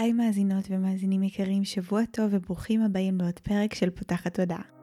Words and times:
היי 0.00 0.12
מאזינות 0.12 0.64
ומאזינים 0.70 1.22
יקרים, 1.22 1.64
שבוע 1.64 2.02
טוב 2.10 2.28
וברוכים 2.30 2.82
הבאים 2.82 3.18
לעוד 3.18 3.38
פרק 3.38 3.74
של 3.74 3.90
פותחת 3.90 4.34
תודעה. 4.34 4.79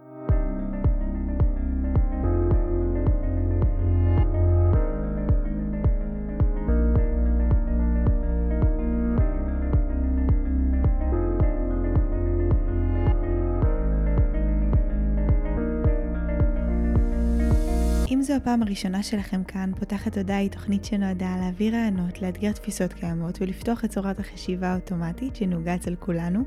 הפעם 18.47 18.63
הראשונה 18.63 19.03
שלכם 19.03 19.43
כאן, 19.43 19.71
פותחת 19.79 20.17
תודה 20.17 20.37
היא 20.37 20.51
תוכנית 20.51 20.85
שנועדה 20.85 21.35
להעביר 21.39 21.75
רעיונות, 21.75 22.21
לאתגר 22.21 22.51
תפיסות 22.51 22.93
קיימות 22.93 23.41
ולפתוח 23.41 23.85
את 23.85 23.89
צורת 23.89 24.19
החשיבה 24.19 24.67
האוטומטית 24.67 25.35
שנהוגה 25.35 25.75
אצל 25.75 25.95
כולנו 25.95 26.43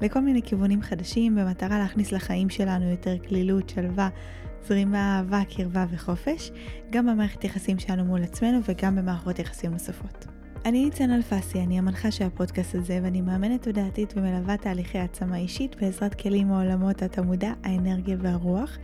לכל 0.00 0.20
מיני 0.20 0.42
כיוונים 0.42 0.82
חדשים 0.82 1.34
במטרה 1.34 1.78
להכניס 1.78 2.12
לחיים 2.12 2.50
שלנו 2.50 2.90
יותר 2.90 3.18
כלילות, 3.28 3.68
שלווה, 3.68 4.08
זרימה, 4.68 5.18
אהבה, 5.18 5.42
קרבה 5.56 5.86
וחופש, 5.90 6.50
גם 6.90 7.06
במערכת 7.06 7.44
יחסים 7.44 7.78
שלנו 7.78 8.04
מול 8.04 8.22
עצמנו 8.22 8.58
וגם 8.68 8.96
במערכות 8.96 9.38
יחסים 9.38 9.70
נוספות. 9.72 10.31
אני 10.64 10.84
ניצן 10.84 11.10
אלפסי, 11.10 11.60
אני 11.60 11.78
המנחה 11.78 12.10
של 12.10 12.24
הפודקאסט 12.24 12.74
הזה 12.74 13.00
ואני 13.02 13.20
מאמנת 13.20 13.62
תודעתית 13.62 14.14
ומלווה 14.16 14.56
תהליכי 14.56 14.98
העצמה 14.98 15.36
אישית 15.36 15.76
בעזרת 15.80 16.14
כלים 16.14 16.48
מעולמות 16.48 17.02
התמודע, 17.02 17.52
האנרגיה 17.64 18.16
והרוח. 18.20 18.78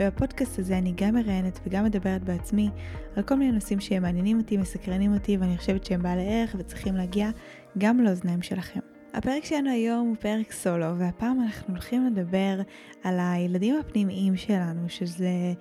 ובפודקאסט 0.00 0.58
הזה 0.58 0.78
אני 0.78 0.92
גם 0.96 1.14
מראיינת 1.14 1.60
וגם 1.66 1.84
מדברת 1.84 2.24
בעצמי 2.24 2.70
על 3.16 3.22
כל 3.22 3.34
מיני 3.34 3.52
נושאים 3.52 3.80
שהם 3.80 4.02
מעניינים 4.02 4.38
אותי, 4.38 4.56
מסקרנים 4.56 5.14
אותי 5.14 5.36
ואני 5.36 5.58
חושבת 5.58 5.84
שהם 5.84 6.02
בעלי 6.02 6.26
ערך 6.28 6.56
וצריכים 6.58 6.96
להגיע 6.96 7.30
גם 7.78 8.00
לאוזניים 8.00 8.42
שלכם. 8.42 8.80
הפרק 9.14 9.44
שלנו 9.44 9.70
היום 9.70 10.08
הוא 10.08 10.16
פרק 10.20 10.52
סולו 10.52 10.98
והפעם 10.98 11.40
אנחנו 11.40 11.74
הולכים 11.74 12.06
לדבר 12.06 12.60
על 13.04 13.18
הילדים 13.20 13.76
הפנימיים 13.80 14.36
שלנו 14.36 14.88
שזה 14.88 15.52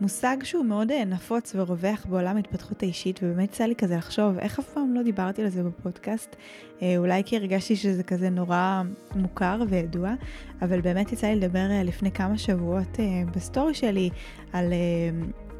מושג 0.00 0.36
שהוא 0.42 0.64
מאוד 0.64 0.90
אה, 0.90 1.04
נפוץ 1.04 1.52
ורווח 1.54 2.06
בעולם 2.08 2.36
ההתפתחות 2.36 2.82
האישית, 2.82 3.20
ובאמת 3.22 3.52
יצא 3.52 3.64
לי 3.64 3.74
כזה 3.74 3.96
לחשוב 3.96 4.38
איך 4.38 4.58
אף 4.58 4.68
פעם 4.68 4.94
לא 4.94 5.02
דיברתי 5.02 5.42
על 5.42 5.48
זה 5.48 5.62
בפודקאסט, 5.62 6.36
אה, 6.82 6.94
אולי 6.96 7.22
כי 7.26 7.36
הרגשתי 7.36 7.76
שזה 7.76 8.02
כזה 8.02 8.30
נורא 8.30 8.82
מוכר 9.14 9.62
וידוע, 9.68 10.14
אבל 10.62 10.80
באמת 10.80 11.12
יצא 11.12 11.26
לי 11.26 11.36
לדבר 11.36 11.70
אה, 11.70 11.82
לפני 11.82 12.10
כמה 12.10 12.38
שבועות 12.38 12.98
בסטורי 13.36 13.74
שלי 13.74 14.10
על 14.52 14.72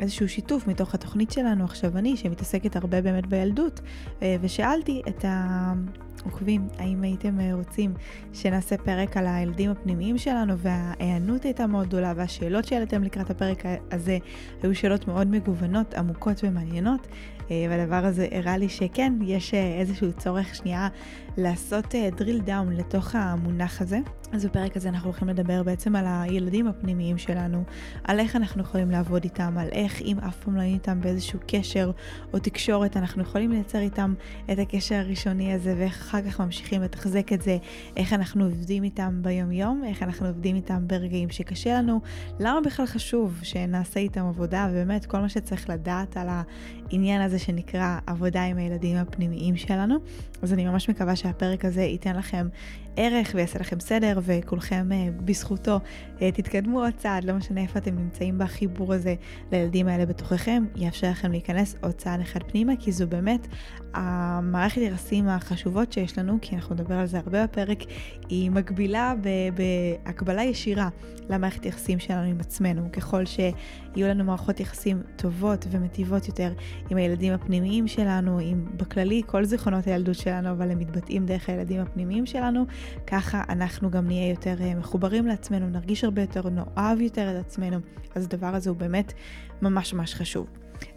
איזשהו 0.00 0.28
שיתוף 0.28 0.66
מתוך 0.66 0.94
התוכנית 0.94 1.30
שלנו 1.30 1.64
עכשיו 1.64 1.98
אני, 1.98 2.16
שמתעסקת 2.16 2.76
הרבה 2.76 3.02
באמת 3.02 3.26
בילדות, 3.26 3.80
ושאלתי 4.40 5.02
את 5.08 5.24
ה... 5.24 5.72
עוקבים, 6.30 6.68
האם 6.78 7.02
הייתם 7.02 7.40
אה, 7.40 7.54
רוצים 7.54 7.94
שנעשה 8.32 8.76
פרק 8.76 9.16
על 9.16 9.26
הילדים 9.26 9.70
הפנימיים 9.70 10.18
שלנו 10.18 10.58
וההיענות 10.58 11.42
הייתה 11.42 11.66
מאוד 11.66 11.86
גדולה 11.86 12.12
והשאלות 12.16 12.64
שהעליתם 12.64 13.02
לקראת 13.02 13.30
הפרק 13.30 13.62
הזה 13.90 14.18
היו 14.62 14.74
שאלות 14.74 15.08
מאוד 15.08 15.26
מגוונות, 15.26 15.94
עמוקות 15.94 16.40
ומעניינות 16.44 17.08
והדבר 17.50 18.06
הזה 18.06 18.28
הראה 18.30 18.56
לי 18.56 18.68
שכן, 18.68 19.12
יש 19.22 19.54
אה, 19.54 19.80
איזשהו 19.80 20.12
צורך 20.12 20.54
שנייה 20.54 20.88
לעשות 21.36 21.94
drill 22.18 22.48
down 22.48 22.70
לתוך 22.70 23.14
המונח 23.14 23.82
הזה. 23.82 23.98
אז 24.32 24.44
בפרק 24.44 24.76
הזה 24.76 24.88
אנחנו 24.88 25.10
הולכים 25.10 25.28
לדבר 25.28 25.62
בעצם 25.62 25.96
על 25.96 26.04
הילדים 26.08 26.66
הפנימיים 26.66 27.18
שלנו, 27.18 27.64
על 28.04 28.20
איך 28.20 28.36
אנחנו 28.36 28.62
יכולים 28.62 28.90
לעבוד 28.90 29.24
איתם, 29.24 29.58
על 29.58 29.68
איך 29.72 30.02
אם 30.02 30.18
אף 30.18 30.44
פעם 30.44 30.56
לא 30.56 30.60
היינו 30.60 30.74
איתם 30.74 31.00
באיזשהו 31.00 31.38
קשר 31.46 31.90
או 32.32 32.38
תקשורת, 32.38 32.96
אנחנו 32.96 33.22
יכולים 33.22 33.50
לייצר 33.52 33.78
איתם 33.78 34.14
את 34.52 34.58
הקשר 34.58 34.94
הראשוני 34.94 35.52
הזה 35.52 35.74
ואיך 35.78 36.00
אחר 36.00 36.22
כך 36.22 36.40
ממשיכים 36.40 36.82
לתחזק 36.82 37.32
את 37.32 37.42
זה, 37.42 37.58
איך 37.96 38.12
אנחנו 38.12 38.44
עובדים 38.44 38.82
איתם 38.82 39.18
ביום 39.22 39.52
יום, 39.52 39.82
איך 39.86 40.02
אנחנו 40.02 40.26
עובדים 40.26 40.56
איתם 40.56 40.88
ברגעים 40.88 41.30
שקשה 41.30 41.78
לנו, 41.78 42.00
למה 42.40 42.60
בכלל 42.60 42.86
חשוב 42.86 43.40
שנעשה 43.42 44.00
איתם 44.00 44.26
עבודה, 44.26 44.68
ובאמת 44.70 45.06
כל 45.06 45.18
מה 45.18 45.28
שצריך 45.28 45.70
לדעת 45.70 46.16
על 46.16 46.28
העניין 46.92 47.20
הזה 47.20 47.38
שנקרא 47.38 47.98
עבודה 48.06 48.44
עם 48.44 48.56
הילדים 48.56 48.96
הפנימיים 48.96 49.56
שלנו. 49.56 49.96
אז 50.42 50.52
אני 50.52 50.66
ממש 50.66 50.90
מקווה 50.90 51.16
שהפרק 51.16 51.64
הזה 51.64 51.82
ייתן 51.82 52.16
לכם 52.16 52.48
ערך 53.00 53.30
ויעשה 53.34 53.58
לכם 53.58 53.80
סדר 53.80 54.18
וכולכם 54.22 54.88
אה, 54.92 55.08
בזכותו 55.24 55.80
אה, 56.22 56.32
תתקדמו 56.32 56.80
עוד 56.80 56.92
צעד, 56.96 57.24
לא 57.24 57.32
משנה 57.32 57.60
איפה 57.60 57.78
אתם 57.78 57.98
נמצאים 57.98 58.38
בחיבור 58.38 58.94
הזה 58.94 59.14
לילדים 59.52 59.88
האלה 59.88 60.06
בתוככם, 60.06 60.64
יאפשר 60.76 61.10
לכם 61.10 61.30
להיכנס 61.30 61.76
עוד 61.82 61.92
צעד 61.92 62.20
אחד 62.20 62.42
פנימה, 62.42 62.72
כי 62.78 62.92
זו 62.92 63.06
באמת 63.06 63.46
המערכת 63.94 64.80
יחסים 64.80 65.28
החשובות 65.28 65.92
שיש 65.92 66.18
לנו, 66.18 66.38
כי 66.42 66.56
אנחנו 66.56 66.74
נדבר 66.74 66.94
על 66.94 67.06
זה 67.06 67.18
הרבה 67.18 67.44
בפרק, 67.44 67.78
היא 68.28 68.50
מקבילה 68.50 69.14
בהקבלה 69.54 70.42
ישירה 70.42 70.88
למערכת 71.30 71.66
יחסים 71.66 71.98
שלנו 71.98 72.22
עם 72.22 72.40
עצמנו. 72.40 72.92
ככל 72.92 73.24
שיהיו 73.24 74.08
לנו 74.08 74.24
מערכות 74.24 74.60
יחסים 74.60 75.02
טובות 75.16 75.66
ומטיבות 75.70 76.28
יותר 76.28 76.52
עם 76.90 76.96
הילדים 76.96 77.32
הפנימיים 77.32 77.88
שלנו, 77.88 78.38
עם 78.38 78.64
בכללי 78.76 79.22
כל 79.26 79.44
זיכרונות 79.44 79.86
הילדות 79.86 80.14
שלנו, 80.14 80.50
אבל 80.50 80.70
הם 80.70 80.78
מתבטאים 80.78 81.26
דרך 81.26 81.48
הילדים 81.48 81.80
הפנימיים 81.80 82.26
שלנו, 82.26 82.66
ככה 83.06 83.42
אנחנו 83.48 83.90
גם 83.90 84.06
נהיה 84.06 84.30
יותר 84.30 84.56
אה, 84.60 84.74
מחוברים 84.74 85.26
לעצמנו, 85.26 85.70
נרגיש 85.70 86.04
הרבה 86.04 86.22
יותר, 86.22 86.42
נאהב 86.48 87.00
יותר 87.00 87.30
את 87.30 87.46
עצמנו. 87.46 87.78
אז 88.14 88.24
הדבר 88.24 88.54
הזה 88.54 88.70
הוא 88.70 88.78
באמת 88.78 89.12
ממש 89.62 89.94
ממש 89.94 90.14
חשוב. 90.14 90.46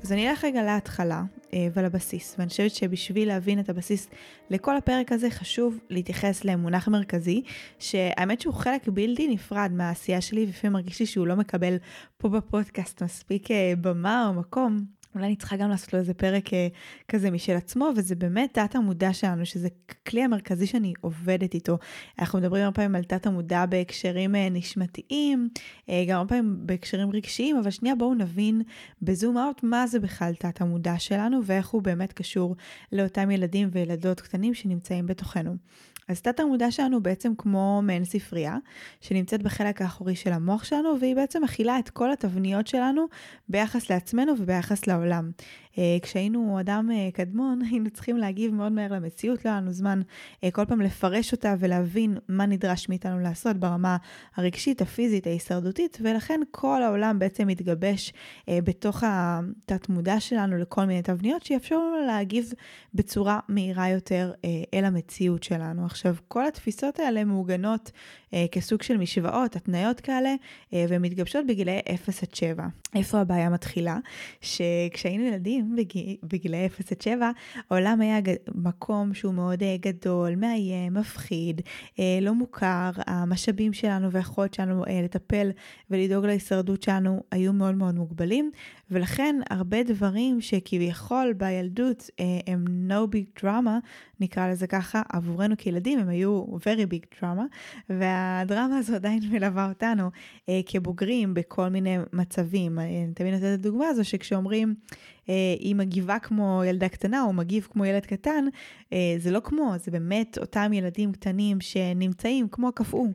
אז 0.03 0.11
אני 0.11 0.29
אלך 0.29 0.43
רגע 0.43 0.63
להתחלה 0.63 1.23
אה, 1.53 1.67
ולבסיס, 1.73 2.35
ואני 2.37 2.49
חושבת 2.49 2.71
שבשביל 2.71 3.27
להבין 3.27 3.59
את 3.59 3.69
הבסיס 3.69 4.09
לכל 4.49 4.77
הפרק 4.77 5.11
הזה 5.11 5.29
חשוב 5.29 5.79
להתייחס 5.89 6.45
למונח 6.45 6.87
מרכזי, 6.87 7.43
שהאמת 7.79 8.41
שהוא 8.41 8.53
חלק 8.53 8.87
בלתי 8.87 9.27
נפרד 9.27 9.71
מהעשייה 9.73 10.21
שלי, 10.21 10.45
ולפעמים 10.45 10.73
מרגיש 10.73 10.99
לי 10.99 11.05
שהוא 11.05 11.27
לא 11.27 11.35
מקבל 11.35 11.77
פה 12.17 12.29
בפודקאסט 12.29 13.03
מספיק 13.03 13.51
אה, 13.51 13.73
במה 13.81 14.27
או 14.27 14.33
מקום. 14.33 15.00
אולי 15.15 15.25
אני 15.25 15.35
צריכה 15.35 15.55
גם 15.55 15.69
לעשות 15.69 15.93
לו 15.93 15.99
איזה 15.99 16.13
פרק 16.13 16.53
אה, 16.53 16.67
כזה 17.07 17.31
משל 17.31 17.55
עצמו, 17.55 17.89
וזה 17.95 18.15
באמת 18.15 18.53
תת 18.53 18.75
המודע 18.75 19.13
שלנו, 19.13 19.45
שזה 19.45 19.67
כלי 20.07 20.23
המרכזי 20.23 20.67
שאני 20.67 20.93
עובדת 21.01 21.53
איתו. 21.53 21.77
אנחנו 22.19 22.39
מדברים 22.39 22.63
הרבה 22.63 22.75
פעמים 22.75 22.95
על 22.95 23.03
תת 23.03 23.27
המודע 23.27 23.65
בהקשרים 23.65 24.35
אה, 24.35 24.49
נשמתיים, 24.49 25.49
אה, 25.89 26.03
גם 26.07 26.17
הרבה 26.17 26.29
פעמים 26.29 26.57
בהקשרים 26.59 27.11
רגשיים, 27.11 27.57
אבל 27.57 27.71
שנייה 27.71 27.95
בואו 27.95 28.13
נבין 28.13 28.61
בזום 29.01 29.37
אאוט 29.37 29.63
מה 29.63 29.87
זה 29.87 29.99
בכלל 29.99 30.33
תת 30.33 30.61
המודע 30.61 30.99
שלנו, 30.99 31.39
ואיך 31.45 31.67
הוא 31.67 31.81
באמת 31.81 32.13
קשור 32.13 32.55
לאותם 32.91 33.31
ילדים 33.31 33.69
וילדות 33.71 34.21
קטנים 34.21 34.53
שנמצאים 34.53 35.07
בתוכנו. 35.07 35.55
אז 36.11 36.21
תת 36.21 36.39
המודע 36.39 36.71
שלנו 36.71 37.03
בעצם 37.03 37.33
כמו 37.37 37.81
מעין 37.83 38.05
ספרייה, 38.05 38.57
שנמצאת 39.01 39.43
בחלק 39.43 39.81
האחורי 39.81 40.15
של 40.15 40.33
המוח 40.33 40.63
שלנו, 40.63 40.99
והיא 40.99 41.15
בעצם 41.15 41.43
מכילה 41.43 41.79
את 41.79 41.89
כל 41.89 42.11
התבניות 42.11 42.67
שלנו 42.67 43.05
ביחס 43.49 43.89
לעצמנו 43.89 44.33
וביחס 44.39 44.87
לעולם. 44.87 45.31
אה, 45.77 45.97
כשהיינו 46.01 46.59
אדם 46.59 46.89
אה, 46.93 47.09
קדמון, 47.13 47.61
היינו 47.71 47.89
צריכים 47.89 48.17
להגיב 48.17 48.53
מאוד 48.53 48.71
מהר 48.71 48.93
למציאות, 48.93 49.45
לא 49.45 49.49
היה 49.49 49.61
לנו 49.61 49.71
זמן 49.71 50.01
אה, 50.43 50.51
כל 50.51 50.65
פעם 50.65 50.81
לפרש 50.81 51.31
אותה 51.31 51.55
ולהבין 51.59 52.17
מה 52.27 52.45
נדרש 52.45 52.89
מאיתנו 52.89 53.19
לעשות 53.19 53.57
ברמה 53.57 53.97
הרגשית, 54.35 54.81
הפיזית, 54.81 55.27
ההישרדותית, 55.27 55.97
ולכן 56.01 56.41
כל 56.51 56.83
העולם 56.83 57.19
בעצם 57.19 57.47
מתגבש 57.47 58.13
בתוך 58.49 59.03
התת-מודע 59.07 60.19
שלנו 60.19 60.57
לכל 60.57 60.85
מיני 60.85 61.01
תבניות 61.01 61.43
שיאפשרו 61.43 61.79
לנו 61.79 62.07
להגיב 62.07 62.53
בצורה 62.93 63.39
מהירה 63.49 63.89
יותר 63.89 64.31
אל 64.73 64.85
המציאות 64.85 65.43
שלנו. 65.43 65.85
עכשיו, 65.85 66.15
כל 66.27 66.47
התפיסות 66.47 66.99
האלה 66.99 67.23
מעוגנות 67.23 67.91
כסוג 68.51 68.81
של 68.81 68.97
משוואות, 68.97 69.55
התניות 69.55 69.99
כאלה, 69.99 70.35
והן 70.73 71.01
מתגבשות 71.01 71.45
בגילאי 71.47 71.79
0 71.95 72.23
עד 72.23 72.35
7. 72.35 72.67
איפה 72.95 73.19
הבעיה 73.19 73.49
מתחילה? 73.49 73.97
שכשהיינו 74.41 75.23
ילדים, 75.23 75.60
ילדים 75.61 76.17
בגילאי 76.23 76.65
0 76.65 76.91
עד 76.91 77.01
7, 77.01 77.31
העולם 77.69 78.01
היה 78.01 78.19
מקום 78.55 79.13
שהוא 79.13 79.33
מאוד 79.33 79.63
אה, 79.63 79.75
גדול, 79.79 80.35
מאיים, 80.35 80.93
מפחיד, 80.93 81.61
אה, 81.99 82.19
לא 82.21 82.33
מוכר, 82.33 82.89
המשאבים 83.07 83.73
שלנו 83.73 84.11
והיכולת 84.11 84.53
שלנו 84.53 84.85
אה, 84.85 85.01
לטפל 85.03 85.51
ולדאוג 85.89 86.25
להישרדות 86.25 86.83
שלנו 86.83 87.23
היו 87.31 87.53
מאוד 87.53 87.75
מאוד 87.75 87.95
מוגבלים, 87.95 88.51
ולכן 88.91 89.35
הרבה 89.49 89.83
דברים 89.83 90.41
שכביכול 90.41 91.33
בילדות 91.33 92.09
הם 92.47 92.65
no 92.89 93.15
big 93.15 93.43
drama, 93.43 93.69
נקרא 94.19 94.51
לזה 94.51 94.67
ככה, 94.67 95.01
עבורנו 95.09 95.55
כילדים 95.57 95.99
הם 95.99 96.09
היו 96.09 96.45
very 96.45 96.93
big 96.93 97.19
drama, 97.19 97.41
והדרמה 97.89 98.77
הזו 98.77 98.95
עדיין 98.95 99.19
מלווה 99.31 99.69
אותנו 99.69 100.09
כבוגרים 100.65 101.33
בכל 101.33 101.69
מיני 101.69 101.97
מצבים. 102.13 102.79
אני 102.79 103.07
תמיד 103.15 103.33
נותנת 103.33 103.53
את 103.53 103.59
הדוגמה 103.59 103.87
הזו 103.87 104.05
שכשאומרים 104.05 104.75
היא 105.59 105.75
מגיבה 105.75 106.19
כמו 106.19 106.61
ילדה 106.65 106.89
קטנה 106.89 107.23
או 107.23 107.33
מגיב 107.33 107.67
כמו 107.71 107.85
ילד 107.85 108.05
קטן, 108.05 108.45
אה, 108.93 109.15
זה 109.17 109.31
לא 109.31 109.39
כמו, 109.43 109.73
זה 109.83 109.91
באמת 109.91 110.37
אותם 110.41 110.73
ילדים 110.73 111.11
קטנים 111.11 111.61
שנמצאים 111.61 112.47
כמו 112.47 112.71
קפאו 112.71 113.07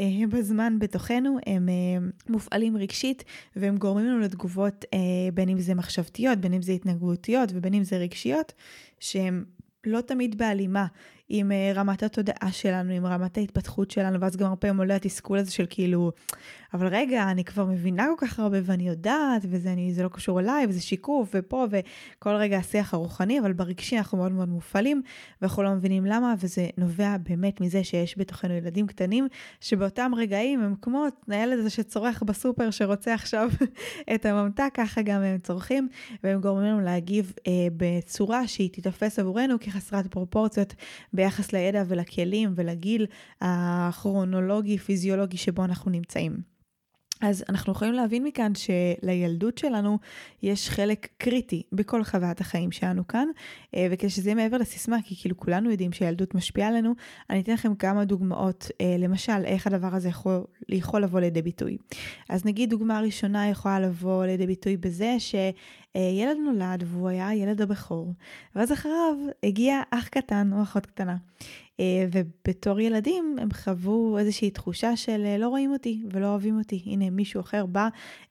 אה, 0.00 0.04
בזמן 0.30 0.78
בתוכנו, 0.78 1.38
הם 1.46 1.68
מופעלים 2.28 2.76
רגשית 2.76 3.24
והם 3.56 3.76
גורמים 3.76 4.06
לנו 4.06 4.18
לתגובות 4.18 4.84
בין 5.34 5.48
אם 5.48 5.58
זה 5.58 5.74
מחשבתיות, 5.74 6.38
בין 6.38 6.54
אם 6.54 6.62
זה 6.62 6.72
התנגדותיות 6.72 7.48
ובין 7.52 7.74
אם 7.74 7.84
זה 7.84 7.96
רגשיות, 7.96 8.52
שהן 9.00 9.44
לא 9.86 10.00
תמיד 10.00 10.38
בהלימה 10.38 10.86
עם 11.36 11.52
אה, 11.52 11.72
רמת 11.74 12.02
התודעה 12.02 12.52
שלנו, 12.52 12.92
עם 12.92 13.06
רמת 13.06 13.36
ההתפתחות 13.36 13.90
שלנו, 13.90 14.20
ואז 14.20 14.36
גם 14.36 14.46
הרבה 14.46 14.56
פעמים 14.56 14.78
עולה 14.78 14.96
התסכול 14.96 15.38
הזה 15.38 15.50
של 15.50 15.66
כאילו, 15.70 16.12
אבל 16.74 16.86
רגע, 16.86 17.30
אני 17.30 17.44
כבר 17.44 17.64
מבינה 17.64 18.06
כל 18.18 18.26
כך 18.26 18.40
הרבה 18.40 18.58
ואני 18.64 18.88
יודעת, 18.88 19.42
וזה 19.48 19.72
אני, 19.72 19.94
לא 20.02 20.08
קשור 20.08 20.40
אליי, 20.40 20.66
וזה 20.68 20.80
שיקוף, 20.80 21.30
ופה, 21.34 21.66
וכל 21.70 22.34
רגע 22.34 22.56
השיח 22.56 22.94
הרוחני, 22.94 23.40
אבל 23.40 23.52
ברגשי 23.52 23.98
אנחנו 23.98 24.18
מאוד 24.18 24.32
מאוד 24.32 24.48
מופעלים, 24.48 25.02
ואנחנו 25.42 25.62
לא 25.62 25.70
מבינים 25.70 26.06
למה, 26.06 26.34
וזה 26.40 26.68
נובע 26.78 27.16
באמת 27.28 27.60
מזה 27.60 27.84
שיש 27.84 28.18
בתוכנו 28.18 28.54
ילדים 28.54 28.86
קטנים, 28.86 29.28
שבאותם 29.60 30.12
רגעים 30.16 30.62
הם 30.62 30.74
כמו 30.82 31.06
הילד 31.28 31.58
הזה 31.58 31.70
שצורך 31.70 32.22
בסופר, 32.22 32.70
שרוצה 32.70 33.14
עכשיו 33.14 33.50
את 34.14 34.26
הממתק, 34.26 34.70
ככה 34.74 35.02
גם 35.02 35.22
הם 35.22 35.38
צורכים, 35.38 35.88
והם 36.24 36.40
גורמים 36.40 36.66
לנו 36.66 36.80
להגיב 36.80 37.32
אה, 37.46 37.52
בצורה 37.76 38.46
שהיא 38.48 38.70
תיתפס 38.70 39.18
עבורנו 39.18 39.60
כחסרת 39.60 40.06
פרופורציות 40.06 40.74
ביחס 41.24 41.52
לידע 41.52 41.82
ולכלים 41.88 42.52
ולגיל 42.54 43.06
הכרונולוגי, 43.40 44.78
פיזיולוגי 44.78 45.36
שבו 45.36 45.64
אנחנו 45.64 45.90
נמצאים. 45.90 46.53
אז 47.24 47.44
אנחנו 47.48 47.72
יכולים 47.72 47.94
להבין 47.94 48.24
מכאן 48.24 48.52
שלילדות 48.54 49.58
שלנו 49.58 49.98
יש 50.42 50.70
חלק 50.70 51.08
קריטי 51.18 51.62
בכל 51.72 52.04
חוויית 52.04 52.40
החיים 52.40 52.72
שלנו 52.72 53.08
כאן, 53.08 53.28
אה, 53.74 53.86
וכדי 53.90 54.10
שזה 54.10 54.28
יהיה 54.28 54.34
מעבר 54.34 54.56
לסיסמה, 54.56 54.96
כי 55.04 55.14
כאילו 55.20 55.36
כולנו 55.36 55.70
יודעים 55.70 55.92
שילדות 55.92 56.34
משפיעה 56.34 56.68
עלינו, 56.68 56.92
אני 57.30 57.40
אתן 57.40 57.52
לכם 57.52 57.74
כמה 57.74 58.04
דוגמאות, 58.04 58.70
אה, 58.80 58.96
למשל, 58.98 59.44
איך 59.44 59.66
הדבר 59.66 59.94
הזה 59.94 60.08
יכול, 60.08 60.44
יכול 60.68 61.02
לבוא 61.02 61.20
לידי 61.20 61.42
ביטוי. 61.42 61.76
אז 62.28 62.44
נגיד 62.44 62.70
דוגמה 62.70 63.00
ראשונה 63.00 63.48
יכולה 63.48 63.80
לבוא 63.80 64.26
לידי 64.26 64.46
ביטוי 64.46 64.76
בזה 64.76 65.16
שילד 65.18 66.36
נולד 66.44 66.84
והוא 66.86 67.08
היה 67.08 67.34
ילד 67.34 67.60
הבכור, 67.60 68.12
ואז 68.54 68.72
אחריו 68.72 69.14
הגיע 69.42 69.80
אח 69.90 70.08
קטן 70.08 70.50
או 70.52 70.62
אחות 70.62 70.86
קטנה. 70.86 71.16
אה, 71.80 72.06
ובתור 72.12 72.80
ילדים 72.80 73.36
הם 73.40 73.48
חוו 73.52 74.18
איזושהי 74.18 74.50
תחושה 74.50 74.96
של 74.96 75.22
אה, 75.26 75.38
לא 75.38 75.48
רואים 75.48 75.72
אותי 75.72 76.02
ולא 76.12 76.26
אוהבים 76.26 76.58
אותי. 76.58 76.82
הנה 76.86 77.10
מישהו 77.10 77.40
אחר 77.40 77.66
בא 77.66 77.88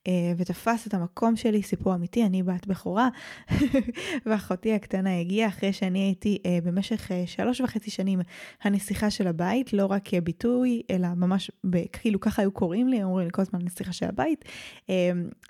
אה, 0.08 0.34
ותפס 0.38 0.88
את 0.88 0.94
המקום 0.94 1.36
שלי, 1.36 1.64
סיפור 1.64 1.96
אמיתי, 1.96 2.26
אני 2.26 2.44
בת 2.44 2.68
בכורה, 2.68 3.10
ואחותי 4.26 4.74
הקטנה 4.74 5.20
הגיעה 5.20 5.50
אחרי 5.50 5.74
שאני 5.74 6.00
הייתי 6.00 6.38
במשך 6.64 7.12
שלוש 7.26 7.62
וחצי 7.62 7.92
שנים 7.92 8.20
הנסיכה 8.62 9.10
של 9.10 9.28
הבית, 9.28 9.74
לא 9.74 9.86
רק 9.86 10.02
כביטוי, 10.06 10.82
אלא 10.90 11.08
ממש, 11.16 11.52
כאילו 11.94 12.20
ככה 12.20 12.42
היו 12.42 12.52
קוראים 12.52 12.88
לי, 12.88 13.04
אומרים 13.04 13.26
לי 13.26 13.32
כל 13.32 13.42
הזמן 13.42 13.62
הנסיכה 13.62 13.94
של 13.94 14.06
הבית, 14.06 14.46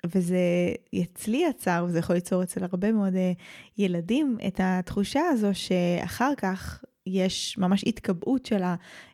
וזה 0.06 0.38
אצלי 1.02 1.44
יצר, 1.50 1.84
וזה 1.88 1.98
יכול 1.98 2.14
ליצור 2.14 2.42
אצל 2.42 2.64
הרבה 2.64 2.92
מאוד 2.92 3.14
ילדים, 3.78 4.36
את 4.46 4.60
התחושה 4.62 5.20
הזו 5.32 5.48
שאחר 5.52 6.32
כך, 6.36 6.84
יש 7.06 7.58
ממש 7.58 7.84
התקבעות 7.86 8.46
של 8.46 8.62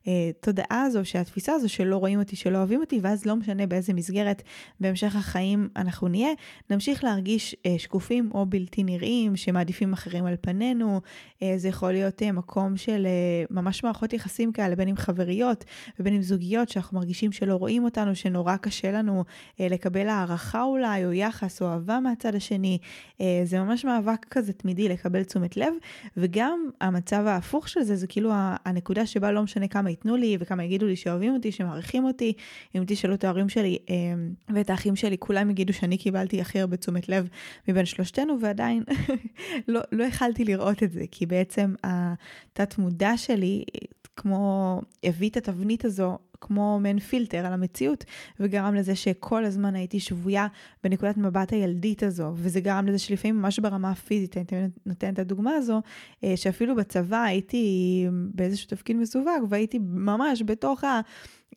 התודעה 0.07 0.83
הזו, 0.83 1.05
של 1.05 1.19
התפיסה 1.19 1.53
הזו 1.53 1.69
שלא 1.69 1.97
רואים 1.97 2.19
אותי, 2.19 2.37
שלא 2.37 2.59
אוהבים 2.59 2.81
אותי, 2.81 2.99
ואז 3.03 3.27
לא 3.27 3.37
משנה 3.37 3.67
באיזה 3.67 3.95
מסגרת 3.95 4.43
בהמשך 4.81 5.17
החיים 5.17 5.69
אנחנו 5.77 6.09
נהיה, 6.09 6.31
נמשיך 6.71 7.05
להרגיש 7.05 7.57
אה, 7.67 7.75
שקופים 7.79 8.31
או 8.35 8.47
בלתי 8.47 8.85
נראים, 8.85 9.37
שמעדיפים 9.37 9.93
אחרים 9.93 10.27
על 10.27 10.35
פנינו. 10.41 11.01
אה, 11.43 11.53
זה 11.57 11.69
יכול 11.69 11.93
להיות 11.93 12.23
אה, 12.23 12.33
מקום 12.33 12.77
של 12.77 13.07
ממש 13.51 13.85
מערכות 13.85 14.13
יחסים 14.13 14.53
כאלה, 14.53 14.77
בין 14.77 14.89
עם 14.89 14.97
חבריות 14.97 15.65
ובין 16.01 16.15
עם 16.15 16.23
זוגיות, 16.23 16.69
שאנחנו 16.69 16.99
מרגישים 16.99 17.33
שלא 17.33 17.55
רואים 17.55 17.85
אותנו, 17.85 18.15
שנורא 18.15 18.57
קשה 18.57 18.93
לנו 18.93 19.25
לקבל 19.61 20.09
הערכה 20.09 20.63
אולי, 20.63 21.05
או 21.05 21.13
יחס, 21.13 21.63
או 21.63 21.67
אהבה 21.67 22.01
מהצד 22.01 22.35
השני. 22.35 22.79
זה 23.45 23.61
ממש 23.61 23.85
מאבק 23.85 24.27
כזה 24.31 24.53
תמידי 24.53 24.89
לקבל 24.89 25.23
תשומת 25.23 25.57
לב, 25.57 25.73
וגם 26.17 26.71
המצב 26.81 27.27
ההפוך 27.27 27.69
של 27.69 27.80
זה, 27.85 27.97
זה 27.97 28.07
כאילו 28.07 28.31
הנקודה 28.65 29.07
שבה 29.07 29.33
לא 29.33 29.43
משנה 29.43 29.69
כמה 29.69 29.91
ייתנו 29.91 30.17
לי 30.17 30.37
וכמה 30.41 30.65
יגידו 30.65 30.87
לי 30.87 30.97
שאוהבים 30.97 31.35
אותי, 31.35 31.53
שמעריכים 31.53 32.05
אותי. 32.05 32.33
אם 32.75 32.85
תשאלו 32.87 33.15
את 33.15 33.25
ההורים 33.25 33.49
שלי 33.49 33.79
אמ, 33.89 34.33
ואת 34.55 34.71
האחים 34.71 34.97
שלי, 34.97 35.17
כולם 35.19 35.51
יגידו 35.51 35.73
שאני 35.73 35.99
קיבלתי 35.99 36.41
הכי 36.41 36.61
הרבה 36.61 36.77
תשומת 36.77 37.09
לב 37.09 37.29
מבין 37.69 37.85
שלושתנו, 37.85 38.41
ועדיין 38.41 38.83
לא, 39.69 39.81
לא 39.93 40.05
יכלתי 40.05 40.45
לראות 40.45 40.83
את 40.83 40.93
זה, 40.93 41.05
כי 41.11 41.27
בעצם 41.27 41.75
התת 41.85 42.79
מודע 42.79 43.17
שלי, 43.17 43.65
כמו 44.17 44.81
הביא 45.05 45.31
את 45.31 45.37
התבנית 45.37 45.85
הזו 45.85 46.19
כמו 46.41 46.81
מעין 46.81 46.99
פילטר 46.99 47.47
על 47.47 47.53
המציאות, 47.53 48.05
וגרם 48.41 48.75
לזה 48.75 48.95
שכל 48.95 49.45
הזמן 49.45 49.75
הייתי 49.75 50.01
שבויה 50.01 50.47
בנקודת 50.85 51.17
מבט 51.17 51.53
הילדית 51.53 52.03
הזו, 52.03 52.33
וזה 52.35 52.61
גרם 52.61 52.87
לזה 52.87 52.99
שלפעמים 52.99 53.37
ממש 53.37 53.59
ברמה 53.59 53.91
הפיזית, 53.91 54.39
תמיד 54.39 54.71
נותנת 54.87 55.15
את 55.15 55.19
הדוגמה 55.19 55.55
הזו, 55.55 55.83
אה, 56.25 56.37
שאפילו 56.37 56.77
בצבא 56.77 57.23
הייתי 57.23 58.07
באיזשהו 58.35 58.69
תפקיד 58.69 58.97
מסווג, 58.97 59.47
והייתי 59.49 59.79
ממש 59.79 60.43
בתוך 60.47 60.85
ה... 60.85 61.01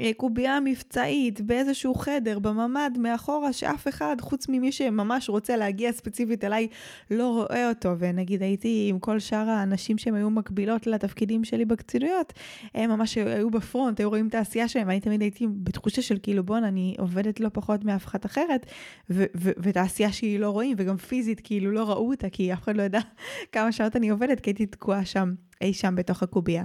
אה, 0.01 0.11
קובייה 0.17 0.59
מבצעית 0.63 1.41
באיזשהו 1.41 1.95
חדר 1.95 2.39
בממ"ד 2.39 2.91
מאחורה 2.99 3.53
שאף 3.53 3.87
אחד 3.87 4.15
חוץ 4.21 4.49
ממי 4.49 4.71
שממש 4.71 5.29
רוצה 5.29 5.57
להגיע 5.57 5.91
ספציפית 5.91 6.43
אליי 6.43 6.67
לא 7.11 7.27
רואה 7.27 7.69
אותו 7.69 7.95
ונגיד 7.99 8.41
הייתי 8.41 8.87
עם 8.89 8.99
כל 8.99 9.19
שאר 9.19 9.49
האנשים 9.49 9.97
שהם 9.97 10.15
היו 10.15 10.29
מקבילות 10.29 10.87
לתפקידים 10.87 11.43
שלי 11.43 11.65
בקצידויות 11.65 12.33
הם 12.73 12.89
ממש 12.89 13.15
היו 13.15 13.49
בפרונט 13.49 13.99
היו 13.99 14.09
רואים 14.09 14.27
את 14.27 14.35
העשייה 14.35 14.67
שלהם 14.67 14.87
ואני 14.87 14.99
תמיד 14.99 15.21
הייתי 15.21 15.47
בתחושה 15.63 16.01
של 16.01 16.17
כאילו 16.23 16.43
בואנה 16.43 16.67
אני 16.67 16.95
עובדת 16.99 17.39
לא 17.39 17.49
פחות 17.53 17.83
מאף 17.85 18.05
אחת 18.05 18.25
אחרת 18.25 18.65
ואת 19.09 19.77
העשייה 19.77 20.11
שהיא 20.11 20.39
לא 20.39 20.49
רואים 20.49 20.75
וגם 20.79 20.97
פיזית 20.97 21.41
כאילו 21.43 21.71
לא 21.71 21.89
ראו 21.89 22.09
אותה 22.09 22.29
כי 22.29 22.53
אף 22.53 22.63
אחד 22.63 22.77
לא 22.77 22.83
ידע 22.83 22.99
כמה 23.51 23.71
שעות 23.71 23.95
אני 23.95 24.09
עובדת 24.09 24.39
כי 24.39 24.49
הייתי 24.49 24.65
תקועה 24.65 25.05
שם 25.05 25.33
אי 25.61 25.73
שם 25.73 25.95
בתוך 25.95 26.23
הקובייה. 26.23 26.63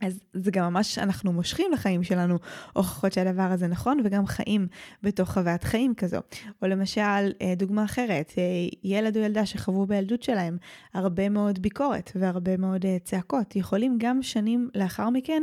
אז 0.00 0.20
זה 0.32 0.50
גם 0.50 0.72
ממש, 0.72 0.98
אנחנו 0.98 1.32
מושכים 1.32 1.72
לחיים 1.72 2.02
שלנו 2.02 2.38
הוכחות 2.72 3.12
שהדבר 3.12 3.42
הזה 3.42 3.66
נכון, 3.66 4.00
וגם 4.04 4.26
חיים 4.26 4.66
בתוך 5.02 5.32
חוויית 5.32 5.64
חיים 5.64 5.94
כזו. 5.94 6.18
או 6.62 6.66
למשל, 6.66 7.32
אה, 7.42 7.54
דוגמה 7.56 7.84
אחרת, 7.84 8.32
אה, 8.38 8.42
ילד 8.84 9.16
או 9.16 9.22
ילדה 9.22 9.46
שחוו 9.46 9.86
בילדות 9.86 10.22
שלהם 10.22 10.56
הרבה 10.94 11.28
מאוד 11.28 11.58
ביקורת 11.58 12.12
והרבה 12.14 12.56
מאוד 12.56 12.86
אה, 12.86 12.96
צעקות, 13.04 13.56
יכולים 13.56 13.96
גם 14.00 14.22
שנים 14.22 14.70
לאחר 14.74 15.10
מכן 15.10 15.42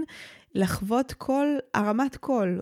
לחוות 0.55 1.13
קול, 1.13 1.59
הרמת 1.73 2.15
קול, 2.15 2.61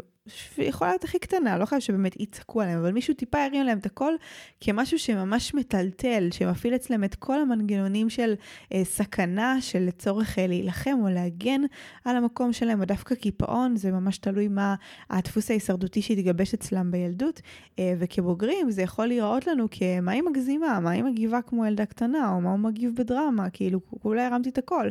יכולה 0.57 0.91
להיות 0.91 1.03
הכי 1.03 1.19
קטנה, 1.19 1.57
לא 1.57 1.65
חייב 1.65 1.81
שבאמת 1.81 2.19
יצעקו 2.19 2.61
עליהם, 2.61 2.79
אבל 2.79 2.91
מישהו 2.91 3.13
טיפה 3.13 3.37
ירים 3.39 3.65
להם 3.65 3.77
את 3.77 3.85
הקול 3.85 4.17
כמשהו 4.61 4.99
שממש 4.99 5.53
מטלטל, 5.53 6.27
שמפעיל 6.31 6.75
אצלם 6.75 7.03
את 7.03 7.15
כל 7.15 7.39
המנגנונים 7.39 8.09
של 8.09 8.33
אה, 8.73 8.83
סכנה, 8.83 9.61
של 9.61 9.79
לצורך 9.79 10.39
אה, 10.39 10.47
להילחם 10.47 10.97
או 11.01 11.09
להגן 11.09 11.61
על 12.05 12.15
המקום 12.15 12.53
שלהם, 12.53 12.79
או 12.79 12.85
דווקא 12.85 13.15
קיפאון, 13.15 13.75
זה 13.75 13.91
ממש 13.91 14.17
תלוי 14.17 14.47
מה 14.47 14.75
הדפוס 15.09 15.51
ההישרדותי 15.51 16.01
שהתגבש 16.01 16.53
אצלם 16.53 16.91
בילדות, 16.91 17.41
אה, 17.79 17.93
וכבוגרים 17.99 18.71
זה 18.71 18.81
יכול 18.81 19.05
להיראות 19.05 19.47
לנו 19.47 19.67
כמה 19.71 20.11
היא 20.11 20.21
מגזימה, 20.21 20.79
מה 20.79 20.89
היא 20.89 21.03
מגיבה 21.03 21.41
כמו 21.41 21.65
ילדה 21.65 21.85
קטנה, 21.85 22.29
או 22.29 22.41
מה 22.41 22.51
הוא 22.51 22.59
מגיב 22.59 22.95
בדרמה, 22.95 23.49
כאילו 23.49 23.79
אולי 24.05 24.21
הרמתי 24.21 24.49
את 24.49 24.57
הקול. 24.57 24.89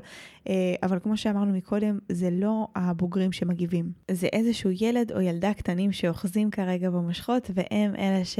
אה, 0.49 0.75
אבל 0.83 0.99
כמו 0.99 1.17
שאמרנו 1.17 1.53
מקודם, 1.53 1.99
זה 2.09 2.31
לא 2.31 2.69
הבוגרים 2.75 3.33
שמגיבים, 3.33 3.93
זה 4.11 4.27
איזשהו 4.33 4.71
ילד 4.81 5.13
או 5.13 5.20
ילדה 5.23 5.55
קטנים 5.55 5.93
שאוחזים 5.93 6.51
כרגע 6.51 6.91
במושכות, 6.91 7.51
והם 7.55 7.97
אלה 7.97 8.25
ש... 8.25 8.39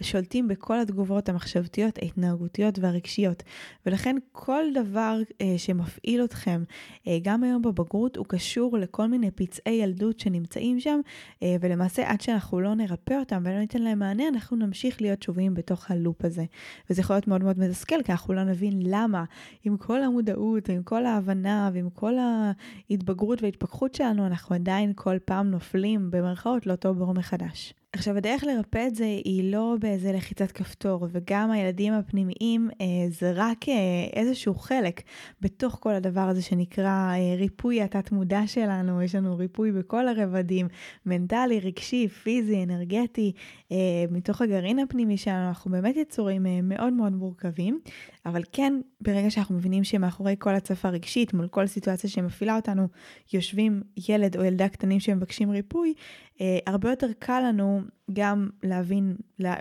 שולטים 0.00 0.48
בכל 0.48 0.80
התגובות 0.80 1.28
המחשבתיות, 1.28 1.98
ההתנהגותיות 2.02 2.78
והרגשיות. 2.78 3.42
ולכן 3.86 4.16
כל 4.32 4.62
דבר 4.74 5.18
אה, 5.40 5.54
שמפעיל 5.56 6.24
אתכם, 6.24 6.62
אה, 7.06 7.18
גם 7.22 7.42
היום 7.42 7.62
בבגרות, 7.62 8.16
הוא 8.16 8.26
קשור 8.28 8.78
לכל 8.78 9.06
מיני 9.06 9.30
פצעי 9.30 9.74
ילדות 9.74 10.20
שנמצאים 10.20 10.80
שם, 10.80 11.00
אה, 11.42 11.56
ולמעשה 11.60 12.10
עד 12.10 12.20
שאנחנו 12.20 12.60
לא 12.60 12.74
נרפא 12.74 13.14
אותם 13.14 13.42
ולא 13.44 13.58
ניתן 13.58 13.82
להם 13.82 13.98
מענה, 13.98 14.28
אנחנו 14.28 14.56
נמשיך 14.56 15.02
להיות 15.02 15.22
שבויים 15.22 15.54
בתוך 15.54 15.90
הלופ 15.90 16.24
הזה. 16.24 16.44
וזה 16.90 17.00
יכול 17.00 17.16
להיות 17.16 17.28
מאוד 17.28 17.44
מאוד 17.44 17.58
מתסכל, 17.58 18.02
כי 18.04 18.12
אנחנו 18.12 18.34
לא 18.34 18.44
נבין 18.44 18.72
למה, 18.82 19.24
עם 19.64 19.76
כל 19.76 20.02
המודעות 20.02 20.68
ועם 20.68 20.82
כל 20.82 21.06
ההבנה 21.06 21.70
ועם 21.74 21.90
כל 21.90 22.14
ההתבגרות 22.18 23.42
וההתפכחות 23.42 23.94
שלנו, 23.94 24.26
אנחנו 24.26 24.54
עדיין 24.54 24.92
כל 24.94 25.18
פעם 25.24 25.50
נופלים 25.50 26.10
במרכאות 26.14 26.66
לאותו 26.66 26.94
בור 26.94 27.14
מחדש. 27.14 27.74
עכשיו, 27.94 28.16
הדרך 28.16 28.44
לרפא 28.44 28.86
את 28.86 28.94
זה 28.94 29.04
היא 29.04 29.52
לא 29.52 29.76
באיזה 29.80 30.12
לחיצת 30.12 30.52
כפתור, 30.52 31.08
וגם 31.12 31.50
הילדים 31.50 31.92
הפנימיים 31.92 32.70
אה, 32.80 32.86
זה 33.08 33.32
רק 33.34 33.68
אה, 33.68 33.74
איזשהו 34.12 34.54
חלק 34.54 35.02
בתוך 35.40 35.78
כל 35.80 35.94
הדבר 35.94 36.20
הזה 36.20 36.42
שנקרא 36.42 37.14
אה, 37.14 37.34
ריפוי 37.38 37.82
התת-מודע 37.82 38.46
שלנו, 38.46 39.02
יש 39.02 39.14
לנו 39.14 39.36
ריפוי 39.36 39.72
בכל 39.72 40.08
הרבדים, 40.08 40.68
מנטלי, 41.06 41.60
רגשי, 41.60 42.08
פיזי, 42.08 42.62
אנרגטי, 42.62 43.32
אה, 43.72 43.76
מתוך 44.10 44.42
הגרעין 44.42 44.78
הפנימי 44.78 45.16
שלנו, 45.16 45.48
אנחנו 45.48 45.70
באמת 45.70 45.96
יצורים 45.96 46.46
אה, 46.46 46.60
מאוד 46.62 46.92
מאוד 46.92 47.12
מורכבים, 47.12 47.80
אבל 48.26 48.42
כן, 48.52 48.80
ברגע 49.00 49.30
שאנחנו 49.30 49.54
מבינים 49.54 49.84
שמאחורי 49.84 50.36
כל 50.38 50.54
הצפה 50.54 50.88
רגשית, 50.88 51.34
מול 51.34 51.48
כל 51.48 51.66
סיטואציה 51.66 52.10
שמפעילה 52.10 52.56
אותנו, 52.56 52.88
יושבים 53.32 53.82
ילד 54.08 54.36
או 54.36 54.44
ילדה 54.44 54.68
קטנים 54.68 55.00
שמבקשים 55.00 55.50
ריפוי, 55.50 55.94
אה, 56.40 56.58
הרבה 56.66 56.90
יותר 56.90 57.08
קל 57.18 57.42
לנו 57.48 57.80
גם 58.12 58.48
להבין 58.62 59.16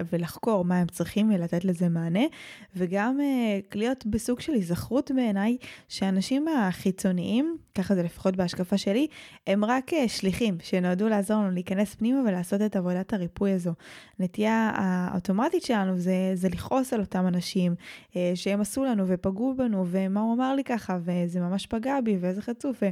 ולחקור 0.10 0.66
מה 0.66 0.80
הם 0.80 0.88
צריכים 0.88 1.32
ולתת 1.34 1.66
לזה 1.66 1.90
מענה, 1.90 2.24
וגם 2.76 3.20
uh, 3.20 3.76
להיות 3.76 4.06
בסוג 4.06 4.40
של 4.40 4.54
היזכרות 4.54 5.12
בעיניי, 5.16 5.58
שאנשים 5.88 6.48
החיצוניים, 6.48 7.58
ככה 7.76 7.96
זה 7.96 8.04
לפחות 8.04 8.36
בהשקפה 8.36 8.78
שלי, 8.78 9.08
הם 9.48 9.66
רק 9.66 9.94
uh, 9.94 9.96
שליחים 10.08 10.58
שנועדו 10.64 11.10
לעזור 11.10 11.38
לנו 11.38 11.52
להיכנס 11.52 11.96
פנימה 11.96 12.22
ולעשות 12.28 12.62
את 12.62 12.76
עבודת 12.76 13.14
הריפוי 13.14 13.52
הזו. 13.52 13.74
הנטייה 14.20 14.72
האוטומטית 14.76 15.64
שלנו 15.64 15.98
זה, 15.98 16.32
זה 16.34 16.50
לכעוס 16.50 16.94
על 16.94 17.00
אותם 17.00 17.28
אנשים 17.28 17.76
שהם 18.36 18.62
עשו 18.62 18.84
לנו 18.84 19.04
ופגעו 19.08 19.54
בנו, 19.58 19.86
ומה 19.88 20.20
הוא 20.20 20.34
אמר 20.34 20.56
לי 20.56 20.64
ככה, 20.64 20.98
וזה 21.04 21.40
ממש 21.40 21.66
פגע 21.66 22.02
בי, 22.02 22.18
ואיזה 22.20 22.42
חצוף. 22.42 22.84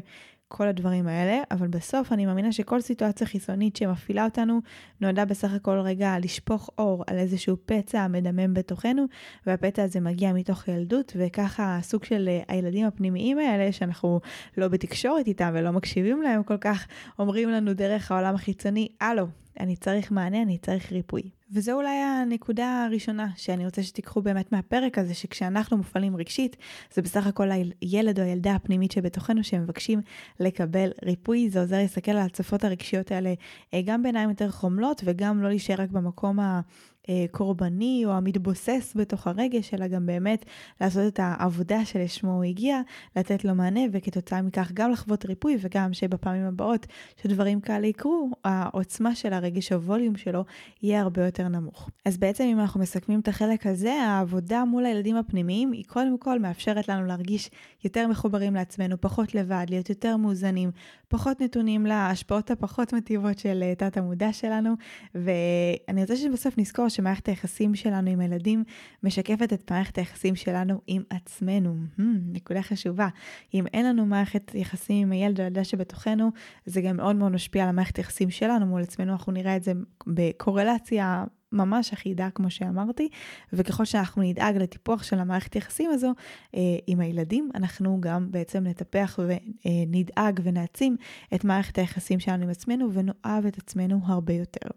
כל 0.52 0.68
הדברים 0.68 1.08
האלה, 1.08 1.42
אבל 1.52 1.68
בסוף 1.68 2.12
אני 2.12 2.26
מאמינה 2.26 2.52
שכל 2.52 2.82
סיטואציה 2.82 3.28
חיסונית 3.28 3.76
שמפעילה 3.76 4.26
אותנו 4.26 4.60
נועדה 5.02 5.26
בסך 5.26 5.54
הכל 5.54 5.80
רגע 5.80 6.16
לשפוך 6.22 6.70
אור 6.78 7.04
על 7.08 7.18
איזשהו 7.18 7.58
פצע 7.66 8.08
מדמם 8.08 8.54
בתוכנו, 8.54 9.06
והפצע 9.46 9.84
הזה 9.84 10.00
מגיע 10.00 10.34
מתוך 10.34 10.68
ילדות, 10.68 11.14
וככה 11.16 11.78
הסוג 11.78 12.04
של 12.04 12.30
אה, 12.30 12.42
הילדים 12.48 12.86
הפנימיים 12.86 13.38
האלה, 13.38 13.72
שאנחנו 13.72 14.20
לא 14.58 14.68
בתקשורת 14.68 15.28
איתם 15.28 15.52
ולא 15.54 15.72
מקשיבים 15.72 16.22
להם 16.22 16.44
כל 16.44 16.58
כך, 16.58 16.88
אומרים 17.20 17.50
לנו 17.50 17.74
דרך 17.74 18.12
העולם 18.12 18.36
החיצוני, 18.36 18.88
הלו, 19.02 19.28
אני 19.60 19.76
צריך 19.76 20.12
מענה, 20.12 20.42
אני 20.42 20.58
צריך 20.58 20.92
ריפוי. 20.92 21.41
וזו 21.54 21.72
אולי 21.72 21.96
הנקודה 21.96 22.86
הראשונה 22.86 23.28
שאני 23.36 23.66
רוצה 23.66 23.84
שתיקחו 23.84 24.22
באמת 24.22 24.52
מהפרק 24.52 24.98
הזה, 24.98 25.14
שכשאנחנו 25.14 25.78
מופעלים 25.78 26.16
רגשית, 26.16 26.58
זה 26.94 27.02
בסך 27.02 27.28
הכל 27.28 27.50
הילד 27.82 28.20
או 28.20 28.24
הילדה 28.24 28.56
הפנימית 28.56 28.92
שבתוכנו 28.92 29.44
שמבקשים 29.44 30.02
לקבל 30.40 30.92
ריפוי. 31.06 31.50
זה 31.50 31.60
עוזר 31.60 31.78
להסתכל 31.78 32.12
על 32.12 32.18
ההצפות 32.18 32.64
הרגשיות 32.64 33.12
האלה 33.12 33.34
אה, 33.74 33.82
גם 33.86 34.04
בעיניים 34.04 34.30
יותר 34.30 34.52
חומלות 34.52 35.02
וגם 35.06 35.44
לא 35.44 35.50
להישאר 35.50 35.82
רק 35.82 35.90
במקום 35.90 36.40
ה... 36.40 36.62
הקורבני 37.10 38.04
או 38.06 38.12
המתבוסס 38.12 38.94
בתוך 38.96 39.28
הרגש, 39.28 39.74
אלא 39.74 39.88
גם 39.88 40.06
באמת 40.06 40.46
לעשות 40.82 41.14
את 41.14 41.20
העבודה 41.24 41.86
שלשמו 41.86 42.34
הוא 42.34 42.44
הגיע, 42.44 42.82
לתת 43.16 43.46
לו 43.46 43.56
מענה, 43.56 43.82
וכתוצאה 43.92 44.42
מכך 44.42 44.72
גם 44.74 44.92
לחוות 44.92 45.26
ריפוי 45.26 45.58
וגם 45.60 45.94
שבפעמים 45.94 46.46
הבאות 46.46 46.88
שדברים 47.24 47.62
כאלה 47.62 47.88
יקרו, 47.88 48.30
העוצמה 48.44 49.16
של 49.16 49.34
הרגש, 49.34 49.72
הווליום 49.72 50.18
שלו, 50.18 50.46
יהיה 50.84 51.02
הרבה 51.02 51.26
יותר 51.26 51.48
נמוך. 51.48 51.90
אז 52.06 52.18
בעצם 52.18 52.44
אם 52.44 52.60
אנחנו 52.60 52.80
מסכמים 52.80 53.20
את 53.20 53.28
החלק 53.28 53.68
הזה, 53.68 53.94
העבודה 53.94 54.66
מול 54.66 54.86
הילדים 54.86 55.16
הפנימיים 55.16 55.72
היא 55.72 55.84
קודם 55.88 56.18
כל 56.18 56.40
מאפשרת 56.40 56.88
לנו 56.90 57.06
להרגיש 57.06 57.50
יותר 57.84 58.08
מחוברים 58.08 58.56
לעצמנו, 58.56 59.02
פחות 59.02 59.36
לבד, 59.36 59.66
להיות 59.70 59.90
יותר 59.90 60.18
מאוזנים, 60.18 60.72
פחות 61.08 61.42
נתונים 61.42 61.86
להשפעות 61.86 62.52
הפחות 62.52 62.94
מטיבות 62.94 63.40
של 63.40 63.64
אה, 63.64 63.76
תת 63.76 63.98
המודע 63.98 64.34
שלנו, 64.34 64.74
ואני 65.16 66.02
רוצה 66.02 66.16
שבסוף 66.16 66.58
נזכור 66.58 66.90
שמערכת 66.96 67.28
היחסים 67.28 67.76
שלנו 67.76 68.10
עם 68.10 68.20
הילדים 68.20 68.64
משקפת 69.04 69.54
את 69.54 69.72
מערכת 69.72 69.98
היחסים 69.98 70.36
שלנו 70.36 70.82
עם 70.88 71.04
עצמנו. 71.10 71.76
Hmm, 72.00 72.02
נקודה 72.34 72.62
חשובה. 72.62 73.08
אם 73.54 73.68
אין 73.68 73.86
לנו 73.86 74.06
מערכת 74.06 74.52
יחסים 74.56 75.02
עם 75.02 75.12
הילד 75.12 75.40
או 75.40 75.44
הילדה 75.44 75.64
שבתוכנו, 75.64 76.30
זה 76.66 76.82
גם 76.82 76.98
מאוד 76.98 77.16
מאוד 77.16 77.32
משפיע 77.32 77.64
על 77.64 77.70
המערכת 77.70 77.98
היחסים 77.98 78.30
שלנו 78.30 78.66
מול 78.66 78.82
עצמנו, 78.82 79.12
אנחנו 79.12 79.32
נראה 79.32 79.56
את 79.56 79.64
זה 79.64 79.74
בקורלציה 80.08 81.24
ממש 81.52 81.94
אחידה, 81.94 82.30
כמו 82.36 82.50
שאמרתי, 82.50 83.10
וככל 83.54 83.86
שאנחנו 83.86 84.22
נדאג 84.22 84.58
לטיפוח 84.58 85.04
של 85.04 85.20
המערכת 85.20 85.56
יחסים 85.56 85.92
הזו 85.92 86.14
אה, 86.56 86.62
עם 86.88 87.00
הילדים, 87.00 87.50
אנחנו 87.56 87.98
גם 88.02 88.32
בעצם 88.32 88.64
נטפח 88.68 89.20
ונדאג 89.66 90.40
ונעצים 90.44 90.96
את 91.36 91.46
מערכת 91.46 91.78
היחסים 91.78 92.20
שלנו 92.20 92.44
עם 92.44 92.50
עצמנו 92.50 92.94
ונאהב 92.94 93.46
את 93.46 93.58
עצמנו 93.58 94.00
הרבה 94.06 94.34
יותר. 94.34 94.70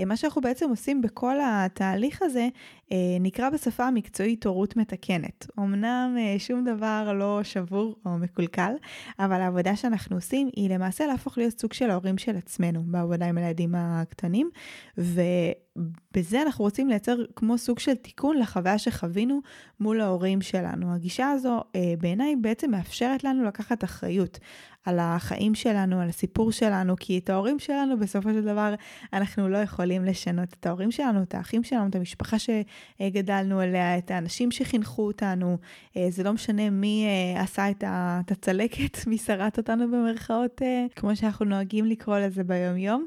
אה, 0.00 0.04
מה 0.04 0.16
שאנחנו 0.16 0.40
בעצם 0.42 0.70
עושים 0.70 1.02
בכל 1.02 1.36
התהליך 1.44 2.22
הזה 2.22 2.48
אה, 2.92 2.96
נקרא 3.20 3.50
בשפה 3.50 3.84
המקצועית 3.84 4.46
הורות 4.46 4.76
מתקנת. 4.76 5.46
אמנם 5.58 6.16
אה, 6.18 6.38
שום 6.38 6.64
דבר 6.64 7.12
לא 7.12 7.40
שבור 7.42 7.96
או 8.06 8.18
מקולקל, 8.18 8.72
אבל 9.18 9.40
העבודה 9.40 9.76
שאנחנו 9.76 10.16
עושים 10.16 10.50
היא 10.56 10.70
למעשה 10.70 11.06
להפוך 11.06 11.38
להיות 11.38 11.60
סוג 11.60 11.72
של 11.72 11.90
ההורים 11.90 12.18
של 12.18 12.36
עצמנו 12.36 12.82
בעבודה 12.86 13.26
עם 13.26 13.38
הילדים 13.38 13.74
הקטנים, 13.74 14.50
ובזה 14.98 16.42
אנחנו 16.42 16.64
רוצים 16.64 16.88
לייצר 16.88 17.16
כמו 17.36 17.58
סוג 17.58 17.78
של 17.78 17.94
תיקון 17.94 18.38
לחוויה 18.38 18.78
שחווינו 18.78 19.40
מול 19.80 20.00
ההורים 20.00 20.40
שלנו. 20.40 20.94
הגישה 20.94 21.30
הזו 21.30 21.60
בעיניי 22.00 22.36
בעצם 22.36 22.70
מאפשרת 22.70 23.24
לנו 23.24 23.44
לקחת 23.44 23.84
אחריות 23.84 24.38
על 24.86 24.98
החיים 24.98 25.54
שלנו, 25.54 26.00
על 26.00 26.08
הסיפור 26.08 26.52
שלנו, 26.52 26.94
כי 27.00 27.18
את 27.18 27.30
ההורים 27.30 27.58
שלנו 27.58 27.98
בסופו 27.98 28.28
של 28.32 28.44
דבר 28.44 28.74
אנחנו 29.12 29.48
לא 29.48 29.58
יכולים 29.58 30.04
לשנות. 30.04 30.48
את 30.60 30.66
ההורים 30.66 30.90
שלנו, 30.90 31.22
את 31.22 31.34
האחים 31.34 31.64
שלנו, 31.64 31.88
את 31.88 31.94
המשפחה 31.94 32.36
שגדלנו 32.38 33.60
עליה, 33.60 33.98
את 33.98 34.10
האנשים 34.10 34.50
שחינכו 34.50 35.06
אותנו. 35.06 35.58
אה, 35.96 36.06
זה 36.10 36.22
לא 36.22 36.32
משנה 36.32 36.70
מי 36.70 37.06
אה, 37.06 37.42
עשה 37.42 37.70
את 37.70 38.30
הצלקת, 38.30 38.98
מי 39.06 39.18
שרט 39.18 39.58
אותנו 39.58 39.90
במרכאות, 39.90 40.62
אה, 40.62 40.86
כמו 40.96 41.16
שאנחנו 41.16 41.44
נוהגים 41.44 41.84
לקרוא 41.84 42.18
לזה 42.18 42.44
ביום-יום. 42.44 43.06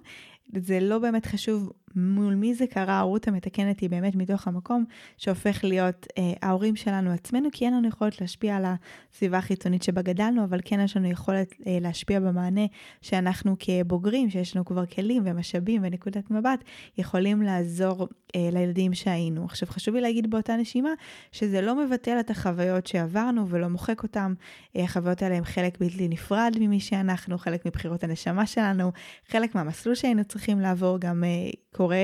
זה 0.58 0.80
לא 0.80 1.00
באמת 1.00 1.26
חשוב 1.26 1.72
מול 1.96 2.36
מי 2.36 2.54
זה 2.54 2.68
קרה, 2.68 2.94
ההורות 2.94 3.28
המתקנת 3.28 3.80
היא 3.80 3.90
באמת 3.90 4.16
מתוך 4.16 4.48
המקום 4.48 4.86
שהופך 5.18 5.64
להיות 5.64 6.08
אה, 6.18 6.34
ההורים 6.42 6.76
שלנו 6.76 7.12
עצמנו, 7.12 7.50
כי 7.52 7.66
אין 7.66 7.74
לנו 7.74 7.88
יכולת 7.88 8.22
להשפיע 8.22 8.56
על 8.56 8.66
הסביבה 8.66 9.38
החיצונית 9.38 9.84
שבה 9.84 10.02
גדלנו, 10.02 10.44
אבל 10.44 10.60
כן 10.66 10.80
יש 10.80 10.98
לנו 10.98 11.08
יכולת 11.08 11.54
אה, 11.68 11.78
להשפיע 11.82 12.20
במענה 12.20 12.66
שאנחנו 13.02 13.56
כבוגרים, 13.60 14.30
שיש 14.30 14.56
לנו 14.56 14.66
כבר 14.66 14.86
כלים 14.86 15.24
ומשאבים 15.26 15.82
ונקודת 15.84 16.32
מבט, 16.32 16.64
יכולים 16.98 17.42
לעזור 17.42 18.08
לילדים 18.36 18.94
שהיינו. 18.94 19.46
עכשיו 19.46 19.68
חשוב 19.68 19.96
לי 19.96 20.02
להגיד 20.02 20.30
באותה 20.30 20.56
נשימה, 20.56 20.90
שזה 21.32 21.62
לא 21.62 21.86
מבטל 21.86 22.20
את 22.20 22.30
החוויות 22.30 22.88
שעברנו 22.88 23.50
ולא 23.50 23.68
מוחק 23.68 24.04
אותם. 24.04 24.34
אה, 24.76 24.84
החוויות 24.84 25.22
האלה 25.22 25.36
הם 25.36 25.44
חלק 25.44 25.78
בלתי 25.80 26.08
נפרד 26.08 26.56
ממי 26.60 26.80
שאנחנו, 26.80 27.38
חלק 27.38 27.66
מבחירות 27.66 28.04
הנשמה 28.04 28.46
שלנו, 28.46 28.92
חלק 29.28 29.56
מהמסלול 29.56 29.96
שהיינו 29.96 30.24
צריכים 30.24 30.60
לעבור, 30.60 31.00
גם 31.00 31.24
אה, 31.24 31.50
קורה, 31.76 31.98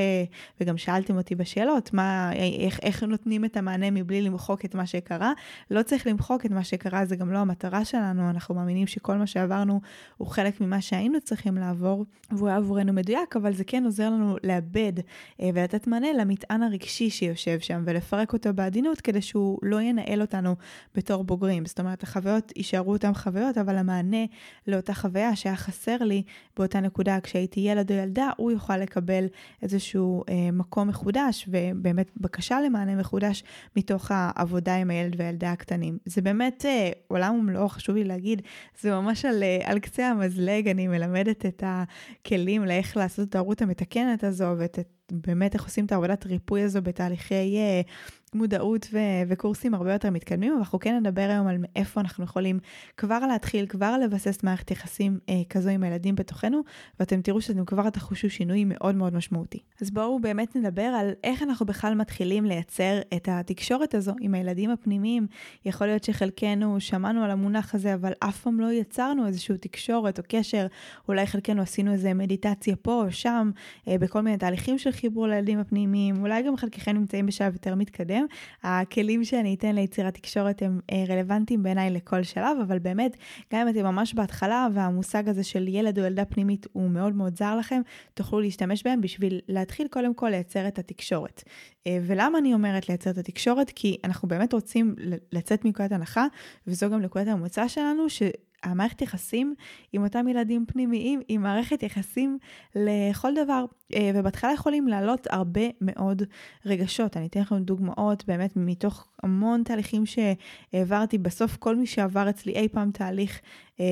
וגם 0.62 0.78
שאלתם 0.78 1.18
אותי 1.18 1.36
בשאלות, 1.36 1.94
מה, 1.94 2.32
איך, 2.34 2.80
איך 2.84 3.04
נותנים 3.04 3.46
את 3.46 3.58
המענה 3.58 3.92
מבלי 3.92 4.22
למחוק 4.22 4.66
את 4.66 4.76
מה 4.76 4.86
שקרה. 4.86 5.34
לא 5.72 5.84
צריך 5.84 6.08
למחוק 6.08 6.46
את 6.46 6.52
מה 6.52 6.64
שקרה, 6.64 7.06
זה 7.06 7.16
גם 7.16 7.32
לא 7.32 7.38
המטרה 7.38 7.86
שלנו, 7.86 8.30
אנחנו 8.30 8.56
מאמינים 8.56 8.88
שכל 8.88 9.18
מה 9.18 9.28
שעברנו 9.28 9.82
הוא 10.18 10.28
חלק 10.28 10.62
ממה 10.62 10.82
שהיינו 10.82 11.22
צריכים 11.22 11.58
לעבור, 11.58 12.06
והוא 12.32 12.48
היה 12.48 12.58
עבורנו 12.58 12.94
מדויק, 12.94 13.36
אבל 13.36 13.54
זה 13.54 13.64
כן 13.64 13.86
עוזר 13.86 14.10
לנו 14.10 14.36
לאבד 14.44 14.94
אה, 15.42 15.50
ולתת 15.54 15.88
מענה 15.88 16.14
למטען 16.16 16.64
הרגשי 16.64 17.10
שיושב 17.10 17.60
שם, 17.60 17.84
ולפרק 17.86 18.34
אותו 18.34 18.54
בעדינות 18.54 19.02
כדי 19.02 19.22
שהוא 19.22 19.60
לא 19.62 19.82
ינהל 19.82 20.22
אותנו 20.22 20.56
בתור 20.96 21.24
בוגרים. 21.24 21.66
זאת 21.66 21.80
אומרת, 21.80 22.04
החוויות 22.04 22.52
יישארו 22.56 22.94
אותן 22.94 23.14
חוויות, 23.14 23.58
אבל 23.58 23.78
המענה 23.78 24.26
לאותה 24.68 24.94
חוויה 24.94 25.36
שהיה 25.36 25.56
חסר 25.56 25.98
לי 25.98 26.24
באותה 26.58 26.80
נקודה 26.80 27.20
כשהייתי 27.20 27.60
ילד 27.60 27.92
או 27.92 27.98
ילדה, 27.98 28.30
הוא 28.38 28.52
יוכל 28.52 28.78
לקבל 28.78 29.26
איזשהו 29.62 30.24
אה, 30.30 30.52
מקום 30.52 30.88
מחודש 30.88 31.50
ובאמת 31.52 32.12
בקשה 32.18 32.62
למענה 32.62 32.96
מחודש 32.96 33.44
מתוך 33.76 34.12
העבודה 34.12 34.76
עם 34.76 34.90
הילד 34.90 35.16
והילדה 35.18 35.52
הקטנים. 35.52 35.98
זה 36.06 36.22
באמת 36.22 36.66
אה, 36.66 36.92
עולם 37.08 37.36
ומלואו, 37.36 37.70
חשוב 37.70 37.96
לי 37.96 38.04
להגיד, 38.04 38.42
זה 38.80 38.92
ממש 38.92 39.26
על, 39.26 39.44
אה, 39.44 39.60
על 39.64 39.80
קצה 39.80 40.08
המזלג, 40.08 40.68
אני 40.68 40.88
מלמדת 40.88 41.46
את 41.46 41.64
הכלים 41.66 42.66
לאיך 42.66 42.98
לעשות 42.98 43.30
את 43.30 43.36
ההורות 43.36 43.62
המתקנת 43.62 44.24
הזו 44.24 44.56
ואת 44.58 44.80
באמת 45.12 45.54
איך 45.54 45.64
עושים 45.64 45.86
את 45.86 45.92
העבודת 45.92 46.26
ריפוי 46.26 46.62
הזו 46.62 46.82
בתהליכי 46.82 47.58
uh, 47.58 47.90
מודעות 48.36 48.88
ו- 48.94 49.00
וקורסים 49.28 49.74
הרבה 49.74 49.94
יותר 49.94 50.10
מתקדמים, 50.10 50.52
אבל 50.52 50.60
אנחנו 50.60 50.80
כן 50.80 50.96
נדבר 50.96 51.28
היום 51.30 51.48
על 51.48 51.58
איפה 51.76 52.02
אנחנו 52.02 52.24
יכולים 52.24 52.60
כבר 52.98 53.20
להתחיל, 53.20 53.66
כבר 53.66 53.98
לבסס 54.04 54.44
מערכת 54.44 54.72
יחסים 54.72 55.20
uh, 55.26 55.32
כזו 55.50 55.70
עם 55.70 55.84
הילדים 55.84 56.16
בתוכנו, 56.16 56.62
ואתם 57.00 57.22
תראו 57.22 57.42
שאתם 57.42 57.66
כבר 57.66 57.90
תחושו 57.90 58.30
שינוי 58.30 58.64
מאוד 58.64 58.96
מאוד 58.96 59.14
משמעותי. 59.14 59.60
אז 59.82 59.92
בואו 59.92 60.20
באמת 60.20 60.56
נדבר 60.56 60.82
על 60.82 61.12
איך 61.24 61.44
אנחנו 61.44 61.66
בכלל 61.66 61.96
מתחילים 61.96 62.46
לייצר 62.46 63.00
את 63.16 63.30
התקשורת 63.32 63.96
הזו 63.96 64.14
עם 64.22 64.34
הילדים 64.34 64.70
הפנימיים. 64.70 65.28
יכול 65.66 65.88
להיות 65.88 66.04
שחלקנו 66.04 66.80
שמענו 66.80 67.24
על 67.24 67.32
המונח 67.32 67.76
הזה, 67.76 67.94
אבל 67.94 68.12
אף 68.20 68.42
פעם 68.42 68.60
לא 68.60 68.72
יצרנו 68.72 69.28
איזושהי 69.28 69.58
תקשורת 69.58 70.20
או 70.20 70.24
קשר, 70.28 70.68
אולי 71.08 71.28
חלקנו 71.28 71.62
עשינו 71.62 71.94
איזה 71.94 72.14
מדיטציה 72.14 72.76
פה 72.76 73.04
או 73.06 73.12
שם, 73.12 73.52
uh, 73.56 73.90
בכל 74.00 74.22
מיני 74.22 74.38
תהליכים 74.38 74.78
של 74.78 74.92
חיבור 74.92 75.28
לילדים 75.28 75.60
הפנימיים, 75.60 76.22
אולי 76.22 76.44
גם 76.44 76.58
חלקכם 76.58 76.92
נמצאים 76.92 77.26
בשלב 77.26 77.54
יותר 77.54 77.76
מתקדם. 77.76 78.25
הכלים 78.64 79.24
שאני 79.24 79.56
אתן 79.56 79.76
ליצירת 79.76 80.14
תקשורת 80.14 80.62
הם 80.62 80.80
אה, 80.92 81.04
רלוונטיים 81.10 81.64
בעיניי 81.64 81.90
לכל 81.90 82.24
שלב, 82.24 82.58
אבל 82.64 82.80
באמת, 82.80 83.18
גם 83.54 83.68
אם 83.68 83.70
אתם 83.70 83.86
ממש 83.86 84.14
בהתחלה 84.14 84.68
והמושג 84.74 85.30
הזה 85.30 85.44
של 85.44 85.68
ילד 85.68 86.00
או 86.00 86.04
ילדה 86.04 86.26
פנימית 86.26 86.68
הוא 86.72 86.90
מאוד 86.90 87.16
מאוד 87.16 87.38
זר 87.38 87.56
לכם, 87.56 87.82
תוכלו 88.14 88.40
להשתמש 88.40 88.84
בהם 88.84 89.02
בשביל 89.02 89.40
להתחיל 89.48 89.88
קודם 89.88 90.14
כל 90.14 90.30
לייצר 90.30 90.68
את 90.68 90.80
התקשורת. 90.80 91.44
אה, 91.88 91.98
ולמה 92.02 92.38
אני 92.38 92.54
אומרת 92.54 92.90
לייצר 92.90 93.10
את 93.10 93.18
התקשורת? 93.18 93.72
כי 93.76 93.98
אנחנו 94.04 94.28
באמת 94.28 94.54
רוצים 94.54 94.96
לצאת 95.32 95.66
מנקודת 95.66 95.92
הנחה, 95.92 96.26
וזו 96.68 96.90
גם 96.90 97.02
נקודת 97.02 97.28
המוצא 97.28 97.68
שלנו, 97.68 98.10
ש... 98.10 98.22
המערכת 98.66 99.02
יחסים 99.02 99.56
עם 99.94 100.04
אותם 100.04 100.28
ילדים 100.28 100.66
פנימיים 100.68 101.22
היא 101.28 101.40
מערכת 101.40 101.84
יחסים 101.84 102.38
לכל 102.76 103.34
דבר, 103.44 103.66
אה, 103.96 104.12
ובהתחלה 104.16 104.54
יכולים 104.54 104.88
לעלות 104.88 105.28
הרבה 105.30 105.62
מאוד 105.82 106.22
רגשות. 106.66 107.18
אני 107.18 107.28
אתן 107.28 107.40
לכם 107.40 107.60
דוגמאות 107.60 108.26
באמת 108.28 108.52
מתוך 108.56 109.08
המון 109.24 109.64
תהליכים 109.64 110.04
שהעברתי. 110.06 111.18
בסוף 111.18 111.58
כל 111.58 111.76
מי 111.76 111.86
שעבר 111.86 112.30
אצלי 112.30 112.54
אי 112.54 112.68
פעם 112.68 112.92
תהליך 112.92 113.42
אה, 113.80 113.86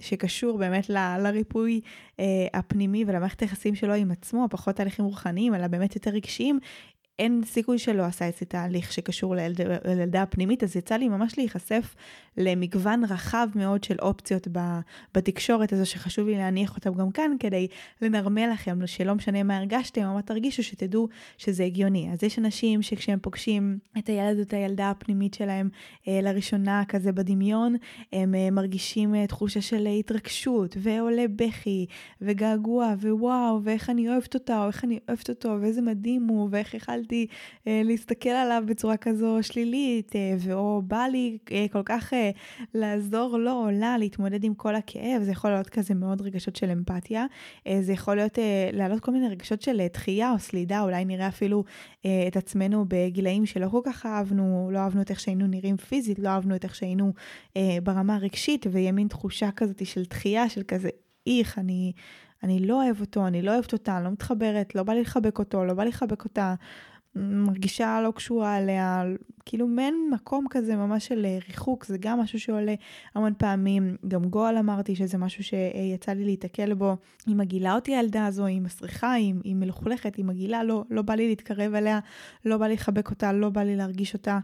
שקשור 0.00 0.58
באמת 0.58 0.90
ל, 0.90 1.18
לריפוי 1.18 1.80
אה, 2.20 2.24
הפנימי 2.54 3.04
ולמערכת 3.06 3.40
היחסים 3.40 3.74
שלו 3.74 3.94
עם 3.94 4.10
עצמו, 4.10 4.46
פחות 4.50 4.76
תהליכים 4.76 5.04
רוחניים, 5.04 5.54
אלא 5.54 5.66
באמת 5.66 5.94
יותר 5.94 6.10
רגשיים, 6.10 6.58
אין 7.18 7.42
סיכוי 7.44 7.78
שלא 7.78 8.02
עשה 8.02 8.28
אצלי 8.28 8.46
תהליך 8.46 8.92
שקשור 8.92 9.34
לילד, 9.34 9.60
לילדה 9.84 10.22
הפנימית, 10.22 10.62
אז 10.62 10.76
יצא 10.76 10.94
לי 10.94 11.08
ממש 11.08 11.38
להיחשף 11.38 11.94
למגוון 12.36 13.04
רחב 13.04 13.48
מאוד 13.54 13.84
של 13.84 13.96
אופציות 14.02 14.48
בתקשורת 15.14 15.72
הזו, 15.72 15.86
שחשוב 15.86 16.28
לי 16.28 16.34
להניח 16.34 16.76
אותם 16.76 16.94
גם 16.94 17.10
כאן, 17.10 17.30
כדי 17.40 17.66
לנרמל 18.02 18.50
לכם, 18.52 18.86
שלא 18.86 19.14
משנה 19.14 19.42
מה 19.42 19.56
הרגשתם 19.56 20.04
או 20.04 20.14
מה 20.14 20.22
תרגישו, 20.22 20.62
שתדעו 20.62 21.08
שזה 21.38 21.64
הגיוני. 21.64 22.12
אז 22.12 22.22
יש 22.22 22.38
אנשים 22.38 22.82
שכשהם 22.82 23.18
פוגשים 23.22 23.78
את 23.98 24.08
הילד 24.08 24.36
או 24.36 24.42
את 24.42 24.52
הילדה 24.52 24.90
הפנימית 24.90 25.34
שלהם 25.34 25.68
אה, 26.08 26.20
לראשונה, 26.22 26.82
כזה 26.88 27.12
בדמיון, 27.12 27.76
הם 28.12 28.34
אה, 28.34 28.50
מרגישים 28.50 29.14
אה, 29.14 29.26
תחושה 29.26 29.60
של 29.60 29.86
התרגשות, 29.86 30.76
ועולה 30.80 31.24
בכי, 31.36 31.86
וגעגוע, 32.20 32.94
ווואו, 33.00 33.60
ואיך 33.64 33.90
אני 33.90 34.08
אוהבת 34.08 34.34
אותה, 34.34 34.62
או 34.62 34.66
איך 34.66 34.84
אני 34.84 34.98
אוהבת 35.08 35.28
אותו, 35.28 35.56
ואיזה 35.60 35.82
מדהים 35.82 36.22
הוא, 36.22 36.48
ואיך 36.52 36.74
יכלתי 36.74 37.07
אה, 37.12 37.82
להסתכל 37.84 38.28
עליו 38.28 38.62
בצורה 38.66 38.96
כזו 38.96 39.38
שלילית, 39.42 40.16
אה, 40.16 40.36
ואו 40.38 40.82
בא 40.82 41.06
לי 41.12 41.38
אה, 41.52 41.66
כל 41.72 41.82
כך... 41.84 42.14
אה, 42.14 42.30
לעזור 42.74 43.38
לו 43.38 43.52
או 43.52 43.70
לה 43.70 43.98
להתמודד 43.98 44.44
עם 44.44 44.54
כל 44.54 44.74
הכאב, 44.74 45.22
זה 45.22 45.30
יכול 45.30 45.50
להיות 45.50 45.68
כזה 45.68 45.94
מאוד 45.94 46.22
רגשות 46.22 46.56
של 46.56 46.70
אמפתיה, 46.70 47.26
אה, 47.66 47.78
זה 47.82 47.92
יכול 47.92 48.16
להיות 48.16 48.38
אה, 48.38 48.70
להעלות 48.72 49.00
כל 49.00 49.12
מיני 49.12 49.28
רגשות 49.28 49.62
של 49.62 49.80
אה, 49.80 49.86
דחייה 49.92 50.32
או 50.32 50.38
סלידה, 50.38 50.82
אולי 50.82 51.04
נראה 51.04 51.28
אפילו 51.28 51.64
את 52.28 52.36
עצמנו 52.36 52.84
בגילאים 52.88 53.46
שלא 53.46 53.68
כל 53.68 53.80
כך 53.84 54.06
אהבנו, 54.06 54.70
לא 54.72 54.78
אהבנו 54.78 55.00
את 55.00 55.10
איך 55.10 55.20
שהיינו 55.20 55.46
נראים 55.46 55.76
פיזית, 55.76 56.18
לא 56.18 56.28
אהבנו 56.28 56.56
את 56.56 56.64
איך 56.64 56.74
שהיינו 56.74 57.12
ברמה 57.82 58.14
הרגשית, 58.14 58.66
ויהיה 58.70 58.92
מין 58.92 59.08
תחושה 59.08 59.50
כזאת 59.50 59.86
של 59.86 60.02
דחייה, 60.10 60.48
של 60.48 60.62
כזה, 60.62 60.88
איך, 61.26 61.58
אני... 61.58 61.92
אני 62.42 62.58
לא 62.58 62.82
אוהב 62.84 63.00
אותו, 63.00 63.26
אני 63.26 63.42
לא 63.42 63.54
אוהבת 63.54 63.72
אותה, 63.72 63.96
אני 63.96 64.04
לא 64.04 64.10
מתחברת, 64.10 64.74
לא 64.74 64.82
בא 64.82 64.92
לי 64.92 65.00
לחבק 65.00 65.38
אותו, 65.38 65.64
לא 65.64 65.74
בא 65.74 65.82
לי 65.82 65.88
לחבק 65.88 66.24
אותה, 66.24 66.54
מרגישה 67.14 68.00
לא 68.00 68.10
קשורה 68.10 68.58
אליה, 68.58 69.04
כאילו 69.44 69.66
מעין 69.66 69.94
מקום 70.12 70.46
כזה 70.50 70.76
ממש 70.76 71.06
של 71.06 71.24
אה, 71.24 71.38
ריחוק, 71.48 71.84
זה 71.84 71.98
גם 72.00 72.20
משהו 72.20 72.40
שעולה 72.40 72.74
המון 73.14 73.32
פעמים. 73.38 73.96
גם 74.08 74.24
גואל 74.24 74.56
אמרתי 74.56 74.96
שזה 74.96 75.18
משהו 75.18 75.44
שיצא 75.44 76.12
לי 76.12 76.24
להיתקל 76.24 76.74
בו. 76.74 76.96
היא 77.26 77.36
מגעילה 77.36 77.74
אותי 77.74 77.96
הילדה 77.96 78.26
הזו, 78.26 78.46
היא 78.46 78.60
מסריחה, 78.60 79.12
היא, 79.12 79.34
היא 79.44 79.54
מלוכלכת, 79.54 80.16
היא 80.16 80.24
מגעילה, 80.24 80.64
לא, 80.64 80.84
לא 80.90 81.02
בא 81.02 81.14
לי 81.14 81.28
להתקרב 81.28 81.74
אליה, 81.74 82.00
לא 82.44 82.56
בא 82.56 82.66
לי 82.66 82.74
לחבק 82.74 83.10
אותה, 83.10 83.32
לא 83.32 83.48
בא 83.50 83.62
לי 83.62 83.76
להרגיש 83.76 84.14
אותה. 84.14 84.38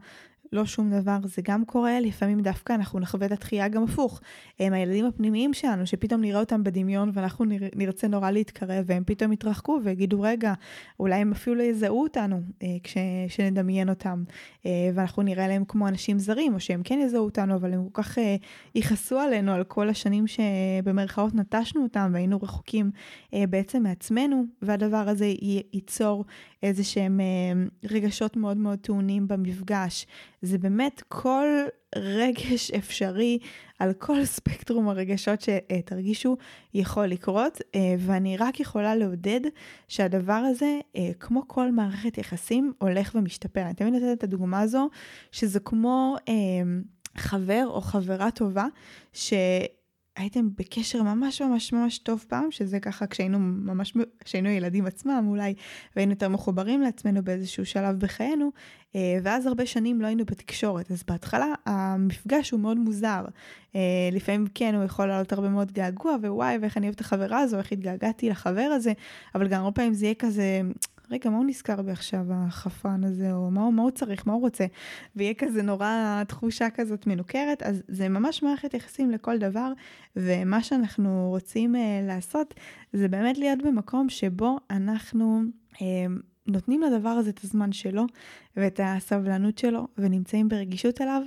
לא 0.55 0.65
שום 0.67 0.91
דבר, 0.91 1.19
זה 1.25 1.43
גם 1.45 1.65
קורה, 1.65 2.01
לפעמים 2.01 2.41
דווקא 2.41 2.73
אנחנו 2.73 3.01
נחווה 3.01 3.27
את 3.27 3.33
התחייה 3.33 3.69
גם 3.69 3.85
הפוך. 3.85 4.21
הם 4.61 4.73
הילדים 4.73 5.07
הפנימיים 5.07 5.55
שלנו, 5.55 5.87
שפתאום 5.87 6.21
נראה 6.21 6.41
אותם 6.41 6.65
בדמיון 6.65 7.11
ואנחנו 7.15 7.45
נרצה 7.77 8.09
נורא 8.09 8.31
להתקרב, 8.31 8.85
והם 8.87 9.03
פתאום 9.07 9.33
יתרחקו 9.33 9.81
ויגידו, 9.85 10.21
רגע, 10.21 10.53
אולי 11.01 11.15
הם 11.15 11.33
אפילו 11.33 11.63
יזהו 11.63 12.03
אותנו 12.03 12.41
אה, 12.63 12.69
כשנדמיין 13.29 13.89
אותם, 13.89 14.25
אה, 14.67 14.91
ואנחנו 14.95 15.23
נראה 15.23 15.49
להם 15.49 15.65
כמו 15.65 15.89
אנשים 15.89 16.19
זרים, 16.19 16.55
או 16.55 16.61
שהם 16.61 16.83
כן 16.85 16.99
יזהו 17.05 17.25
אותנו, 17.25 17.55
אבל 17.55 17.73
הם 17.73 17.89
כל 17.93 18.03
כך 18.03 18.19
אה, 18.19 18.37
יכעסו 18.75 19.19
עלינו 19.19 19.53
על 19.53 19.65
כל 19.65 19.89
השנים 19.89 20.25
שבמרכאות 20.27 21.35
נטשנו 21.35 21.83
אותם 21.83 22.11
והיינו 22.15 22.43
רחוקים 22.43 22.91
אה, 23.35 23.45
בעצם 23.51 23.83
מעצמנו, 23.83 24.45
והדבר 24.63 25.09
הזה 25.09 25.33
ייצור 25.73 26.25
איזה 26.63 26.85
שהם 26.85 27.21
אה, 27.21 27.65
רגשות 27.91 28.37
מאוד 28.37 28.57
מאוד 28.57 28.79
טעונים 28.79 29.29
במפגש. 29.29 30.07
זה 30.45 30.59
באמת 30.59 31.03
כל 31.09 31.47
רגש 31.97 32.71
אפשרי 32.71 33.39
על 33.79 33.93
כל 33.93 34.25
ספקטרום 34.25 34.89
הרגשות 34.89 35.41
שתרגישו 35.41 36.37
יכול 36.75 37.07
לקרות, 37.07 37.61
אה, 37.75 37.95
ואני 37.99 38.37
רק 38.37 38.61
יכולה 38.61 38.97
לעודד 38.97 39.41
שהדבר 39.89 40.33
הזה, 40.33 40.79
אה, 40.97 41.11
כמו 41.21 41.49
כל 41.49 41.73
מערכת 41.73 42.19
יחסים, 42.19 42.73
הולך 42.79 43.15
ומשתפר. 43.15 43.63
אני 43.63 43.75
תמיד 43.75 43.95
נותנת 43.95 44.19
את 44.19 44.25
הדוגמה 44.25 44.61
הזו, 44.61 44.89
שזה 45.33 45.61
כמו 45.61 46.17
חבר 47.17 47.65
או 47.67 47.81
חברה 47.81 48.31
טובה, 48.31 48.67
ש... 49.13 49.33
הייתם 50.17 50.49
בקשר 50.59 51.03
ממש 51.03 51.43
ממש 51.43 51.73
ממש 51.73 51.99
טוב 51.99 52.25
פעם, 52.29 52.51
שזה 52.51 52.81
ככה 52.81 53.07
כשהיינו 53.07 53.39
ממש, 53.39 53.95
כשהיינו 54.25 54.49
ילדים 54.49 54.87
עצמם 54.87 55.25
אולי, 55.29 55.55
והיינו 55.97 56.13
יותר 56.13 56.29
מחוברים 56.29 56.81
לעצמנו 56.81 57.25
באיזשהו 57.25 57.67
שלב 57.67 57.99
בחיינו, 57.99 58.51
אה, 58.97 59.19
ואז 59.23 59.47
הרבה 59.47 59.67
שנים 59.67 60.01
לא 60.01 60.07
היינו 60.07 60.25
בתקשורת. 60.25 60.91
אז 60.91 61.03
בהתחלה 61.09 61.47
המפגש 61.67 62.51
הוא 62.51 62.61
מאוד 62.61 62.77
מוזר. 62.77 63.25
אה, 63.75 63.81
לפעמים 64.13 64.47
כן, 64.55 64.75
הוא 64.75 64.85
יכול 64.85 65.07
לעלות 65.07 65.33
הרבה 65.33 65.49
מאוד 65.49 65.73
געגוע, 65.73 66.17
ווואי, 66.23 66.59
ואיך 66.59 66.77
אני 66.77 66.87
אוהבת 66.87 66.97
את 66.97 67.01
החברה 67.01 67.39
הזו, 67.39 67.59
איך 67.59 67.73
התגעגעתי 67.73 68.31
לחבר 68.31 68.71
הזה, 68.75 68.93
אבל 69.35 69.49
גם 69.49 69.61
הרבה 69.61 69.75
פעמים 69.75 69.95
זה 69.95 70.07
יהיה 70.07 70.15
כזה... 70.15 70.61
רגע, 71.11 71.31
מה 71.31 71.37
הוא 71.37 71.45
נזכר 71.45 71.83
בי 71.83 71.91
עכשיו, 71.91 72.25
החפרן 72.31 73.05
הזה, 73.05 73.33
או 73.33 73.51
מה, 73.51 73.71
מה 73.71 73.83
הוא 73.83 73.91
צריך, 73.91 74.27
מה 74.27 74.33
הוא 74.33 74.41
רוצה, 74.41 74.67
ויהיה 75.17 75.35
כזה 75.35 75.63
נורא 75.63 76.23
תחושה 76.29 76.71
כזאת 76.71 77.07
מנוכרת, 77.07 77.63
אז 77.63 77.83
זה 77.89 78.09
ממש 78.09 78.43
מערכת 78.43 78.75
יחסים 78.75 79.11
לכל 79.11 79.39
דבר, 79.39 79.73
ומה 80.17 80.63
שאנחנו 80.63 81.27
רוצים 81.29 81.75
uh, 81.75 81.79
לעשות, 82.07 82.55
זה 82.93 83.09
באמת 83.09 83.39
להיות 83.39 83.63
במקום 83.63 84.09
שבו 84.09 84.57
אנחנו... 84.71 85.43
Uh, 85.75 85.79
נותנים 86.47 86.83
לדבר 86.83 87.09
הזה 87.09 87.31
את 87.31 87.45
הזמן 87.45 87.73
שלו 87.73 88.07
ואת 88.57 88.81
הסבלנות 88.83 89.59
שלו 89.59 89.89
ונמצאים 89.99 90.49
ברגישות 90.49 91.01
אליו 91.01 91.23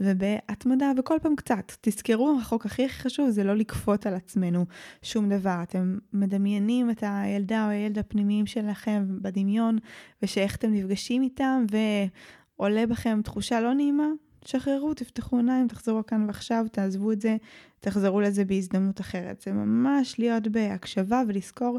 ובהתמדה 0.00 0.92
וכל 0.98 1.18
פעם 1.22 1.36
קצת. 1.36 1.72
תזכרו, 1.80 2.36
החוק 2.40 2.66
הכי 2.66 2.88
חשוב 2.88 3.30
זה 3.30 3.44
לא 3.44 3.56
לכפות 3.56 4.06
על 4.06 4.14
עצמנו 4.14 4.66
שום 5.02 5.28
דבר. 5.28 5.62
אתם 5.62 5.98
מדמיינים 6.12 6.90
את 6.90 7.04
הילדה 7.06 7.64
או 7.64 7.70
הילד 7.70 7.98
הפנימיים 7.98 8.46
שלכם 8.46 9.04
בדמיון 9.22 9.78
ושאיך 10.22 10.56
אתם 10.56 10.72
נפגשים 10.72 11.22
איתם 11.22 11.64
ועולה 11.70 12.86
בכם 12.86 13.20
תחושה 13.24 13.60
לא 13.60 13.74
נעימה, 13.74 14.08
שחררו, 14.44 14.94
תפתחו 14.94 15.36
עיניים, 15.36 15.68
תחזרו 15.68 16.06
כאן 16.06 16.24
ועכשיו, 16.26 16.66
תעזבו 16.72 17.12
את 17.12 17.20
זה, 17.20 17.36
תחזרו 17.80 18.20
לזה 18.20 18.44
בהזדמנות 18.44 19.00
אחרת. 19.00 19.40
זה 19.40 19.52
ממש 19.52 20.18
להיות 20.18 20.48
בהקשבה 20.48 21.22
ולזכור 21.28 21.78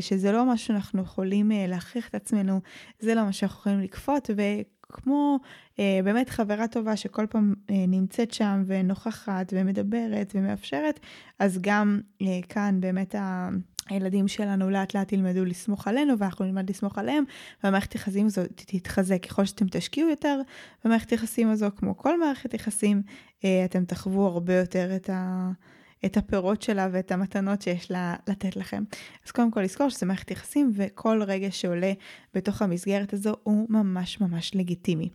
שזה 0.00 0.32
לא 0.32 0.52
משהו 0.52 0.66
שאנחנו 0.66 1.02
יכולים 1.02 1.52
אה, 1.52 1.66
להכריח 1.68 2.08
את 2.08 2.14
עצמנו, 2.14 2.60
זה 3.00 3.14
לא 3.14 3.24
מה 3.24 3.32
שאנחנו 3.32 3.58
יכולים 3.60 3.80
לכפות, 3.80 4.30
וכמו 4.36 5.38
אה, 5.78 6.00
באמת 6.04 6.30
חברה 6.30 6.68
טובה 6.68 6.96
שכל 6.96 7.26
פעם 7.26 7.54
נמצאת 7.68 8.32
שם 8.32 8.62
ונוכחת 8.66 9.52
ומדברת 9.56 10.32
ומאפשרת, 10.34 11.00
אז 11.38 11.58
גם 11.60 12.00
כאן 12.48 12.80
באמת 12.80 13.14
ה... 13.14 13.48
הילדים 13.88 14.28
שלנו 14.28 14.70
לאט 14.70 14.94
לאט 14.94 15.12
ילמדו 15.12 15.44
לסמוך 15.44 15.88
עלינו 15.88 16.18
ואנחנו 16.18 16.44
נלמד 16.44 16.70
לסמוך 16.70 16.98
עליהם 16.98 17.24
והמערכת 17.64 17.94
יחסים 17.94 18.26
הזו 18.26 18.42
תתחזק. 18.54 19.26
ככל 19.26 19.44
שאתם 19.44 19.66
תשקיעו 19.70 20.10
יותר 20.10 20.40
במערכת 20.84 21.12
יחסים 21.12 21.48
הזו 21.48 21.66
כמו 21.76 21.96
כל 21.96 22.20
מערכת 22.20 22.54
יחסים 22.54 23.02
אתם 23.38 23.84
תחוו 23.84 24.26
הרבה 24.26 24.54
יותר 24.54 24.96
את 24.96 25.10
ה... 25.10 25.50
את 26.06 26.16
הפירות 26.16 26.62
שלה 26.62 26.88
ואת 26.92 27.12
המתנות 27.12 27.62
שיש 27.62 27.90
לה 27.90 28.14
לתת 28.28 28.56
לכם. 28.56 28.84
אז 29.26 29.30
קודם 29.30 29.50
כל 29.50 29.60
לזכור 29.60 29.88
שזה 29.88 30.06
מערכת 30.06 30.30
יחסים 30.30 30.70
וכל 30.74 31.22
רגע 31.22 31.50
שעולה 31.50 31.92
בתוך 32.34 32.62
המסגרת 32.62 33.12
הזו 33.12 33.34
הוא 33.42 33.66
ממש 33.70 34.20
ממש 34.20 34.54
לגיטימי. 34.54 35.08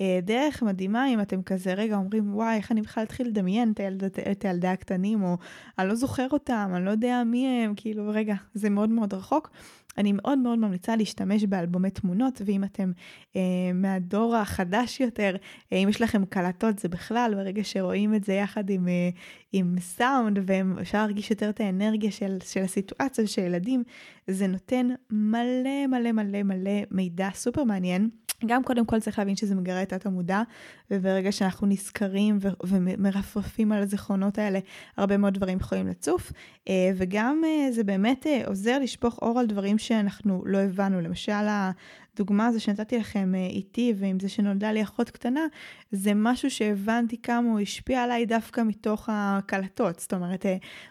אה, 0.00 0.18
דרך 0.22 0.62
מדהימה 0.62 1.08
אם 1.08 1.20
אתם 1.20 1.42
כזה 1.42 1.74
רגע 1.74 1.96
אומרים 1.96 2.34
וואי 2.34 2.56
איך 2.56 2.72
אני 2.72 2.82
בכלל 2.82 3.04
אתחיל 3.04 3.26
לדמיין 3.26 3.72
את, 3.72 3.80
הילד, 3.80 4.04
את 4.04 4.44
הילדי 4.44 4.68
הקטנים 4.68 5.22
או 5.22 5.36
אני 5.78 5.88
לא 5.88 5.94
זוכר 5.94 6.26
אותם, 6.32 6.70
אני 6.74 6.84
לא 6.84 6.90
יודע 6.90 7.22
מי 7.26 7.46
הם, 7.46 7.74
כאילו 7.76 8.10
רגע 8.14 8.34
זה 8.54 8.70
מאוד 8.70 8.88
מאוד 8.88 9.14
רחוק. 9.14 9.50
אני 9.98 10.12
מאוד 10.12 10.38
מאוד 10.38 10.58
ממליצה 10.58 10.96
להשתמש 10.96 11.44
באלבומי 11.44 11.90
תמונות, 11.90 12.42
ואם 12.46 12.64
אתם 12.64 12.92
אה, 13.36 13.40
מהדור 13.74 14.36
החדש 14.36 15.00
יותר, 15.00 15.36
אה, 15.72 15.78
אם 15.78 15.88
יש 15.88 16.00
לכם 16.02 16.24
קלטות 16.24 16.78
זה 16.78 16.88
בכלל, 16.88 17.32
ברגע 17.36 17.64
שרואים 17.64 18.14
את 18.14 18.24
זה 18.24 18.32
יחד 18.32 18.70
עם, 18.70 18.88
אה, 18.88 19.08
עם 19.52 19.76
סאונד, 19.80 20.38
ואפשר 20.46 20.98
להרגיש 20.98 21.30
יותר 21.30 21.50
את 21.50 21.60
האנרגיה 21.60 22.10
של, 22.10 22.38
של 22.44 22.60
הסיטואציה 22.60 23.26
של 23.26 23.42
ילדים, 23.42 23.82
זה 24.26 24.46
נותן 24.46 24.88
מלא 25.10 25.86
מלא 25.86 26.12
מלא 26.12 26.42
מלא 26.42 26.80
מידע 26.90 27.28
סופר 27.34 27.64
מעניין. 27.64 28.08
גם 28.46 28.62
קודם 28.64 28.86
כל 28.86 29.00
צריך 29.00 29.18
להבין 29.18 29.36
שזה 29.36 29.54
מגרה 29.54 29.82
את 29.82 29.88
תת 29.88 30.06
המודע, 30.06 30.42
וברגע 30.90 31.32
שאנחנו 31.32 31.66
נזכרים 31.66 32.38
ו- 32.40 32.66
ומרפרפים 32.66 33.72
על 33.72 33.82
הזיכרונות 33.82 34.38
האלה, 34.38 34.58
הרבה 34.96 35.16
מאוד 35.16 35.34
דברים 35.34 35.58
יכולים 35.58 35.86
לצוף, 35.86 36.32
אה, 36.68 36.90
וגם 36.96 37.42
אה, 37.46 37.72
זה 37.72 37.84
באמת 37.84 38.26
אה, 38.26 38.42
עוזר 38.46 38.78
לשפוך 38.78 39.18
אור 39.22 39.38
על 39.38 39.46
דברים 39.46 39.78
שאנחנו 39.78 40.42
לא 40.46 40.58
הבנו. 40.58 41.00
למשל, 41.00 41.32
הדוגמה 41.32 42.46
הזו 42.46 42.60
שנתתי 42.60 42.98
לכם 42.98 43.34
איתי 43.34 43.94
ועם 43.96 44.20
זה 44.20 44.28
שנולדה 44.28 44.72
לי 44.72 44.82
אחות 44.82 45.10
קטנה, 45.10 45.46
זה 45.92 46.12
משהו 46.14 46.50
שהבנתי 46.50 47.22
כמה 47.22 47.50
הוא 47.50 47.60
השפיע 47.60 48.02
עליי 48.02 48.26
דווקא 48.26 48.60
מתוך 48.60 49.08
הקלטות. 49.12 49.98
זאת 49.98 50.12
אומרת, 50.14 50.46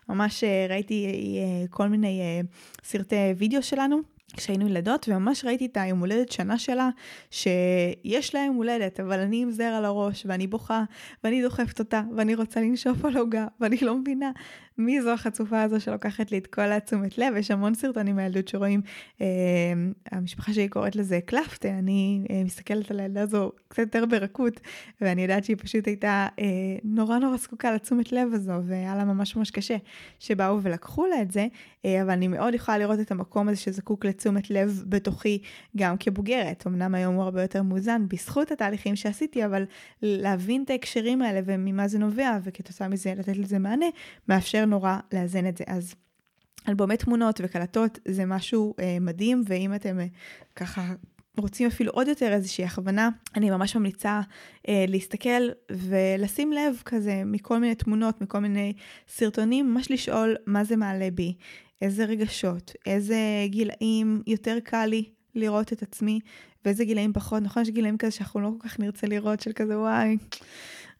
ממש 0.09 0.43
ראיתי 0.69 1.07
כל 1.69 1.87
מיני 1.87 2.21
סרטי 2.83 3.15
וידאו 3.37 3.63
שלנו. 3.63 4.14
כשהיינו 4.37 4.67
ילדות, 4.67 5.05
וממש 5.09 5.45
ראיתי 5.45 5.65
את 5.65 5.77
היום 5.77 5.99
הולדת 5.99 6.31
שנה 6.31 6.57
שלה, 6.57 6.89
שיש 7.31 8.35
לה 8.35 8.41
יום 8.41 8.55
הולדת, 8.55 8.99
אבל 8.99 9.19
אני 9.19 9.41
עם 9.41 9.51
זר 9.51 9.63
על 9.63 9.85
הראש, 9.85 10.23
ואני 10.25 10.47
בוכה, 10.47 10.83
ואני 11.23 11.41
דוחפת 11.41 11.79
אותה, 11.79 12.01
ואני 12.15 12.35
רוצה 12.35 12.61
לנשוף 12.61 13.05
על 13.05 13.17
עוגה, 13.17 13.47
ואני 13.59 13.77
לא 13.81 13.97
מבינה 13.97 14.31
מי 14.77 15.01
זו 15.01 15.11
החצופה 15.11 15.61
הזו 15.61 15.79
שלוקחת 15.79 16.31
לי 16.31 16.37
את 16.37 16.47
כל 16.47 16.71
התשומת 16.71 17.17
לב? 17.17 17.35
יש 17.35 17.51
המון 17.51 17.73
סרטונים 17.73 18.15
מהילדות 18.15 18.47
שרואים, 18.47 18.81
אה, 19.21 19.27
המשפחה 20.11 20.53
שלי 20.53 20.67
קוראת 20.67 20.95
לזה 20.95 21.19
קלפטה, 21.25 21.69
אני 21.69 22.25
אה, 22.29 22.43
מסתכלת 22.43 22.91
על 22.91 22.99
הילדה 22.99 23.21
הזו 23.21 23.51
קצת 23.67 23.79
יותר 23.79 24.05
ברכות, 24.05 24.59
ואני 25.01 25.21
יודעת 25.21 25.43
שהיא 25.43 25.57
פשוט 25.59 25.87
הייתה 25.87 26.27
אה, 26.39 26.45
נורא 26.83 27.17
נורא 27.17 27.37
זקוקה 27.37 27.71
לתשומת 27.71 28.11
לב 28.11 28.27
הזו, 28.33 28.53
והיה 28.63 28.95
לה 28.95 29.05
ממש 29.05 29.35
ממש 29.35 29.51
קשה 29.51 29.77
שבאו 30.19 30.63
ולקחו 30.63 31.05
לה 31.05 31.21
את 31.21 31.31
זה, 31.31 31.47
אה, 31.85 32.01
אבל 32.01 32.11
אני 32.11 32.27
מאוד 32.27 32.53
יכולה 32.53 32.77
לראות 32.77 32.99
את 32.99 33.11
המקום 33.11 33.47
הזה 33.47 33.57
שזקוק 33.57 34.05
לתשומת 34.05 34.49
לב 34.49 34.83
בתוכי 34.89 35.41
גם 35.77 35.97
כבוגרת. 35.97 36.67
אמנם 36.67 36.95
היום 36.95 37.15
הוא 37.15 37.23
הרבה 37.23 37.41
יותר 37.41 37.63
מאוזן 37.63 38.05
בזכות 38.07 38.51
התהליכים 38.51 38.95
שעשיתי, 38.95 39.45
אבל 39.45 39.63
להבין 40.01 40.63
את 40.63 40.69
ההקשרים 40.69 41.21
האלה 41.21 41.39
וממה 41.45 41.87
זה 41.87 41.99
נובע, 41.99 42.37
וכתוצאה 42.43 42.87
מזה 42.87 43.13
לתת 43.17 43.37
לזה 43.37 43.59
מענה, 43.59 43.85
מאפשר 44.29 44.64
נורא 44.65 44.97
לאזן 45.13 45.47
את 45.47 45.57
זה. 45.57 45.63
אז 45.67 45.95
אלבומי 46.69 46.97
תמונות 46.97 47.41
וקלטות 47.43 47.99
זה 48.07 48.25
משהו 48.25 48.73
אה, 48.79 48.97
מדהים, 49.01 49.43
ואם 49.47 49.75
אתם 49.75 49.99
אה, 49.99 50.05
ככה 50.55 50.93
רוצים 51.37 51.67
אפילו 51.67 51.91
עוד 51.91 52.07
יותר 52.07 52.33
איזושהי 52.33 52.65
הכוונה, 52.65 53.09
אני 53.35 53.49
ממש 53.49 53.75
ממליצה 53.75 54.21
אה, 54.67 54.85
להסתכל 54.87 55.49
ולשים 55.71 56.53
לב 56.53 56.81
כזה 56.85 57.23
מכל 57.25 57.59
מיני 57.59 57.75
תמונות, 57.75 58.21
מכל 58.21 58.39
מיני 58.39 58.73
סרטונים, 59.07 59.73
ממש 59.73 59.91
לשאול 59.91 60.35
מה 60.45 60.63
זה 60.63 60.75
מעלה 60.75 61.11
בי, 61.11 61.33
איזה 61.81 62.05
רגשות, 62.05 62.73
איזה 62.85 63.17
גילאים 63.45 64.21
יותר 64.27 64.57
קל 64.63 64.85
לי 64.85 65.03
לראות 65.35 65.73
את 65.73 65.83
עצמי, 65.83 66.19
ואיזה 66.65 66.85
גילאים 66.85 67.13
פחות. 67.13 67.43
נכון, 67.43 67.63
יש 67.63 67.69
גילאים 67.69 67.97
כזה 67.97 68.11
שאנחנו 68.11 68.39
לא 68.39 68.49
כל 68.59 68.69
כך 68.69 68.79
נרצה 68.79 69.07
לראות, 69.07 69.39
של 69.39 69.51
כזה 69.55 69.79
וואי. 69.79 70.17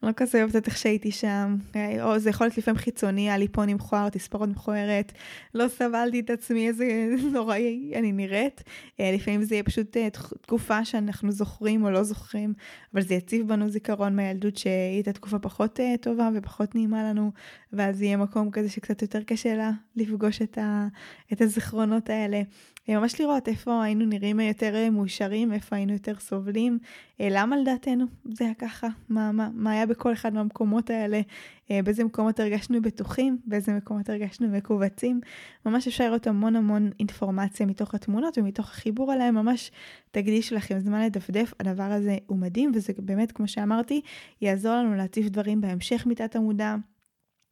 לא 0.03 0.12
כזה 0.15 0.39
אוהבת 0.39 0.55
את 0.55 0.67
איך 0.67 0.77
שהייתי 0.77 1.12
שם, 1.12 1.58
או 2.01 2.19
זה 2.19 2.29
יכול 2.29 2.47
להיות 2.47 2.58
לפעמים 2.58 2.77
חיצוני, 2.77 3.21
היה 3.21 3.38
לי 3.38 3.47
פוני 3.47 3.73
מכוער, 3.73 4.10
תספורת 4.10 4.49
מכוערת, 4.49 5.12
לא 5.53 5.67
סבלתי 5.67 6.19
את 6.19 6.29
עצמי, 6.29 6.67
איזה 6.67 6.86
נוראי 7.34 7.91
אני 7.95 8.12
נראית. 8.12 8.63
אה, 8.99 9.12
לפעמים 9.12 9.43
זה 9.43 9.55
יהיה 9.55 9.63
פשוט 9.63 9.97
אה, 9.97 10.08
תקופה 10.41 10.86
שאנחנו 10.86 11.31
זוכרים 11.31 11.84
או 11.84 11.91
לא 11.91 12.03
זוכרים, 12.03 12.53
אבל 12.93 13.01
זה 13.01 13.13
יציב 13.13 13.47
בנו 13.47 13.69
זיכרון 13.69 14.15
מהילדות 14.15 14.58
שהיא 14.58 14.73
הייתה 14.73 15.13
תקופה 15.13 15.39
פחות 15.39 15.79
אה, 15.79 15.95
טובה 16.01 16.29
ופחות 16.36 16.75
נעימה 16.75 17.03
לנו, 17.03 17.31
ואז 17.76 18.02
יהיה 18.02 18.18
מקום 18.18 18.52
כזה 18.52 18.70
שקצת 18.70 19.02
יותר 19.02 19.24
קשה 19.24 19.56
לה 19.56 19.72
לפגוש 19.96 20.42
את, 20.42 20.58
ה, 20.58 20.88
את 21.34 21.42
הזיכרונות 21.42 22.10
האלה. 22.10 22.42
ממש 22.88 23.22
לראות 23.22 23.48
איפה 23.48 23.84
היינו 23.84 24.06
נראים 24.06 24.40
יותר 24.40 24.90
מאושרים, 24.92 25.54
איפה 25.54 25.76
היינו 25.76 25.94
יותר 25.94 26.16
סובלים, 26.20 26.80
למה 27.20 27.58
לדעתנו 27.58 28.06
זה 28.26 28.46
היה 28.46 28.54
ככה, 28.54 28.88
מה, 29.10 29.32
מה, 29.32 29.50
מה 29.54 29.72
היה 29.72 29.86
בכל 29.86 30.14
אחד 30.14 30.34
מהמקומות 30.34 30.90
האלה, 30.90 31.22
באיזה 31.70 32.04
מקומות 32.04 32.40
הרגשנו 32.40 32.82
בטוחים, 32.82 33.38
באיזה 33.46 33.74
מקומות 33.74 34.10
הרגשנו 34.10 34.48
מכווצים. 34.48 35.22
ממש 35.66 35.88
אפשר 35.88 36.08
לראות 36.08 36.28
המון 36.28 36.56
המון 36.56 36.90
אינפורמציה 37.00 37.66
מתוך 37.66 37.96
התמונות 37.96 38.38
ומתוך 38.38 38.70
החיבור 38.70 39.14
אליהם, 39.14 39.36
ממש 39.36 39.72
תקדיש 40.12 40.54
לכם 40.54 40.80
זמן 40.80 41.06
לדפדף, 41.06 41.54
הדבר 41.60 41.84
הזה 41.84 42.18
הוא 42.28 42.38
מדהים, 42.38 42.72
וזה 42.76 42.94
באמת, 43.00 43.32
כמו 43.32 43.48
שאמרתי, 43.48 44.02
יעזור 44.42 44.76
לנו 44.76 44.96
להציף 44.96 45.28
דברים 45.30 45.62
בהמשך 45.62 46.06
מתת 46.06 46.36
המודע. 46.36 46.76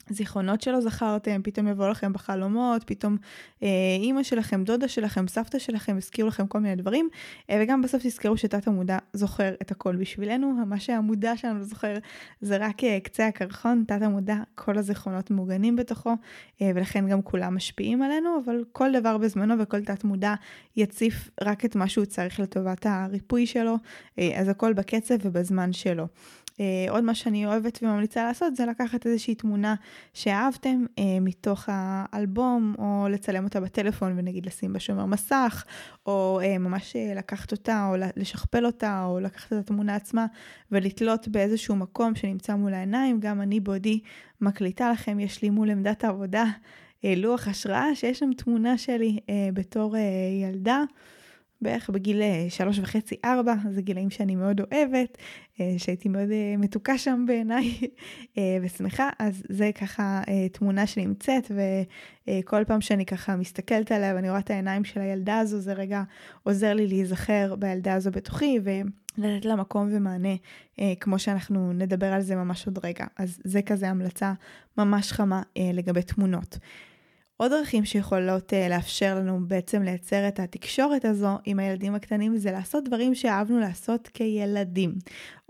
זיכרונות 0.10 0.62
שלא 0.62 0.82
זכרתם, 0.82 1.42
פתאום 1.44 1.68
יבואו 1.68 1.90
לכם 1.90 2.14
בחלומות, 2.14 2.84
פתאום 2.84 3.18
אה, 3.64 3.68
אימא 4.00 4.24
שלכם, 4.24 4.64
דודה 4.64 4.88
שלכם, 4.88 5.28
סבתא 5.28 5.60
שלכם, 5.60 5.98
הזכירו 5.98 6.28
לכם 6.28 6.48
כל 6.48 6.60
מיני 6.60 6.76
דברים, 6.76 7.10
אה, 7.50 7.60
וגם 7.62 7.82
בסוף 7.82 8.04
תזכרו 8.04 8.38
שתת 8.38 8.68
המודע 8.68 8.98
זוכר 9.14 9.54
את 9.62 9.72
הכל 9.72 9.96
בשבילנו, 9.96 10.54
מה 10.66 10.80
שהמודע 10.80 11.38
שלנו 11.38 11.64
זוכר 11.64 11.98
זה 12.42 12.58
רק 12.58 12.84
אה, 12.84 13.00
קצה 13.04 13.28
הקרחון, 13.28 13.84
תת 13.88 14.02
המודע, 14.02 14.38
כל 14.56 14.78
הזיכרונות 14.78 15.32
מוגנים 15.32 15.76
בתוכו, 15.76 16.14
אה, 16.62 16.72
ולכן 16.76 17.08
גם 17.08 17.22
כולם 17.22 17.56
משפיעים 17.56 18.02
עלינו, 18.02 18.30
אבל 18.46 18.64
כל 18.72 18.92
דבר 18.94 19.18
בזמנו 19.18 19.56
וכל 19.60 19.84
תת 19.84 20.04
מודע 20.04 20.34
יציף 20.76 21.30
רק 21.42 21.66
את 21.66 21.76
מה 21.76 21.88
שהוא 21.90 22.06
צריך 22.06 22.40
לטובת 22.40 22.86
הריפוי 22.86 23.46
שלו, 23.46 23.76
אה, 24.20 24.40
אז 24.40 24.50
הכל 24.50 24.74
בקצב 24.74 25.16
ובזמן 25.22 25.74
שלו. 25.74 26.08
אה, 26.60 26.86
עוד 26.90 27.04
מה 27.04 27.16
שאני 27.16 27.46
אוהבת 27.46 27.80
וממליצה 27.82 28.24
לעשות 28.24 28.56
זה 28.56 28.66
לקחת 28.66 29.06
איזושהי 29.06 29.36
תמונה 29.36 29.76
שאהבתם 30.14 30.86
אה, 31.00 31.04
מתוך 31.22 31.66
האלבום, 31.68 32.76
או 32.78 33.08
לצלם 33.10 33.44
אותה 33.44 33.60
בטלפון 33.60 34.14
ונגיד 34.18 34.46
לשים 34.46 34.74
בה 34.74 34.80
שומר 34.80 35.06
מסך, 35.06 35.66
או 36.06 36.40
אה, 36.44 36.58
ממש 36.58 36.96
לקחת 37.16 37.52
אותה, 37.52 37.88
או 37.90 37.96
לשכפל 38.16 38.66
אותה, 38.66 39.06
או 39.06 39.20
לקחת 39.20 39.54
את 39.54 39.58
התמונה 39.58 39.96
עצמה 39.96 40.26
ולתלות 40.72 41.28
באיזשהו 41.28 41.76
מקום 41.76 42.16
שנמצא 42.16 42.56
מול 42.56 42.74
העיניים. 42.74 43.20
גם 43.20 43.42
אני 43.42 43.60
בעודי 43.60 44.00
מקליטה 44.42 44.92
לכם, 44.92 45.20
יש 45.20 45.42
לי 45.42 45.50
מול 45.50 45.70
עמדת 45.70 46.04
העבודה 46.04 46.46
לוח 47.04 47.48
השראה 47.48 47.96
שיש 47.96 48.20
שם 48.20 48.34
תמונה 48.34 48.78
שלי 48.78 49.20
בתור 49.54 49.96
ילדה. 50.44 50.84
בערך 51.64 51.90
בגיל 51.90 52.22
אה, 52.22 52.46
שלוש 52.50 52.80
וחצי, 52.80 53.16
ארבע, 53.26 53.54
זה 53.72 53.82
גילאים 53.82 54.10
שאני 54.10 54.36
מאוד 54.36 54.62
אוהבת, 54.62 55.18
אה, 55.60 55.74
שהייתי 55.78 56.10
מאוד 56.10 56.32
אה, 56.32 56.56
מתוקה 56.58 56.98
שם 56.98 57.26
בעיניי 57.28 57.80
ושמחה, 58.62 59.10
אז 59.20 59.44
זה 59.50 59.72
ככה 59.82 60.22
תמונה 60.52 60.88
שנמצאת, 60.88 61.52
וכל 62.28 62.64
פעם 62.68 62.82
שאני 62.82 63.06
ככה 63.06 63.36
מסתכלת 63.36 63.92
עליה 63.92 64.16
ואני 64.16 64.30
רואה 64.30 64.40
את 64.40 64.50
העיניים 64.50 64.84
של 64.84 65.02
הילדה 65.02 65.40
הזו, 65.40 65.60
זה 65.60 65.74
רגע 65.74 66.04
עוזר 66.44 66.74
לי 66.74 66.88
להיזכר 66.88 67.56
בילדה 67.56 67.94
הזו 67.94 68.12
בתוכי, 68.12 68.60
ולתת 68.64 69.46
לה 69.46 69.56
מקום 69.56 69.90
ומענה, 69.92 70.36
כמו 71.00 71.20
שאנחנו 71.20 71.74
נדבר 71.74 72.14
על 72.14 72.22
זה 72.22 72.36
ממש 72.36 72.68
עוד 72.68 72.80
רגע. 72.86 73.06
אז 73.18 73.40
זה 73.44 73.62
כזה 73.62 73.90
המלצה 73.90 74.34
ממש 74.78 75.12
חמה 75.12 75.42
לגבי 75.74 76.02
תמונות. 76.02 76.58
עוד 77.38 77.52
דרכים 77.52 77.86
שיכולות 77.86 78.54
uh, 78.54 78.70
לאפשר 78.70 79.16
לנו 79.16 79.40
בעצם 79.48 79.84
לייצר 79.84 80.28
את 80.28 80.40
התקשורת 80.40 81.06
הזו 81.06 81.38
עם 81.46 81.60
הילדים 81.60 81.96
הקטנים 81.96 82.38
זה 82.38 82.52
לעשות 82.52 82.84
דברים 82.84 83.16
שאהבנו 83.16 83.60
לעשות 83.60 84.08
כילדים. 84.14 84.96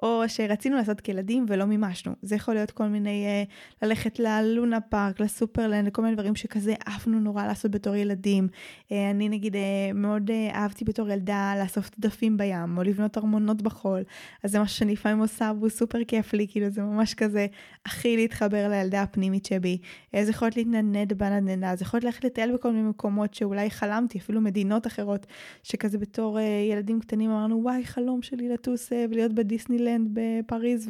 או 0.04 0.24
שרצינו 0.28 0.76
לעשות 0.76 1.02
כילדים 1.02 1.46
ולא 1.50 1.66
מימשנו. 1.66 2.14
זה 2.22 2.36
יכול 2.36 2.54
להיות 2.54 2.72
כל 2.72 2.88
מיני, 2.88 3.26
uh, 3.26 3.86
ללכת 3.86 4.20
ללונה 4.20 4.82
פארק, 4.82 5.20
לסופרלנד, 5.20 5.88
לכל 5.88 6.02
מיני 6.02 6.16
דברים 6.16 6.36
שכזה 6.36 6.74
אהבנו 6.88 7.20
נורא 7.20 7.46
לעשות 7.48 7.72
בתור 7.72 7.96
ילדים. 7.96 8.48
אה, 8.90 8.94
אני 9.12 9.30
נגיד 9.30 9.56
אה, 9.56 9.58
מאוד 9.94 10.30
אה, 10.30 10.56
אהבתי 10.56 10.86
בתור 10.86 11.10
ילדה 11.10 11.54
לאסוף 11.62 11.90
צדפים 11.90 12.38
בים, 12.38 12.78
או 12.78 12.84
לבנות 12.84 13.18
ארמונות 13.18 13.62
בחול. 13.62 14.04
אז 14.44 14.52
זה 14.52 14.60
משהו 14.60 14.78
שאני 14.78 14.94
לפעמים 14.94 15.20
עושה 15.20 15.52
והוא 15.60 15.70
סופר 15.70 16.04
כיף 16.04 16.34
לי, 16.34 16.48
כאילו 16.50 16.70
זה 16.70 16.82
ממש 16.82 17.14
כזה 17.14 17.48
הכי 17.86 18.16
להתחבר 18.18 18.70
לילדה 18.70 19.02
הפנימית 19.02 19.46
שבי. 19.46 19.78
אה, 20.16 20.24
זה 20.24 20.30
יכול 20.30 20.46
להיות 20.46 20.58
להתנדנד 20.58 21.14
בנדנדה, 21.14 21.76
זה 21.76 21.84
יכול 21.84 21.98
להיות 21.98 22.06
ללכת 22.06 22.24
לטייל 22.24 22.54
בכל 22.54 22.72
מיני 22.72 22.90
מקומות 22.90 23.34
שאולי 23.34 23.70
חלמתי, 23.70 24.18
אפילו 24.18 24.42
מדינות 24.42 24.88
אחרות, 24.88 25.26
שכזה 25.64 25.98
בתור 25.98 26.38
אה, 26.38 26.42
ילדים 26.72 27.00
קטנים 27.00 27.30
אמרנו, 27.30 27.64
וואי, 27.64 27.86
חלום 27.86 28.22
שלי 28.22 28.50
לטוס 28.50 28.92
uh, 28.92 28.96
ולהיות 29.10 29.34
בדיסנילנד. 29.34 29.93
דיסנילנד 29.98 30.10
בפריז 30.14 30.90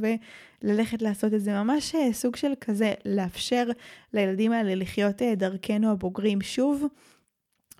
וללכת 0.64 1.02
לעשות 1.02 1.34
את 1.34 1.42
זה. 1.42 1.54
ממש 1.54 1.96
אה, 1.96 2.14
סוג 2.14 2.36
של 2.36 2.54
כזה 2.62 2.94
לאפשר 3.06 3.68
לילדים 4.14 4.52
האלה 4.52 4.76
לחיות 4.76 5.22
אה, 5.22 5.36
דרכנו 5.36 5.92
הבוגרים 5.92 6.42
שוב. 6.42 6.84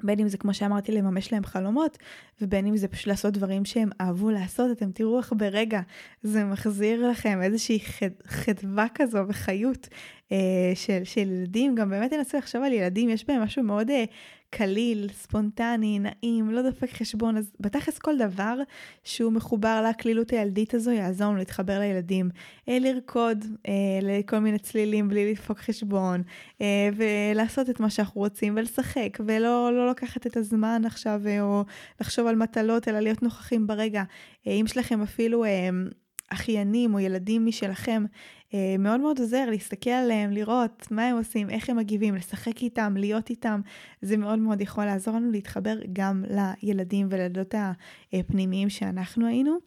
בין 0.04 0.20
אם 0.20 0.28
זה 0.28 0.38
כמו 0.38 0.54
שאמרתי 0.54 0.92
לממש 0.92 1.34
להם 1.34 1.44
חלומות, 1.44 1.98
ובין 2.42 2.68
אם 2.68 2.78
זה 2.78 2.88
פשוט 2.88 3.08
לעשות 3.08 3.34
דברים 3.34 3.66
שהם 3.66 3.90
אהבו 4.02 4.30
לעשות, 4.30 4.72
אתם 4.72 4.92
תראו 4.92 5.18
איך 5.18 5.34
ברגע 5.38 5.82
זה 6.24 6.44
מחזיר 6.44 7.10
לכם 7.10 7.42
איזושהי 7.42 7.80
חדווה 8.26 8.86
כזו 8.96 9.20
וחיות 9.28 9.88
אה, 10.32 10.72
של, 10.76 11.04
של 11.04 11.32
ילדים. 11.32 11.76
גם 11.76 11.90
באמת 11.90 12.14
תנסו 12.14 12.38
לחשוב 12.38 12.64
על 12.64 12.74
ילדים, 12.74 13.10
יש 13.10 13.26
בהם 13.28 13.42
משהו 13.42 13.64
מאוד 13.64 13.90
אה, 13.90 14.04
קליל, 14.56 15.10
ספונטני, 15.14 16.00
נעים, 16.00 16.50
לא 16.50 16.62
דופק 16.62 16.90
חשבון, 16.94 17.38
אז 17.38 17.52
בתכלס 17.60 17.98
כל 17.98 18.18
דבר 18.18 18.58
שהוא 19.04 19.32
מחובר 19.32 19.86
לקלילות 19.90 20.32
הילדית 20.32 20.74
הזו 20.74 20.92
יעזור 20.92 21.28
לנו 21.28 21.38
להתחבר 21.38 21.80
לילדים. 21.80 22.30
אה, 22.70 22.78
לרקוד 22.80 23.46
אה, 23.68 23.74
לכל 24.02 24.40
מיני 24.40 24.60
צלילים 24.60 25.10
בלי 25.10 25.32
לדפוק 25.32 25.60
חשבון, 25.60 26.22
אה, 26.62 26.90
ולעשות 26.96 27.70
את 27.70 27.80
מה 27.80 27.90
שאנחנו 27.90 28.22
רוצים, 28.22 28.54
ולשחק, 28.58 29.18
ולא 29.28 29.72
לא 29.74 29.90
לקחת 29.90 30.28
את 30.28 30.38
הזמן 30.38 30.82
עכשיו, 30.86 31.22
אה, 31.26 31.42
או 31.42 31.64
לחשוב 32.02 32.28
על 32.28 32.36
מטלות, 32.36 32.88
אלא 32.88 33.00
להיות 33.00 33.24
נוכחים 33.24 33.68
ברגע. 33.68 34.04
אה, 34.48 34.52
אם 34.52 34.66
יש 34.66 34.78
לכם 34.78 35.02
אפילו... 35.02 35.46
אה, 35.46 35.70
אחיינים 36.34 36.94
או 36.94 37.00
ילדים 37.00 37.46
משלכם, 37.46 38.06
מאוד 38.80 39.00
מאוד 39.00 39.20
עוזר 39.20 39.50
להסתכל 39.50 39.90
עליהם, 39.90 40.32
לראות 40.32 40.88
מה 40.92 41.08
הם 41.08 41.18
עושים, 41.18 41.50
איך 41.50 41.70
הם 41.70 41.78
מגיבים, 41.78 42.16
לשחק 42.16 42.62
איתם, 42.62 42.94
להיות 42.98 43.30
איתם. 43.30 43.62
זה 44.02 44.18
מאוד 44.18 44.40
מאוד 44.40 44.62
יכול 44.62 44.86
לעזור 44.86 45.16
לנו 45.16 45.32
להתחבר 45.32 45.78
גם 45.94 46.24
לילדים 46.30 47.08
ולילדות 47.10 47.56
הפנימיים 48.14 48.70
שאנחנו 48.70 49.28
היינו. 49.28 49.58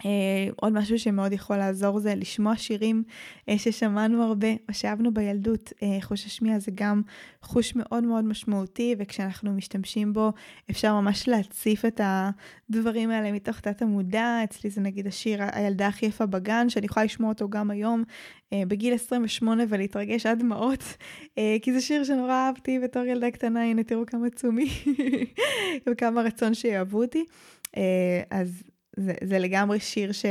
Uh, 0.00 0.04
עוד 0.56 0.72
משהו 0.72 0.98
שמאוד 0.98 1.32
יכול 1.32 1.56
לעזור 1.56 1.98
זה 1.98 2.14
לשמוע 2.14 2.56
שירים 2.56 3.02
uh, 3.50 3.52
ששמענו 3.58 4.22
הרבה 4.22 4.48
או 4.68 4.74
שאהבנו 4.74 5.14
בילדות. 5.14 5.72
Uh, 5.72 5.84
חוש 6.02 6.26
השמיעה 6.26 6.58
זה 6.58 6.70
גם 6.74 7.02
חוש 7.42 7.76
מאוד 7.76 8.04
מאוד 8.04 8.24
משמעותי, 8.24 8.94
וכשאנחנו 8.98 9.52
משתמשים 9.52 10.12
בו 10.12 10.32
אפשר 10.70 11.00
ממש 11.00 11.28
להציף 11.28 11.84
את 11.84 12.00
הדברים 12.04 13.10
האלה 13.10 13.32
מתוך 13.32 13.60
תת 13.60 13.82
המודע. 13.82 14.40
אצלי 14.44 14.70
זה 14.70 14.80
נגיד 14.80 15.06
השיר 15.06 15.40
הילדה 15.52 15.86
הכי 15.86 16.06
יפה 16.06 16.26
בגן, 16.26 16.68
שאני 16.68 16.86
יכולה 16.86 17.04
לשמוע 17.04 17.28
אותו 17.28 17.48
גם 17.48 17.70
היום 17.70 18.02
uh, 18.04 18.54
בגיל 18.68 18.94
28 18.94 19.64
ולהתרגש 19.68 20.26
עד 20.26 20.38
דמעות, 20.38 20.82
uh, 20.82 21.38
כי 21.62 21.72
זה 21.72 21.80
שיר 21.80 22.04
שנורא 22.04 22.32
אהבתי 22.32 22.78
בתור 22.78 23.04
ילדה 23.04 23.30
קטנה, 23.30 23.64
הנה 23.64 23.82
תראו 23.82 24.06
כמה 24.06 24.30
תשומי 24.30 24.68
וכמה 25.86 26.22
רצון 26.28 26.54
שיאהבו 26.54 27.02
אותי. 27.02 27.24
Uh, 27.66 27.78
אז 28.30 28.62
זה, 28.96 29.12
זה 29.24 29.38
לגמרי 29.38 29.80
שיר 29.80 30.12
ש, 30.12 30.26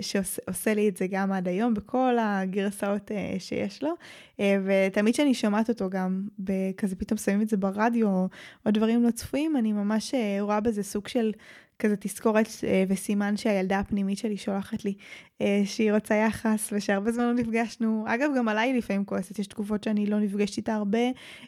שעושה 0.00 0.74
לי 0.74 0.88
את 0.88 0.96
זה 0.96 1.06
גם 1.10 1.32
עד 1.32 1.48
היום, 1.48 1.74
בכל 1.74 2.16
הגרסאות 2.20 3.10
uh, 3.10 3.14
שיש 3.38 3.82
לו. 3.82 3.90
Uh, 4.36 4.40
ותמיד 4.64 5.14
כשאני 5.14 5.34
שומעת 5.34 5.68
אותו 5.68 5.90
גם, 5.90 6.28
כזה 6.76 6.96
פתאום 6.96 7.18
שמים 7.18 7.42
את 7.42 7.48
זה 7.48 7.56
ברדיו 7.56 8.08
או, 8.08 8.28
דברים 8.68 9.02
לא 9.02 9.10
צפויים, 9.10 9.56
אני 9.56 9.72
ממש 9.72 10.14
uh, 10.14 10.16
רואה 10.40 10.60
בזה 10.60 10.82
סוג 10.82 11.08
של 11.08 11.32
כזה 11.80 11.96
תזכורת 11.96 12.48
אה, 12.64 12.84
וסימן 12.88 13.36
שהילדה 13.36 13.78
הפנימית 13.78 14.18
שלי 14.18 14.36
שולחת 14.36 14.84
לי 14.84 14.94
אה, 15.40 15.62
שהיא 15.64 15.92
רוצה 15.92 16.14
יחס 16.14 16.72
ושהרבה 16.72 17.12
זמן 17.12 17.24
לא 17.24 17.34
נפגשנו. 17.34 18.04
אגב, 18.08 18.30
גם 18.36 18.48
עליי 18.48 18.78
לפעמים 18.78 19.04
כועסת, 19.04 19.38
יש 19.38 19.46
תקופות 19.46 19.84
שאני 19.84 20.06
לא 20.06 20.20
נפגשת 20.20 20.56
איתה 20.56 20.74
הרבה 20.74 20.98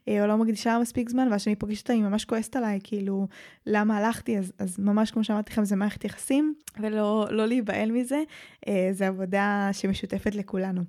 אה, 0.08 0.22
או 0.22 0.26
לא 0.26 0.36
מקדישה 0.36 0.78
מספיק 0.80 1.08
זמן, 1.08 1.28
ואז 1.30 1.40
כשאני 1.40 1.56
פוגשת 1.56 1.82
אותה 1.82 1.92
היא 1.92 2.02
ממש 2.02 2.24
כועסת 2.24 2.56
עליי, 2.56 2.78
כאילו, 2.84 3.26
למה 3.66 3.96
הלכתי? 3.96 4.38
אז, 4.38 4.52
אז 4.58 4.78
ממש 4.78 5.10
כמו 5.10 5.24
שאמרתי 5.24 5.52
לכם, 5.52 5.64
זה 5.64 5.76
מערכת 5.76 6.04
יחסים, 6.04 6.54
ולא 6.80 7.26
לא 7.30 7.46
להיבהל 7.46 7.92
מזה, 7.92 8.22
זה 8.92 9.06
עבודה 9.06 9.68
שמשותפת 9.72 10.34
לכולנו. 10.34 10.82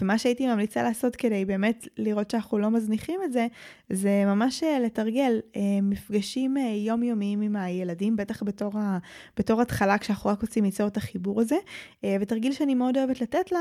ומה 0.00 0.18
שהייתי 0.18 0.46
ממליצה 0.46 0.82
לעשות 0.82 1.16
כדי 1.16 1.44
באמת 1.44 1.88
לראות 1.96 2.30
שאנחנו 2.30 2.58
לא 2.58 2.70
מזניחים 2.70 3.20
את 3.24 3.32
זה, 3.32 3.46
זה 3.90 4.22
ממש 4.26 4.62
לתרגל 4.84 5.40
מפגשים 5.82 6.56
יומיומיים 6.86 7.40
עם 7.40 7.56
הילדים, 7.56 8.03
בטח 8.10 8.42
בתור, 8.42 8.78
ה, 8.78 8.98
בתור 9.36 9.60
התחלה 9.60 9.98
כשאנחנו 9.98 10.30
רק 10.30 10.42
רוצים 10.42 10.64
ליצור 10.64 10.86
את 10.86 10.96
החיבור 10.96 11.40
הזה. 11.40 11.56
ותרגיל 12.20 12.52
שאני 12.52 12.74
מאוד 12.74 12.96
אוהבת 12.96 13.20
לתת 13.20 13.52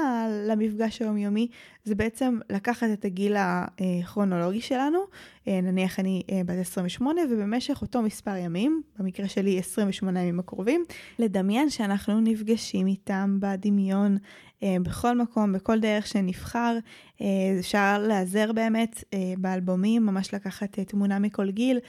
למפגש 0.48 1.02
היומיומי, 1.02 1.48
זה 1.84 1.96
בעצם 1.96 2.40
לקחת 2.50 2.88
את 2.94 3.06
הגיל 3.06 3.36
הכרונולוגי 3.38 4.62
שלנו, 4.62 5.00
נניח 5.48 6.00
אני 6.00 6.24
בת 6.46 6.58
28, 6.60 7.22
ובמשך 7.32 7.82
אותו 7.82 8.02
מספר 8.02 8.36
ימים, 8.36 8.82
במקרה 9.00 9.28
שלי 9.28 9.60
28 9.60 10.22
ימים 10.22 10.40
הקרובים, 10.40 10.84
לדמיין 11.20 11.70
שאנחנו 11.70 12.22
נפגשים 12.22 12.88
איתם 12.88 13.38
בדמיון. 13.40 14.18
אה, 14.64 14.76
בכל 14.84 15.18
מקום, 15.18 15.54
בכל 15.54 15.80
דרך 15.80 16.08
שנבחר. 16.08 16.78
אה, 17.22 17.28
אפשר 17.60 18.04
להיעזר 18.08 18.52
באמת 18.54 19.04
אה, 19.14 19.34
באלבומים, 19.38 20.06
ממש 20.06 20.34
לקחת 20.34 20.80
תמונה 20.80 21.20
מכל 21.20 21.52
גיל, 21.52 21.80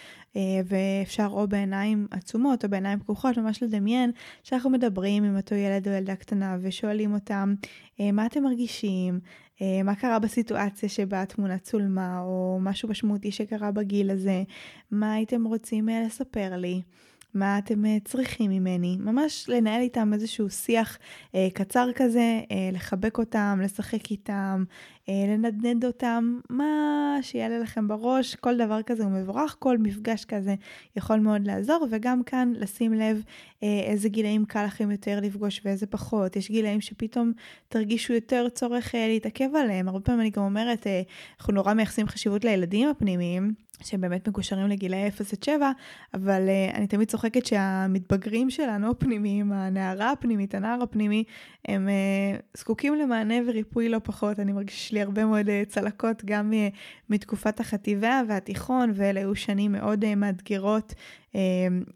ואפשר 0.66 1.26
או 1.30 1.48
בעיניים 1.48 2.06
עצומות 2.10 2.64
או 2.64 2.68
בעיניים 2.68 2.98
פקוחות, 2.98 3.38
ממש 3.38 3.62
לדמיין 3.62 4.10
שאנחנו 4.42 4.70
מדברים 4.70 5.24
עם 5.24 5.36
אותו 5.36 5.54
ילד 5.54 5.88
או 5.88 5.92
ילדה 5.92 6.16
קטנה 6.16 6.56
ושואלים 6.60 7.14
אותם, 7.14 7.54
מה 8.12 8.26
אתם 8.26 8.42
מרגישים? 8.42 9.20
מה 9.84 9.94
קרה 9.94 10.18
בסיטואציה 10.18 10.88
שבה 10.88 11.22
התמונה 11.22 11.58
צולמה, 11.58 12.20
או 12.20 12.58
משהו 12.60 12.88
משמעותי 12.88 13.32
שקרה 13.32 13.70
בגיל 13.70 14.10
הזה, 14.10 14.42
מה 14.90 15.12
הייתם 15.12 15.44
רוצים 15.44 15.88
לספר 15.88 16.56
לי. 16.56 16.82
מה 17.34 17.58
אתם 17.58 17.84
אה, 17.84 17.96
צריכים 18.04 18.50
ממני, 18.50 18.96
ממש 19.00 19.44
לנהל 19.48 19.80
איתם 19.80 20.12
איזשהו 20.12 20.50
שיח 20.50 20.98
אה, 21.34 21.48
קצר 21.54 21.88
כזה, 21.94 22.40
אה, 22.50 22.70
לחבק 22.72 23.18
אותם, 23.18 23.60
לשחק 23.62 24.10
איתם, 24.10 24.64
לנדנד 25.08 25.84
אותם, 25.84 26.38
מה 26.50 27.18
שיעלה 27.22 27.58
לכם 27.58 27.88
בראש, 27.88 28.34
כל 28.34 28.56
דבר 28.56 28.82
כזה 28.82 29.04
הוא 29.04 29.12
מבורך, 29.12 29.56
כל 29.58 29.78
מפגש 29.78 30.24
כזה 30.24 30.54
יכול 30.96 31.18
מאוד 31.18 31.46
לעזור, 31.46 31.86
וגם 31.90 32.22
כאן 32.22 32.52
לשים 32.56 32.92
לב 32.92 33.22
אה, 33.62 33.80
איזה 33.84 34.08
גילאים 34.08 34.44
קל 34.44 34.64
לכם 34.64 34.90
יותר 34.90 35.18
לפגוש 35.22 35.60
ואיזה 35.64 35.86
פחות. 35.86 36.36
יש 36.36 36.50
גילאים 36.50 36.80
שפתאום 36.80 37.32
תרגישו 37.68 38.12
יותר 38.12 38.48
צורך 38.48 38.94
אה, 38.94 39.08
להתעכב 39.08 39.54
עליהם. 39.54 39.88
הרבה 39.88 40.00
פעמים 40.00 40.20
אני 40.20 40.30
גם 40.30 40.42
אומרת, 40.42 40.86
אנחנו 41.38 41.54
נורא 41.54 41.74
מייחסים 41.74 42.06
חשיבות 42.06 42.44
לילדים 42.44 42.88
הפנימיים. 42.88 43.54
שהם 43.82 44.00
באמת 44.00 44.28
מקושרים 44.28 44.68
לגילאי 44.68 45.08
0 45.08 45.32
עד 45.32 45.42
7, 45.42 45.70
אבל 46.14 46.42
uh, 46.46 46.76
אני 46.76 46.86
תמיד 46.86 47.08
צוחקת 47.08 47.46
שהמתבגרים 47.46 48.50
שלנו 48.50 48.90
הפנימיים, 48.90 49.52
הנערה 49.52 50.10
הפנימית, 50.10 50.54
הנער 50.54 50.82
הפנימי, 50.82 51.24
הם 51.68 51.88
uh, 51.88 52.58
זקוקים 52.58 52.94
למענה 52.94 53.34
וריפוי 53.46 53.88
לא 53.88 53.98
פחות. 54.04 54.40
אני 54.40 54.52
מרגישה 54.52 54.78
לי 54.94 55.02
הרבה 55.02 55.24
מאוד 55.24 55.46
uh, 55.46 55.68
צלקות 55.68 56.24
גם 56.24 56.52
uh, 56.52 56.76
מתקופת 57.10 57.60
החטיבה 57.60 58.20
והתיכון, 58.28 58.92
ואלה 58.94 59.20
היו 59.20 59.34
שנים 59.34 59.72
מאוד 59.72 60.04
uh, 60.04 60.14
מאתגרות 60.16 60.94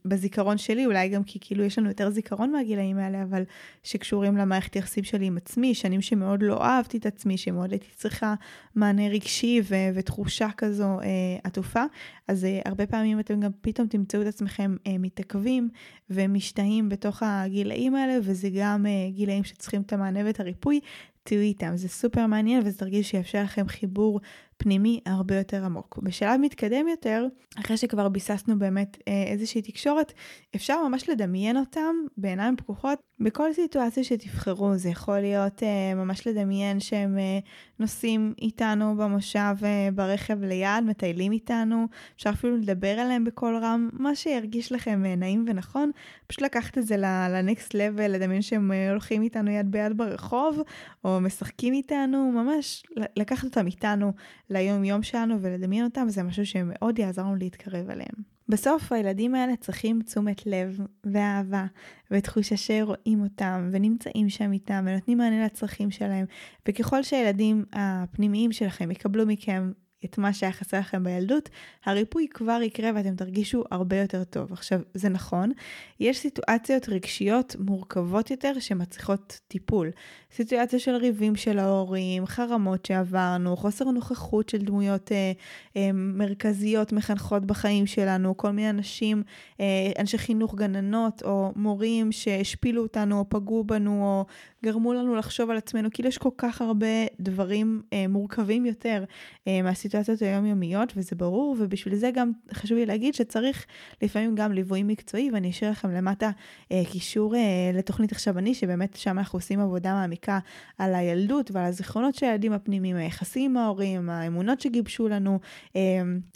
בזיכרון 0.05 0.59
שלי, 0.59 0.87
אולי 0.87 1.09
גם 1.09 1.24
כי 1.24 1.38
כאילו 1.40 1.64
יש 1.64 1.79
לנו 1.79 1.88
יותר 1.88 2.11
זיכרון 2.11 2.53
מהגילאים 2.53 2.98
האלה, 2.98 3.22
אבל 3.22 3.42
שקשורים 3.83 4.37
למערכת 4.37 4.77
יחסים 4.77 5.05
שלי 5.05 5.27
עם 5.27 5.37
עצמי, 5.37 5.74
שנים 5.74 6.01
שמאוד 6.01 6.42
לא 6.42 6.62
אהבתי 6.62 6.98
את 6.98 7.07
עצמי, 7.07 7.37
שמאוד 7.37 7.70
הייתי 7.70 7.87
צריכה 7.96 8.35
מענה 8.74 9.09
רגשי 9.09 9.61
ו- 9.64 9.74
ותחושה 9.94 10.48
כזו 10.57 11.01
uh, 11.01 11.05
עטופה. 11.44 11.85
אז 12.29 12.44
uh, 12.44 12.68
הרבה 12.68 12.87
פעמים 12.87 13.20
אתם 13.20 13.40
גם 13.40 13.51
פתאום 13.61 13.87
תמצאו 13.87 14.22
את 14.22 14.27
עצמכם 14.27 14.77
uh, 14.85 14.88
מתעכבים 14.98 15.68
ומשתהים 16.11 16.88
בתוך 16.88 17.22
הגילאים 17.27 17.94
האלה, 17.94 18.18
וזה 18.22 18.48
גם 18.55 18.87
uh, 18.87 19.14
גילאים 19.14 19.44
שצריכים 19.44 19.83
את 19.83 19.92
המענה 19.92 20.20
ואת 20.24 20.40
הריפוי. 20.40 20.81
תהיו 21.22 21.40
איתם, 21.40 21.77
זה 21.77 21.88
סופר 21.88 22.27
מעניין 22.27 22.62
וזה 22.64 22.79
תרגיל 22.79 23.03
שיאפשר 23.03 23.42
לכם 23.42 23.68
חיבור 23.68 24.20
פנימי 24.59 25.01
הרבה 25.07 25.38
יותר 25.38 25.64
עמוק. 25.64 25.99
בשלב 26.03 26.40
מתקדם 26.40 26.88
יותר, 26.88 27.27
אחרי 27.61 27.77
שכבר 27.77 28.09
ביססנו 28.09 28.59
באמת 28.59 28.97
אה, 29.09 29.25
איזושהי 29.27 29.62
תקשורת, 29.62 30.12
אפשר 30.57 30.88
ממש 30.88 31.09
לדמיין 31.09 31.57
אותם 31.57 31.94
בעיניים 32.16 32.57
פקוחות 32.57 32.99
בכל 33.21 33.53
סיטואציה 33.53 34.05
שתבחרו. 34.05 34.77
זה 34.77 34.88
יכול 34.88 35.21
להיות 35.21 35.62
אה, 35.62 35.94
ממש 35.94 36.27
לדמיין 36.27 36.81
שהם 36.81 37.18
אה, 37.18 37.38
נוסעים 37.79 38.35
איתנו 38.42 38.97
במושב 38.97 39.55
ברכב 39.94 40.42
ליד, 40.42 40.85
מטיילים 40.85 41.33
איתנו, 41.33 41.87
אפשר 42.16 42.31
אפילו 42.31 42.57
לדבר 42.57 43.01
עליהם 43.01 43.25
בקול 43.25 43.57
רם, 43.57 43.88
מה 43.92 44.14
שירגיש 44.14 44.73
לכם 44.73 45.03
נעים 45.16 45.44
ונכון, 45.49 45.90
פשוט 46.27 46.42
לקחת 46.42 46.79
את 46.79 46.87
זה 46.87 46.97
לנקסט 47.31 47.75
לבל, 47.75 48.11
לדמיין 48.11 48.42
שהם 48.42 48.71
הולכים 48.90 49.23
איתנו 49.23 49.51
יד 49.51 49.71
ביד 49.71 49.97
ברחוב, 49.97 50.62
או 51.05 51.21
משחקים 51.21 51.75
איתנו, 51.75 52.33
ממש 52.33 52.83
לקחת 53.16 53.44
אותם 53.44 53.66
איתנו. 53.66 54.12
ליום-יום 54.51 55.03
שלנו 55.03 55.43
ולדמיין 55.43 55.85
אותם, 55.85 56.09
זה 56.09 56.23
משהו 56.23 56.47
שמאוד 56.47 56.99
יעזור 56.99 57.25
לנו 57.25 57.37
להתקרב 57.37 57.91
אליהם. 57.91 58.39
בסוף 58.49 58.93
הילדים 58.93 59.35
האלה 59.35 59.57
צריכים 59.57 60.03
תשומת 60.03 60.47
לב 60.47 60.81
ואהבה 61.05 61.67
ותחושה 62.11 62.57
שרואים 62.57 63.23
אותם 63.23 63.69
ונמצאים 63.73 64.29
שם 64.29 64.53
איתם 64.53 64.85
ונותנים 64.87 65.19
מענה 65.19 65.45
לצרכים 65.45 65.91
שלהם. 65.91 66.27
וככל 66.69 67.03
שהילדים 67.03 67.65
הפנימיים 67.73 68.53
שלכם 68.53 68.91
יקבלו 68.91 69.27
מכם 69.27 69.73
את 70.05 70.19
מה 70.19 70.33
שהיה 70.33 70.53
חסר 70.53 70.79
לכם 70.79 71.05
בילדות, 71.05 71.49
הריפוי 71.85 72.27
כבר 72.31 72.61
יקרה 72.63 72.91
ואתם 72.95 73.17
תרגישו 73.17 73.65
הרבה 73.71 73.97
יותר 73.97 74.25
טוב. 74.25 74.53
עכשיו, 74.53 74.81
זה 74.95 75.09
נכון, 75.09 75.53
יש 76.01 76.19
סיטואציות 76.19 76.89
רגשיות 76.89 77.57
מורכבות 77.59 78.31
יותר 78.31 78.53
שמצריכות 78.61 79.41
טיפול. 79.49 79.91
סיטואציה 80.33 80.79
של 80.79 80.95
ריבים 80.95 81.37
של 81.37 81.59
ההורים, 81.59 82.27
חרמות 82.27 82.87
שעברנו, 82.87 83.57
חוסר 83.57 83.85
נוכחות 83.85 84.49
של 84.49 84.59
דמויות 84.59 85.13
אה, 85.13 85.33
אה, 85.77 85.91
מרכזיות 85.93 86.93
מחנכות 86.93 87.45
בחיים 87.45 87.87
שלנו, 87.87 88.37
כל 88.37 88.51
מיני 88.51 88.71
אנשים, 88.71 89.23
אה, 89.61 89.65
אנשי 89.99 90.19
חינוך, 90.19 90.55
גננות 90.55 91.23
או 91.23 91.53
מורים 91.57 92.13
שהשפילו 92.13 92.83
אותנו 92.83 93.19
או 93.19 93.25
פגעו 93.29 93.65
בנו 93.65 94.03
או 94.03 94.25
גרמו 94.65 94.95
לנו 94.95 95.15
לחשוב 95.15 95.51
על 95.51 95.57
עצמנו, 95.57 95.89
כאילו 95.93 96.09
יש 96.09 96.19
כל 96.19 96.31
כך 96.39 96.63
הרבה 96.63 96.87
דברים 97.21 97.83
אה, 97.93 98.09
מורכבים 98.09 98.67
יותר 98.67 99.05
אה, 99.49 99.63
מהסיטואציה. 99.63 99.88
בסיטואציות 99.88 100.22
היומיומיות, 100.22 100.92
וזה 100.96 101.16
ברור, 101.16 101.57
ובשביל 101.59 101.94
זה 101.94 102.11
גם 102.11 102.31
חשוב 102.55 102.79
לי 102.79 102.87
להגיד 102.87 103.14
שצריך 103.14 103.66
לפעמים 104.03 104.35
גם 104.35 104.53
ליווי 104.53 104.83
מקצועי, 104.83 105.31
ואני 105.33 105.51
אשאיר 105.51 105.70
לכם 105.70 105.90
למטה 105.90 106.31
אה, 106.72 106.83
קישור 106.92 107.35
אה, 107.35 107.40
לתוכנית 107.74 108.12
עכשיו. 108.12 108.38
אני, 108.38 108.55
שבאמת 108.55 108.96
שם 108.96 109.18
אנחנו 109.18 109.37
עושים 109.37 109.61
עבודה 109.61 109.94
מעמיקה 109.94 110.38
על 110.79 110.94
הילדות 110.94 111.51
ועל 111.51 111.64
הזיכרונות 111.64 112.14
של 112.14 112.27
הילדים 112.27 112.53
הפנימיים, 112.53 112.96
היחסים 112.96 113.51
עם 113.51 113.57
ההורים, 113.57 114.11
האמונות 114.11 114.61
שגיבשו 114.61 115.09
לנו, 115.09 115.38
אה, 115.77 115.81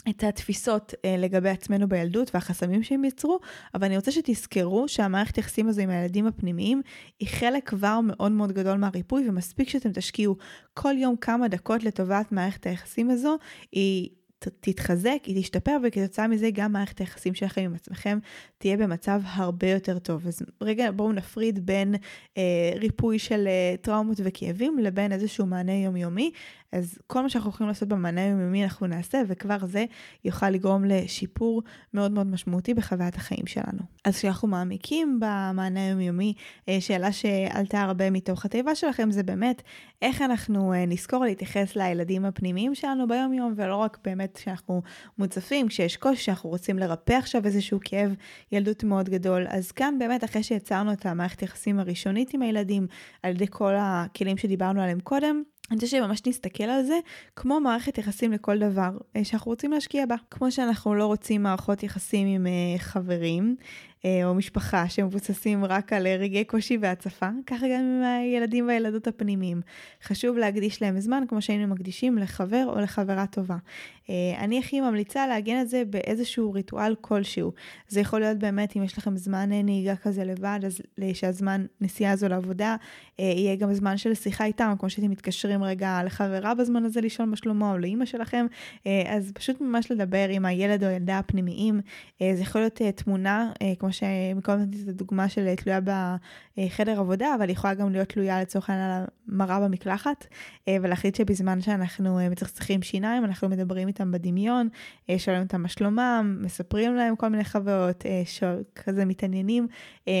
את 0.09 0.23
התפיסות 0.23 0.93
אה, 1.05 1.15
לגבי 1.17 1.49
עצמנו 1.49 1.87
בילדות 1.87 2.31
והחסמים 2.33 2.83
שהם 2.83 3.05
יצרו, 3.05 3.39
אבל 3.73 3.85
אני 3.85 3.95
רוצה 3.95 4.11
שתזכרו 4.11 4.87
שהמערכת 4.87 5.37
יחסים 5.37 5.67
הזו 5.67 5.81
עם 5.81 5.89
הילדים 5.89 6.27
הפנימיים 6.27 6.81
היא 7.19 7.27
חלק 7.27 7.69
כבר 7.69 7.99
מאוד 8.03 8.31
מאוד 8.31 8.51
גדול 8.51 8.77
מהריפוי, 8.77 9.29
ומספיק 9.29 9.69
שאתם 9.69 9.91
תשקיעו 9.91 10.35
כל 10.73 10.93
יום 10.97 11.15
כמה 11.15 11.47
דקות 11.47 11.83
לטובת 11.83 12.31
מערכת 12.31 12.65
היחסים 12.65 13.09
הזו, 13.09 13.37
היא 13.71 14.09
תתחזק, 14.59 15.19
היא 15.25 15.41
תשתפר, 15.41 15.77
וכתוצאה 15.83 16.27
מזה 16.27 16.49
גם 16.53 16.73
מערכת 16.73 16.99
היחסים 16.99 17.33
שלכם 17.33 17.61
עם 17.61 17.73
עצמכם 17.75 18.19
תהיה 18.57 18.77
במצב 18.77 19.21
הרבה 19.25 19.69
יותר 19.69 19.99
טוב. 19.99 20.27
אז 20.27 20.41
רגע, 20.61 20.91
בואו 20.91 21.11
נפריד 21.11 21.65
בין 21.65 21.95
אה, 22.37 22.71
ריפוי 22.75 23.19
של 23.19 23.47
אה, 23.47 23.75
טראומות 23.81 24.17
וכאבים 24.23 24.79
לבין 24.79 25.11
איזשהו 25.11 25.45
מענה 25.45 25.73
יומיומי. 25.73 26.31
אז 26.73 26.97
כל 27.07 27.21
מה 27.21 27.29
שאנחנו 27.29 27.49
יכולים 27.49 27.67
לעשות 27.67 27.87
במענה 27.89 28.21
היומיומי 28.21 28.63
אנחנו 28.63 28.87
נעשה, 28.87 29.21
וכבר 29.27 29.57
זה 29.65 29.85
יוכל 30.25 30.49
לגרום 30.49 30.85
לשיפור 30.85 31.61
מאוד 31.93 32.11
מאוד 32.11 32.27
משמעותי 32.27 32.73
בחוויית 32.73 33.15
החיים 33.15 33.47
שלנו. 33.47 33.81
אז 34.05 34.17
כשאנחנו 34.17 34.47
מעמיקים 34.47 35.19
במענה 35.19 35.85
היומיומי, 35.85 36.33
אה, 36.69 36.81
שאלה 36.81 37.11
שעלתה 37.11 37.81
הרבה 37.81 38.09
מתוך 38.09 38.45
התיבה 38.45 38.75
שלכם 38.75 39.11
זה 39.11 39.23
באמת 39.23 39.61
איך 40.01 40.21
אנחנו 40.21 40.73
אה, 40.73 40.85
נזכור 40.85 41.25
להתייחס 41.25 41.75
לילדים 41.75 42.25
הפנימיים 42.25 42.75
שלנו 42.75 43.07
ביום-יום, 43.07 43.53
ולא 43.55 43.75
רק 43.75 43.97
באמת 44.05 44.37
כשאנחנו 44.37 44.81
מוצפים, 45.17 45.67
כשיש 45.67 45.97
קושי, 45.97 46.23
שאנחנו 46.23 46.49
רוצים 46.49 46.79
לרפא 46.79 47.13
עכשיו 47.13 47.45
איזשהו 47.45 47.79
כאב 47.83 48.13
ילדות 48.51 48.83
מאוד 48.83 49.09
גדול. 49.09 49.45
אז 49.49 49.71
כאן 49.71 49.95
באמת 49.99 50.23
אחרי 50.23 50.43
שיצרנו 50.43 50.93
את 50.93 51.05
המערכת 51.05 51.41
יחסים 51.41 51.79
הראשונית 51.79 52.33
עם 52.33 52.41
הילדים, 52.41 52.87
על 53.23 53.31
ידי 53.31 53.45
כל 53.49 53.73
הכלים 53.77 54.37
שדיברנו 54.37 54.81
עליהם 54.81 54.99
קודם, 54.99 55.43
אני 55.71 55.79
חושבת 55.79 55.89
שממש 55.89 56.21
נסתכל 56.27 56.63
על 56.63 56.83
זה 56.83 56.99
כמו 57.35 57.59
מערכת 57.59 57.97
יחסים 57.97 58.31
לכל 58.31 58.57
דבר 58.57 58.97
אה, 59.15 59.25
שאנחנו 59.25 59.51
רוצים 59.51 59.71
להשקיע 59.71 60.05
בה. 60.05 60.15
כמו 60.31 60.51
שאנחנו 60.51 60.95
לא 60.95 61.05
רוצים 61.05 61.43
מערכות 61.43 61.83
יחסים 61.83 62.27
עם 62.27 62.45
uh, 62.45 62.79
חברים, 62.79 63.55
אה, 63.59 63.65
או 64.23 64.33
משפחה 64.33 64.89
שמבוססים 64.89 65.65
רק 65.65 65.93
על 65.93 66.07
אה, 66.07 66.15
רגעי 66.15 66.43
קושי 66.43 66.77
והצפה, 66.81 67.29
ככה 67.47 67.67
גם 67.67 67.79
עם 67.79 68.03
הילדים 68.03 68.67
והילדות 68.67 69.07
הפנימיים. 69.07 69.61
חשוב 70.03 70.37
להקדיש 70.37 70.81
להם 70.81 70.99
זמן 70.99 71.23
כמו 71.27 71.41
שהיינו 71.41 71.67
מקדישים 71.67 72.17
לחבר 72.17 72.65
או 72.67 72.79
לחברה 72.79 73.25
טובה. 73.27 73.57
אה, 74.09 74.15
אני 74.39 74.59
הכי 74.59 74.81
ממליצה 74.81 75.27
לעגן 75.27 75.61
את 75.61 75.69
זה 75.69 75.83
באיזשהו 75.89 76.53
ריטואל 76.53 76.95
כלשהו. 77.01 77.51
זה 77.87 77.99
יכול 77.99 78.19
להיות 78.19 78.37
באמת 78.37 78.77
אם 78.77 78.83
יש 78.83 78.97
לכם 78.97 79.17
זמן 79.17 79.49
נהיגה 79.51 79.95
כזה 79.95 80.23
לבד, 80.23 80.59
אז 80.65 80.81
שהזמן 81.13 81.65
נסיעה 81.81 82.11
הזו 82.11 82.27
לעבודה, 82.27 82.75
יהיה 83.19 83.55
גם 83.55 83.73
זמן 83.73 83.97
של 83.97 84.13
שיחה 84.13 84.45
איתם, 84.45 84.73
כמו 84.79 84.89
שאתם 84.89 85.09
מתקשרים 85.09 85.63
רגע 85.63 86.01
לחברה 86.05 86.55
בזמן 86.55 86.85
הזה 86.85 87.01
לשאול 87.01 87.27
מה 87.27 87.35
שלמה 87.35 87.71
או 87.71 87.77
לאימא 87.77 88.05
שלכם, 88.05 88.45
אז 88.85 89.31
פשוט 89.35 89.61
ממש 89.61 89.91
לדבר 89.91 90.29
עם 90.29 90.45
הילד 90.45 90.83
או 90.83 90.89
הילדה 90.89 91.19
הפנימיים. 91.19 91.81
זה 92.19 92.41
יכול 92.41 92.61
להיות 92.61 92.81
תמונה, 92.95 93.51
כמו 93.79 93.92
שמקודם 93.93 94.59
נתתי 94.59 94.83
את 94.83 94.87
הדוגמה 94.87 95.29
של 95.29 95.55
תלויה 95.55 95.79
בחדר 96.57 96.99
עבודה, 96.99 97.35
אבל 97.35 97.47
היא 97.47 97.53
יכולה 97.53 97.73
גם 97.73 97.91
להיות 97.91 98.09
תלויה 98.09 98.41
לצורך 98.41 98.69
העניין 98.69 98.91
על 98.91 99.03
המראה 99.27 99.59
במקלחת, 99.59 100.27
אה, 100.67 100.77
ולהחליט 100.81 101.15
שבזמן 101.15 101.61
שאנחנו 101.61 102.19
אה, 102.19 102.29
מצחצחים 102.29 102.81
שיניים, 102.81 103.25
אנחנו 103.25 103.49
מדברים 103.49 103.87
איתם 103.87 104.11
בדמיון, 104.11 104.69
אה, 105.09 105.19
שואלים 105.19 105.43
אותם 105.43 105.61
מה 105.61 105.67
שלומם, 105.67 106.37
מספרים 106.41 106.95
להם 106.95 107.15
כל 107.15 107.27
מיני 107.27 107.43
חוויות, 107.43 108.03
כזה 108.75 109.05
מתעניינים 109.05 109.67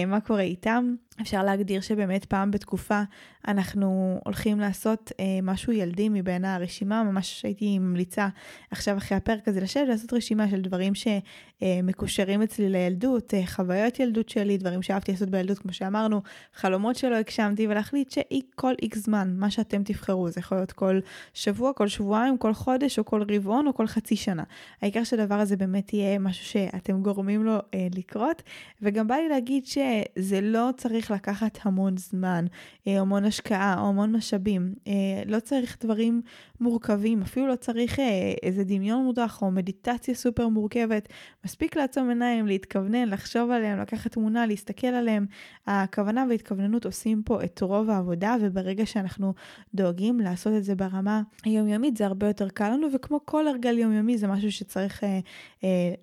מה 0.07 0.19
קורה 0.21 0.41
איתם. 0.41 0.95
אפשר 1.21 1.43
להגדיר 1.43 1.81
שבאמת 1.81 2.25
פעם 2.25 2.51
בתקופה 2.51 3.01
אנחנו 3.47 4.19
הולכים 4.25 4.59
לעשות 4.59 5.11
אה, 5.19 5.39
משהו 5.43 5.73
ילדי 5.73 6.09
מבין 6.09 6.45
הרשימה, 6.45 7.03
ממש 7.03 7.45
הייתי 7.45 7.79
ממליצה 7.79 8.27
עכשיו 8.71 8.97
אחרי 8.97 9.17
הפרק 9.17 9.47
הזה 9.47 9.61
לשבת 9.61 9.87
לעשות 9.87 10.13
רשימה 10.13 10.49
של 10.49 10.61
דברים 10.61 10.93
שמקושרים 10.95 12.39
אה, 12.39 12.45
אצלי 12.45 12.69
לילדות, 12.69 13.33
אה, 13.33 13.45
חוויות 13.63 13.99
ילדות 13.99 14.29
שלי, 14.29 14.57
דברים 14.57 14.81
שאהבתי 14.81 15.11
לעשות 15.11 15.29
בילדות, 15.29 15.59
כמו 15.59 15.73
שאמרנו, 15.73 16.21
חלומות 16.53 16.95
שלא 16.95 17.15
הגשמתי, 17.15 17.67
ולהחליט 17.67 18.11
שכל 18.11 18.73
איקס 18.81 18.97
זמן, 18.97 19.33
מה 19.37 19.51
שאתם 19.51 19.83
תבחרו, 19.83 20.29
זה 20.29 20.39
יכול 20.39 20.57
להיות 20.57 20.71
כל 20.71 20.99
שבוע, 21.33 21.73
כל 21.73 21.87
שבועיים, 21.87 22.37
כל 22.37 22.53
חודש, 22.53 22.99
או 22.99 23.05
כל 23.05 23.23
רבעון, 23.29 23.67
או 23.67 23.73
כל 23.73 23.87
חצי 23.87 24.15
שנה. 24.15 24.43
העיקר 24.81 25.03
שהדבר 25.03 25.35
הזה 25.35 25.57
באמת 25.57 25.93
יהיה 25.93 26.19
משהו 26.19 26.45
שאתם 26.45 27.01
גורמים 27.01 27.43
לו 27.43 27.55
אה, 27.73 27.87
לקרות, 27.95 28.43
וגם 28.81 29.07
בא 29.07 29.15
לי 29.15 29.29
להגיד 29.29 29.65
שזה 29.65 30.41
לא 30.41 30.69
צריך 30.77 31.11
לקחת 31.11 31.59
המון 31.63 31.97
זמן, 31.97 32.45
אה, 32.87 32.99
המון 32.99 33.25
השקעה 33.25 33.79
או 33.79 33.87
המון 33.87 34.15
משאבים. 34.15 34.73
אה, 34.87 34.93
לא 35.25 35.39
צריך 35.39 35.77
דברים 35.81 36.21
מורכבים, 36.59 37.21
אפילו 37.21 37.47
לא 37.47 37.55
צריך 37.55 37.99
אה, 37.99 38.33
איזה 38.43 38.63
דמיון 38.63 39.03
מודח 39.03 39.41
או 39.41 39.51
מדיטציה 39.51 40.15
סופר 40.15 40.47
מורכבת. 40.47 41.07
מספיק 41.45 41.77
לעצום 41.77 42.09
עיניים, 42.09 42.47
להתכוונן, 42.47 43.09
לחשוב 43.09 43.51
עליהם, 43.53 43.79
לקחת 43.79 44.11
תמונה, 44.11 44.45
להסתכל 44.45 44.87
עליהם. 44.87 45.25
הכוונה 45.67 46.25
והתכווננות 46.29 46.85
עושים 46.85 47.23
פה 47.25 47.43
את 47.43 47.61
רוב 47.61 47.89
העבודה, 47.89 48.35
וברגע 48.41 48.85
שאנחנו 48.85 49.33
דואגים 49.73 50.19
לעשות 50.19 50.53
את 50.57 50.63
זה 50.63 50.75
ברמה 50.75 51.21
היומיומית, 51.43 51.97
זה 51.97 52.05
הרבה 52.05 52.27
יותר 52.27 52.49
קל 52.49 52.69
לנו, 52.69 52.87
וכמו 52.93 53.25
כל 53.25 53.47
הרגל 53.47 53.77
יומיומי, 53.77 54.17
זה 54.17 54.27
משהו 54.27 54.51
שצריך 54.51 55.03
אה, 55.03 55.19
אה, 55.63 55.93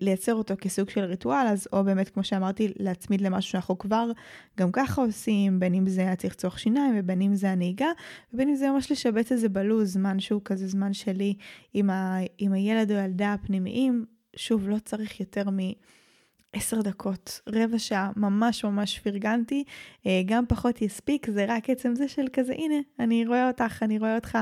לייצר 0.00 0.34
אותו 0.34 0.54
כסוג 0.60 0.90
של 0.90 1.00
ריטואל, 1.00 1.46
אז 1.46 1.68
או 1.72 1.84
באמת, 1.84 2.08
כמו 2.08 2.24
שאמרתי, 2.24 2.72
להצמיד 2.78 3.20
למשהו 3.20 3.50
שאנחנו 3.50 3.78
כבר 3.78 4.10
גם 4.58 4.72
ככה 4.72 5.02
עושים, 5.02 5.60
בין 5.60 5.74
אם 5.74 5.88
זה 5.88 6.12
הצחצוח 6.12 6.58
שיניים 6.58 6.94
ובין 6.98 7.22
אם 7.22 7.34
זה 7.34 7.50
הנהיגה, 7.50 7.88
ובין 8.34 8.48
אם 8.48 8.54
זה 8.54 8.70
ממש 8.70 8.92
לשבץ 8.92 9.32
את 9.32 9.38
זה 9.38 9.48
בלוז, 9.48 9.92
זמן 9.92 10.20
שהוא 10.20 10.40
כזה 10.44 10.66
זמן 10.66 10.92
שלי 10.92 11.34
עם, 11.74 11.90
ה, 11.90 12.18
עם 12.38 12.52
הילד 12.52 12.92
או 12.92 12.96
הילדה 12.96 13.32
הפנימיים. 13.32 14.04
שוב, 14.36 14.68
לא 14.68 14.78
צריך 14.78 15.20
יותר 15.20 15.50
מ... 15.50 15.58
עשר 16.52 16.80
דקות, 16.80 17.40
רבע 17.48 17.78
שעה, 17.78 18.10
ממש 18.16 18.64
ממש 18.64 18.98
פרגנתי, 18.98 19.64
אה, 20.06 20.22
גם 20.26 20.46
פחות 20.46 20.82
יספיק, 20.82 21.30
זה 21.30 21.44
רק 21.48 21.70
עצם 21.70 21.94
זה 21.94 22.08
של 22.08 22.26
כזה, 22.32 22.52
הנה, 22.52 22.74
אני 22.98 23.26
רואה 23.26 23.48
אותך, 23.48 23.82
אני 23.82 23.98
רואה 23.98 24.14
אותך, 24.14 24.38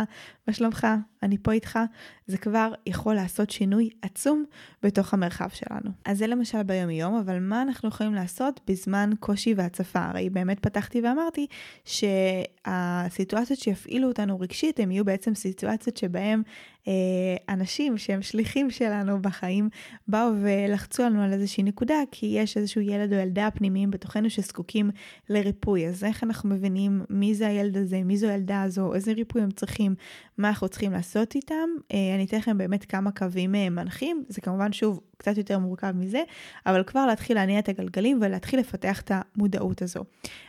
מה 0.49 0.55
שלומך, 0.55 0.87
אני 1.23 1.39
פה 1.39 1.53
איתך, 1.53 1.79
זה 2.27 2.39
כבר 2.39 2.73
יכול 2.87 3.15
לעשות 3.15 3.51
שינוי 3.51 3.91
עצום 4.03 4.45
בתוך 4.83 5.15
המרחב 5.15 5.49
שלנו. 5.49 5.91
אז 6.05 6.19
זה 6.19 6.27
למשל 6.27 6.63
ביום-יום, 6.63 7.15
אבל 7.15 7.39
מה 7.39 7.63
אנחנו 7.63 7.89
יכולים 7.89 8.15
לעשות 8.15 8.61
בזמן 8.69 9.11
קושי 9.21 9.55
והצפה? 9.55 10.05
הרי 10.05 10.31
באמת 10.31 10.61
פתחתי 10.61 11.01
ואמרתי 11.01 11.47
שהסיטואציות 11.85 13.59
שיפעילו 13.59 14.09
אותנו 14.09 14.41
רגשית, 14.41 14.81
הן 14.81 14.91
יהיו 14.91 15.05
בעצם 15.05 15.35
סיטואציות 15.35 15.97
שבהן 15.97 16.43
אה, 16.89 17.55
אנשים 17.55 17.99
שהם 17.99 18.23
שליחים 18.23 18.71
שלנו 18.71 19.23
בחיים 19.23 19.69
באו 20.09 20.31
ולחצו 20.43 21.03
לנו 21.03 21.23
על 21.23 21.33
איזושהי 21.33 21.63
נקודה, 21.63 21.97
כי 22.11 22.27
יש 22.27 22.57
איזשהו 22.57 22.81
ילד 22.81 23.13
או 23.13 23.19
ילדה 23.19 23.49
פנימיים 23.55 23.91
בתוכנו 23.91 24.31
שזקוקים 24.31 24.91
לריפוי. 25.29 25.87
אז 25.89 26.05
איך 26.05 26.25
אנחנו 26.25 26.49
מבינים 26.49 27.03
מי 27.11 27.35
זה 27.35 27.47
הילד 27.47 27.77
הזה, 27.77 28.03
מי 28.05 28.17
זו 28.17 28.29
הילדה 28.29 28.63
הזו, 28.63 28.95
איזה 28.95 29.13
ריפוי 29.13 29.43
הם 29.43 29.51
צריכים, 29.51 29.95
מה 30.39 30.49
אנחנו 30.49 30.69
צריכים 30.69 30.93
לעשות 30.93 31.08
איתם. 31.35 31.69
אה, 31.93 32.15
אני 32.15 32.25
אתן 32.25 32.37
לכם 32.37 32.59
באמת 32.59 32.85
כמה 32.85 33.11
קווים 33.11 33.55
אה, 33.55 33.71
מנחים, 33.71 34.25
זה 34.29 34.41
כמובן 34.41 34.73
שוב 34.73 35.01
קצת 35.19 35.39
יותר 35.39 35.59
מורכב 35.59 35.93
מזה, 35.95 36.23
אבל 36.67 36.83
כבר 36.83 37.07
להתחיל 37.07 37.37
להניע 37.37 37.59
את 37.59 37.69
הגלגלים 37.69 38.19
ולהתחיל 38.23 38.61
לפתח 38.61 39.01
את 39.01 39.13
המודעות 39.15 39.83
הזו. 39.83 40.05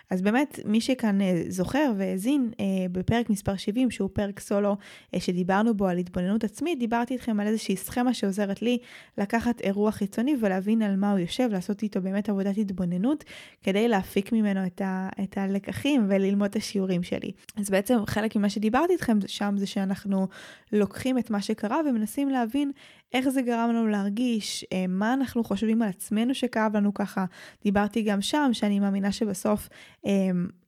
אז 0.09 0.21
באמת, 0.21 0.59
מי 0.65 0.81
שכאן 0.81 1.21
אה, 1.21 1.41
זוכר 1.47 1.91
והאזין 1.97 2.51
אה, 2.59 2.65
בפרק 2.91 3.29
מספר 3.29 3.55
70, 3.55 3.91
שהוא 3.91 4.09
פרק 4.13 4.39
סולו 4.39 4.77
אה, 5.13 5.19
שדיברנו 5.19 5.73
בו 5.73 5.87
על 5.87 5.97
התבוננות 5.97 6.43
עצמית, 6.43 6.79
דיברתי 6.79 7.13
איתכם 7.13 7.39
על 7.39 7.47
איזושהי 7.47 7.75
סכמה 7.75 8.13
שעוזרת 8.13 8.61
לי 8.61 8.77
לקחת 9.17 9.61
אירוע 9.61 9.91
חיצוני 9.91 10.35
ולהבין 10.39 10.81
על 10.81 10.95
מה 10.95 11.11
הוא 11.11 11.19
יושב, 11.19 11.49
לעשות 11.51 11.83
איתו 11.83 12.01
באמת 12.01 12.29
עבודת 12.29 12.57
התבוננות, 12.57 13.23
כדי 13.63 13.87
להפיק 13.87 14.31
ממנו 14.31 14.65
את, 14.65 14.81
ה, 14.81 15.09
את 15.23 15.37
הלקחים 15.37 16.05
וללמוד 16.09 16.49
את 16.49 16.55
השיעורים 16.55 17.03
שלי. 17.03 17.31
אז 17.57 17.69
בעצם 17.69 17.97
חלק 18.05 18.35
ממה 18.35 18.49
שדיברתי 18.49 18.93
איתכם 18.93 19.17
שם 19.27 19.55
זה 19.57 19.65
שאנחנו 19.65 20.27
לוקחים 20.71 21.17
את 21.17 21.29
מה 21.29 21.41
שקרה 21.41 21.79
ומנסים 21.89 22.29
להבין 22.29 22.71
איך 23.13 23.29
זה 23.29 23.41
גרם 23.41 23.69
לנו 23.69 23.87
להרגיש, 23.87 24.65
אה, 24.73 24.85
מה 24.87 25.13
אנחנו 25.13 25.43
חושבים 25.43 25.81
על 25.81 25.89
עצמנו 25.89 26.35
שכאב 26.35 26.75
לנו 26.75 26.93
ככה. 26.93 27.25
דיברתי 27.63 28.01
גם 28.01 28.21
שם, 28.21 28.49
שאני 28.53 28.79
מאמינה 28.79 29.11
שבסוף 29.11 29.69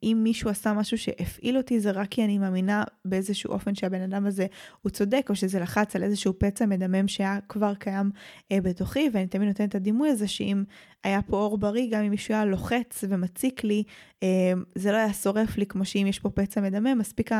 אם 0.04 0.20
מישהו 0.24 0.50
עשה 0.50 0.74
משהו 0.74 0.98
שהפעיל 0.98 1.58
אותי, 1.58 1.80
זה 1.80 1.92
רק 1.92 2.08
כי 2.10 2.24
אני 2.26 2.38
מאמינה 2.38 2.84
באיזשהו 3.06 3.52
אופן 3.52 3.76
שהבן 3.76 4.02
אדם 4.02 4.26
הזה 4.26 4.46
הוא 4.82 4.90
צודק, 4.90 5.26
או 5.30 5.36
שזה 5.36 5.60
לחץ 5.60 5.96
על 5.96 6.04
איזשהו 6.04 6.34
פצע 6.40 6.66
מדמם 6.66 7.08
שהיה 7.08 7.40
כבר 7.50 7.74
קיים 7.74 8.12
אה, 8.52 8.62
בתוכי, 8.62 9.10
ואני 9.14 9.28
תמיד 9.28 9.48
נותנת 9.48 9.70
את 9.70 9.76
הדימוי 9.76 10.10
הזה 10.10 10.28
שאם 10.28 10.64
היה 11.04 11.22
פה 11.22 11.38
אור 11.38 11.58
בריא, 11.58 11.88
גם 11.92 12.04
אם 12.04 12.10
מישהו 12.10 12.34
היה 12.34 12.46
לוחץ 12.46 13.04
ומציק 13.10 13.64
לי, 13.64 13.84
אה, 14.24 14.54
זה 14.76 14.92
לא 14.92 14.98
היה 14.98 15.14
שורף 15.14 15.58
לי 15.58 15.66
כמו 15.66 15.86
שאם 15.86 16.06
יש 16.10 16.20
פה 16.20 16.30
פצע 16.30 16.62
מדמם, 16.62 16.98
מספיק 16.98 17.32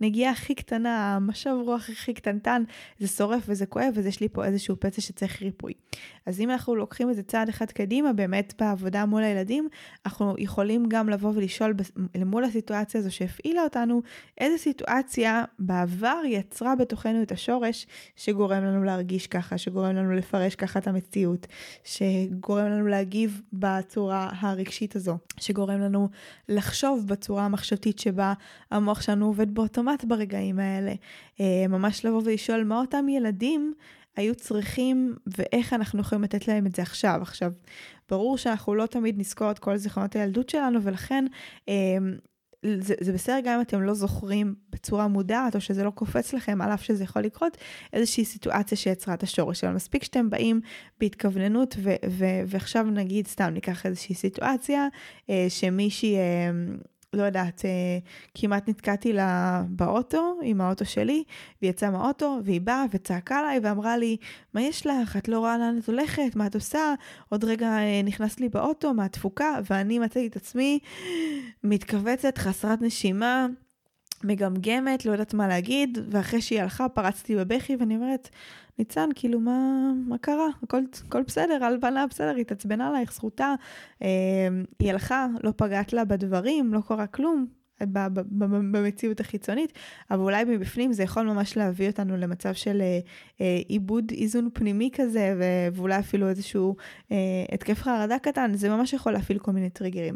הנגיעה 0.00 0.32
הכי 0.32 0.54
קטנה, 0.54 1.16
המשב 1.16 1.54
רוח 1.64 1.90
הכי 1.90 2.14
קטנטן, 2.14 2.62
זה 2.98 3.08
שורף 3.08 3.42
וזה 3.48 3.66
כואב, 3.66 3.94
אז 3.98 4.06
יש 4.06 4.20
לי 4.20 4.28
פה 4.28 4.44
איזשהו 4.48 4.76
פצע 4.80 5.00
שצריך 5.00 5.42
ריפוי. 5.42 5.72
אז 6.26 6.40
אם 6.40 6.50
אנחנו 6.50 6.74
לוקחים 6.74 7.10
את 7.10 7.16
זה 7.16 7.22
צעד 7.22 7.48
אחד 7.48 7.66
קדימה, 7.66 8.12
באמת 8.12 8.54
בעבודה 8.58 9.06
מול 9.06 9.22
הילדים, 9.22 9.68
אנחנו 10.06 10.34
יכולים 10.38 10.86
גם 10.88 11.08
לבוא 11.08 11.32
ולשאול 11.34 11.74
למול 12.14 12.44
הסיטואציה 12.44 13.00
הזו 13.00 13.14
שהפעילה 13.14 13.62
אותנו, 13.62 14.02
איזה 14.38 14.58
סיטואציה 14.58 15.44
בעבר 15.58 16.20
יצרה 16.26 16.76
בתוכנו 16.76 17.22
את 17.22 17.32
השורש 17.32 17.86
שגורם 18.16 18.64
לנו 18.64 18.84
להרגיש 18.84 19.26
ככה, 19.26 19.58
שגורם 19.58 19.96
לנו 19.96 20.12
לפרש 20.12 20.54
ככה 20.54 20.78
את 20.78 20.86
המציאות, 20.86 21.46
שגורם 21.84 22.66
לנו 22.66 22.86
להגיב 22.86 23.42
בצורה 23.52 24.30
הרגשית 24.40 24.96
הזו, 24.96 25.18
שגורם 25.40 25.80
לנו 25.80 26.08
לחשוב 26.48 27.06
בצורה 27.06 27.44
המחשבתית 27.44 27.98
שבה 27.98 28.32
המוח 28.70 29.02
שלנו 29.02 29.26
עובד 29.26 29.54
באוטומט 29.54 30.04
ברגעים 30.04 30.58
האלה. 30.58 30.92
אה, 31.40 31.68
ממש 31.68 32.04
לבוא 32.04 32.22
ולשאול 32.24 32.64
מה 32.64 32.80
אותם 32.80 33.08
ילדים 33.08 33.74
היו 34.18 34.34
צריכים 34.34 35.16
ואיך 35.26 35.72
אנחנו 35.72 36.00
יכולים 36.00 36.24
לתת 36.24 36.48
להם 36.48 36.66
את 36.66 36.74
זה 36.74 36.82
עכשיו. 36.82 37.18
עכשיו, 37.22 37.52
ברור 38.08 38.38
שאנחנו 38.38 38.74
לא 38.74 38.86
תמיד 38.86 39.18
נזכור 39.18 39.50
את 39.50 39.58
כל 39.58 39.76
זיכרונות 39.76 40.16
הילדות 40.16 40.48
שלנו, 40.48 40.82
ולכן 40.82 41.24
אה, 41.68 41.74
זה, 42.80 42.94
זה 43.00 43.12
בסדר 43.12 43.40
גם 43.44 43.54
אם 43.54 43.60
אתם 43.60 43.82
לא 43.82 43.94
זוכרים 43.94 44.54
בצורה 44.70 45.08
מודעת, 45.08 45.56
או 45.56 45.60
שזה 45.60 45.84
לא 45.84 45.90
קופץ 45.90 46.32
לכם, 46.32 46.60
על 46.62 46.74
אף 46.74 46.82
שזה 46.82 47.04
יכול 47.04 47.22
לקרות, 47.22 47.56
איזושהי 47.92 48.24
סיטואציה 48.24 48.78
שיצרה 48.78 49.14
את 49.14 49.22
השורש. 49.22 49.64
אבל 49.64 49.74
מספיק 49.74 50.04
שאתם 50.04 50.30
באים 50.30 50.60
בהתכווננות, 51.00 51.76
ו- 51.78 51.94
ו- 52.10 52.42
ועכשיו 52.46 52.84
נגיד, 52.84 53.26
סתם 53.26 53.50
ניקח 53.54 53.86
איזושהי 53.86 54.14
סיטואציה, 54.14 54.88
אה, 55.30 55.46
שמישהי... 55.48 56.16
אה, 56.16 56.50
לא 57.12 57.22
יודעת, 57.22 57.64
אה, 57.64 57.98
כמעט 58.34 58.68
נתקעתי 58.68 59.12
לה 59.12 59.62
באוטו, 59.68 60.38
עם 60.42 60.60
האוטו 60.60 60.84
שלי, 60.84 61.24
והיא 61.62 61.70
יצאה 61.70 61.90
מהאוטו, 61.90 62.38
והיא 62.44 62.60
באה 62.60 62.84
וצעקה 62.90 63.38
עליי 63.38 63.58
ואמרה 63.62 63.96
לי, 63.96 64.16
מה 64.54 64.62
יש 64.62 64.86
לך? 64.86 65.16
את 65.16 65.28
לא 65.28 65.38
רואה 65.38 65.58
לאן 65.58 65.78
את 65.78 65.88
הולכת? 65.88 66.36
מה 66.36 66.46
את 66.46 66.54
עושה? 66.54 66.94
עוד 67.28 67.44
רגע 67.44 67.66
אה, 67.66 68.00
נכנסת 68.04 68.40
לי 68.40 68.48
באוטו 68.48 68.94
מהתפוקה, 68.94 69.58
ואני 69.70 69.98
מצאתי 69.98 70.26
את 70.26 70.36
עצמי 70.36 70.78
מתכווצת, 71.64 72.38
חסרת 72.38 72.82
נשימה. 72.82 73.46
מגמגמת, 74.24 75.04
לא 75.04 75.12
יודעת 75.12 75.34
מה 75.34 75.48
להגיד, 75.48 75.98
ואחרי 76.10 76.40
שהיא 76.40 76.60
הלכה 76.62 76.88
פרצתי 76.88 77.36
בבכי 77.36 77.76
ואני 77.76 77.96
אומרת, 77.96 78.28
ניצן, 78.78 79.08
כאילו, 79.14 79.40
מה, 79.40 79.90
מה 80.06 80.18
קרה? 80.18 80.48
הכל, 80.62 80.82
הכל 81.06 81.22
בסדר, 81.22 81.64
על 81.64 81.78
פניו 81.80 82.06
בסדר, 82.10 82.34
היא 82.34 82.40
התעצבנה 82.40 82.88
עלייך, 82.88 83.12
זכותה. 83.12 83.54
אה, 84.02 84.08
היא 84.78 84.90
הלכה, 84.90 85.26
לא 85.44 85.52
פגעת 85.56 85.92
לה 85.92 86.04
בדברים, 86.04 86.74
לא 86.74 86.80
קרה 86.88 87.06
כלום. 87.06 87.46
במציאות 88.72 89.20
החיצונית, 89.20 89.72
אבל 90.10 90.20
אולי 90.20 90.44
מבפנים 90.44 90.92
זה 90.92 91.02
יכול 91.02 91.22
ממש 91.22 91.56
להביא 91.56 91.86
אותנו 91.86 92.16
למצב 92.16 92.54
של 92.54 92.80
אה, 92.80 92.98
אה, 93.40 93.60
עיבוד 93.68 94.12
איזון 94.16 94.48
פנימי 94.52 94.90
כזה, 94.92 95.34
ואולי 95.72 95.98
אפילו 95.98 96.28
איזשהו 96.28 96.76
אה, 97.12 97.16
התקף 97.52 97.82
חרדה 97.82 98.18
קטן, 98.18 98.54
זה 98.54 98.68
ממש 98.68 98.92
יכול 98.92 99.12
להפעיל 99.12 99.38
כל 99.38 99.52
מיני 99.52 99.70
טריגרים. 99.70 100.14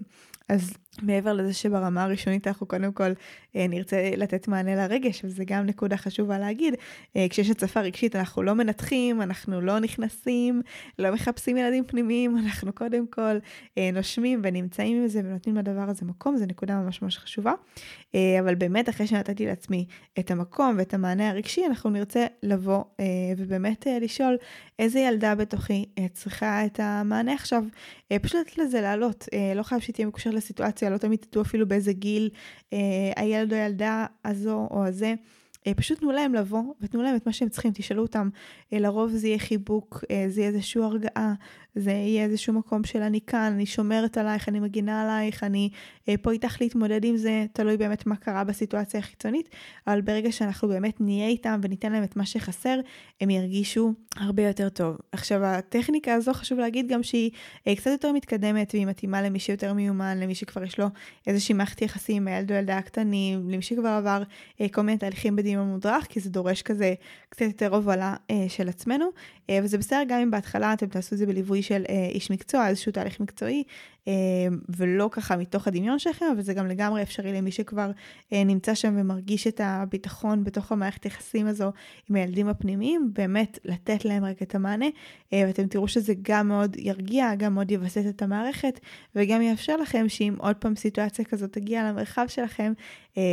אז 0.49 0.73
מעבר 1.03 1.33
לזה 1.33 1.53
שברמה 1.53 2.03
הראשונית 2.03 2.47
אנחנו 2.47 2.67
קודם 2.67 2.93
כל 2.93 3.13
אה, 3.57 3.67
נרצה 3.69 4.11
לתת 4.17 4.49
מענה 4.49 4.77
לרגש, 4.77 5.25
וזה 5.25 5.45
גם 5.47 5.67
נקודה 5.67 5.97
חשובה 5.97 6.39
להגיד. 6.39 6.75
אה, 7.17 7.27
כשיש 7.31 7.51
הצפה 7.51 7.81
רגשית 7.81 8.17
אנחנו 8.17 8.43
לא 8.43 8.55
מנתחים, 8.55 9.23
אנחנו 9.23 9.61
לא 9.61 9.79
נכנסים, 9.79 10.63
לא 10.99 11.13
מחפשים 11.13 11.57
ילדים 11.57 11.85
פנימיים, 11.85 12.37
אנחנו 12.45 12.73
קודם 12.73 13.07
כל 13.07 13.39
אה, 13.79 13.91
נושמים 13.93 14.41
ונמצאים 14.45 15.03
עם 15.03 15.09
זה 15.09 15.21
ונותנים 15.25 15.57
לדבר 15.57 15.85
הזה 15.89 16.07
מקום, 16.07 16.37
זו 16.37 16.47
נקודה 16.47 16.81
ממש 16.81 17.03
ממש 17.03 17.19
חשובה. 17.19 17.53
אבל 18.41 18.55
באמת 18.55 18.89
אחרי 18.89 19.07
שנתתי 19.07 19.47
לעצמי 19.47 19.87
את 20.19 20.31
המקום 20.31 20.75
ואת 20.79 20.95
המענה 20.95 21.31
הרגשי, 21.31 21.67
אנחנו 21.67 21.91
נרצה 21.91 22.27
לבוא 22.43 22.85
ובאמת 23.37 23.87
לשאול 24.01 24.37
איזה 24.79 25.01
ילדה 25.01 25.35
בתוכי 25.35 25.85
צריכה 26.13 26.65
את 26.67 26.81
המענה 26.83 27.35
עכשיו. 27.35 27.65
פשוט 28.23 28.41
לתת 28.41 28.59
לזה 28.59 28.81
לעלות, 28.81 29.29
לא 29.57 29.63
חייב 29.63 29.81
שתהיה 29.81 30.07
מקושרת 30.07 30.35
לסיטואציה, 30.35 30.82
לא 30.91 30.97
תמיד 30.97 31.19
תדעו 31.19 31.43
אפילו 31.43 31.69
באיזה 31.69 31.93
גיל 31.93 32.31
אה, 32.73 32.79
הילד 33.17 33.53
או 33.53 33.59
הילדה 33.59 34.07
הזו 34.25 34.69
או 34.71 34.85
הזה. 34.85 35.15
אה, 35.67 35.75
פשוט 35.75 35.99
תנו 35.99 36.13
להם 36.13 36.35
לבוא 36.35 36.63
ותנו 36.81 37.03
להם 37.03 37.17
את 37.17 37.27
מה 37.27 37.33
שהם 37.33 37.49
צריכים, 37.49 37.73
תשאלו 37.75 38.03
אותם. 38.03 38.29
אה, 38.73 38.79
לרוב 38.79 39.11
זה 39.11 39.29
יהיה 39.29 39.39
חיבוק, 39.39 40.05
אה, 40.11 40.25
זה 40.29 40.41
יהיה 40.41 40.51
איזושהי 40.51 40.83
הרגעה, 40.83 41.35
זה 41.75 41.91
יהיה 41.91 42.25
איזשהו 42.25 42.53
מקום 42.53 42.85
של 42.85 43.03
אני 43.03 43.21
כאן, 43.27 43.53
אני 43.55 43.67
שומרת 43.67 44.19
עלייך, 44.19 44.49
אני 44.49 44.61
מגינה 44.61 45.03
עלייך, 45.03 45.45
אני 45.45 45.71
פה 46.23 46.33
איתך 46.33 46.57
להתמודד 46.61 47.05
עם 47.05 47.17
זה, 47.17 47.47
תלוי 47.53 47.77
באמת 47.77 48.07
מה 48.07 48.17
קרה 48.17 48.45
בסיטואציה 48.45 49.01
החיצונית, 49.01 49.49
אבל 49.87 50.01
ברגע 50.01 50.33
שאנחנו 50.33 50.69
באמת 50.69 51.01
נהיה 51.01 51.29
איתם 51.29 51.61
וניתן 51.63 51.93
להם 51.93 52.05
את 52.05 52.17
מה 52.17 52.27
שחסר, 52.27 52.81
הם 53.21 53.31
ירגישו 53.31 53.93
הרבה 54.17 54.43
יותר 54.43 54.69
טוב. 54.69 54.97
עכשיו, 55.13 55.45
הטכניקה 55.45 56.15
הזו, 56.15 56.33
חשוב 56.33 56.59
להגיד 56.59 56.89
גם 56.89 57.03
שהיא 57.03 57.31
קצת 57.77 57.91
יותר 57.91 58.13
מתקדמת 58.13 58.71
והיא 58.75 58.87
מתאימה 58.87 59.23
למי 59.23 59.39
שיותר 59.39 59.73
מיומן, 59.73 60.19
למי 60.21 60.35
שכבר 60.35 60.65
יש 60.65 60.79
לו 60.79 60.87
איזושהי 61.27 61.55
מערכת 61.55 61.83
יחסים 61.83 62.17
עם 62.17 62.29
הילד 62.29 62.53
או 62.53 62.57
ילדה 62.57 62.79
הקטנים, 62.79 63.51
למי 63.51 63.63
שכבר 63.63 63.89
עבר 63.89 64.23
כל 64.73 64.83
מיני 64.83 64.99
תהליכים 64.99 65.37
בדיוק. 65.37 65.53
עם 65.53 65.59
המודרך, 65.59 66.07
כי 66.09 66.21
זה 66.21 66.31
דורש 66.31 66.63
כזה 66.63 66.95
קצת 67.29 67.43
יותר 67.43 67.75
הובלה 67.75 68.17
אה, 68.31 68.45
של 68.49 68.69
עצמנו, 68.69 69.07
אה, 69.51 69.59
וזה 69.63 69.79
בסדר 69.79 70.03
גם 70.09 70.21
אם 70.21 70.31
בהתחלה 70.31 70.73
אתם 70.73 70.87
תעשו 70.87 71.15
את 71.15 71.19
זה 71.19 71.27
בליווי 71.27 71.62
של 71.63 71.85
אה, 71.89 72.07
איש 72.11 72.31
מקצוע, 72.31 72.69
איזשהו 72.69 72.93
תהליך 72.93 73.21
מקצועי, 73.21 73.65
ולא 74.77 75.09
ככה 75.13 75.37
מתוך 75.37 75.69
הדמיון 75.69 75.99
שלכם, 75.99 76.25
אבל 76.33 76.43
זה 76.43 76.55
גם 76.55 76.67
לגמרי 76.67 77.03
אפשרי 77.03 77.33
למי 77.33 77.51
שכבר 77.51 77.91
אה, 78.33 78.45
נמצא 78.45 78.75
שם 78.75 78.95
ומרגיש 79.01 79.47
את 79.47 79.61
הביטחון 79.65 80.45
בתוך 80.45 80.73
המערכת 80.73 81.07
יחסים 81.07 81.47
הזו 81.47 81.73
עם 82.11 82.17
הילדים 82.17 82.49
הפנימיים, 82.49 83.11
באמת 83.13 83.59
לתת 83.65 84.05
להם 84.05 84.25
רק 84.25 84.43
את 84.43 84.55
המענה, 84.55 84.87
אה, 85.33 85.45
ואתם 85.47 85.67
תראו 85.67 85.89
שזה 85.89 86.15
גם 86.23 86.49
מאוד 86.49 86.77
ירגיע, 86.79 87.35
גם 87.35 87.55
מאוד 87.55 87.71
יווסת 87.71 88.07
את 88.09 88.23
המערכת, 88.23 88.81
וגם 89.17 89.43
יאפשר 89.43 89.77
לכם 89.77 90.09
שאם 90.09 90.35
עוד 90.39 90.57
פעם 90.57 90.77
סיטואציה 90.77 91.25
כזאת 91.25 91.53
תגיע 91.53 91.91
למרחב 91.91 92.25
שלכם, 92.29 92.73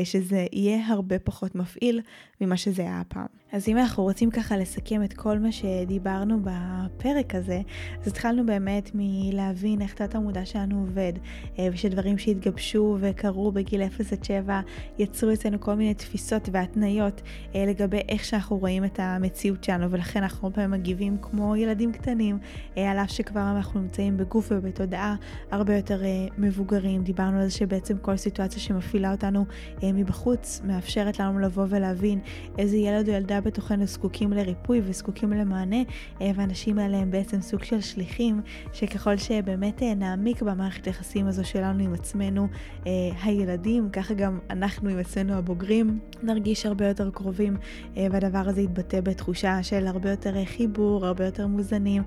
שזה 0.03 0.45
יהיה 0.53 0.87
הרבה 0.87 1.19
פחות 1.19 1.55
מפעיל 1.55 2.01
ממה 2.41 2.57
שזה 2.57 2.81
היה 2.81 2.99
הפעם. 2.99 3.25
אז 3.51 3.67
אם 3.67 3.77
אנחנו 3.77 4.03
רוצים 4.03 4.31
ככה 4.31 4.57
לסכם 4.57 5.03
את 5.03 5.13
כל 5.13 5.39
מה 5.39 5.51
שדיברנו 5.51 6.39
בפרק 6.43 7.35
הזה, 7.35 7.61
אז 8.01 8.07
התחלנו 8.07 8.45
באמת 8.45 8.91
מלהבין 8.93 9.81
איך 9.81 9.93
תת 9.93 10.15
המודע 10.15 10.45
שלנו 10.45 10.58
עובד, 10.71 11.13
אה, 11.59 11.67
ושדברים 11.73 12.17
שהתגבשו 12.17 12.97
וקרו 12.99 13.51
בגיל 13.51 13.81
0 13.81 14.13
עד 14.13 14.23
7 14.23 14.61
יצרו 14.99 15.33
אצלנו 15.33 15.59
כל 15.59 15.73
מיני 15.73 15.93
תפיסות 15.93 16.49
והתניות 16.51 17.21
אה, 17.55 17.65
לגבי 17.67 18.01
איך 18.09 18.23
שאנחנו 18.23 18.57
רואים 18.57 18.85
את 18.85 18.99
המציאות 18.99 19.63
שלנו, 19.63 19.91
ולכן 19.91 20.23
אנחנו 20.23 20.47
הרבה 20.47 20.55
פעמים 20.55 20.71
מגיבים 20.71 21.17
כמו 21.21 21.55
ילדים 21.55 21.91
קטנים, 21.91 22.37
אה, 22.77 22.91
על 22.91 22.97
אף 22.97 23.11
שכבר 23.11 23.51
אנחנו 23.57 23.81
נמצאים 23.81 24.17
בגוף 24.17 24.47
ובתודעה 24.51 25.15
הרבה 25.51 25.75
יותר 25.75 26.01
מבוגרים. 26.37 27.03
דיברנו 27.03 27.39
על 27.39 27.45
זה 27.45 27.51
שבעצם 27.51 27.97
כל 27.97 28.17
סיטואציה 28.17 28.59
שמפעילה 28.59 29.11
אותנו 29.11 29.45
מבחוץ 29.83 30.61
מאפשרת 30.63 31.19
לנו 31.19 31.39
לבוא 31.39 31.65
ולהבין 31.69 32.19
איזה 32.57 32.77
ילד 32.77 33.09
או 33.09 33.13
ילדה 33.13 33.41
בתוכנו 33.41 33.85
זקוקים 33.85 34.33
לריפוי 34.33 34.81
וזקוקים 34.83 35.33
למענה, 35.33 35.77
והאנשים 36.19 36.79
האלה 36.79 36.97
הם 36.97 37.11
בעצם 37.11 37.41
סוג 37.41 37.63
של 37.63 37.81
שליחים, 37.81 38.41
שככל 38.73 39.17
שבאמת 39.17 39.81
נעמיק 39.83 40.41
במערכת 40.49 40.85
היחסים 40.85 41.27
הזו 41.27 41.45
שלנו 41.45 41.83
עם 41.83 41.93
עצמנו, 41.93 42.47
אה, 42.87 42.91
הילדים, 43.23 43.89
ככה 43.89 44.13
גם 44.13 44.39
אנחנו 44.49 44.89
עם 44.89 44.99
עצמנו 44.99 45.33
הבוגרים, 45.33 45.99
נרגיש 46.23 46.65
הרבה 46.65 46.87
יותר 46.87 47.09
קרובים, 47.09 47.57
והדבר 47.95 48.43
הזה 48.45 48.61
יתבטא 48.61 49.01
בתחושה 49.01 49.63
של 49.63 49.87
הרבה 49.87 50.09
יותר 50.09 50.45
חיבור, 50.45 51.05
הרבה 51.05 51.25
יותר 51.25 51.47
מוזנים, 51.47 52.03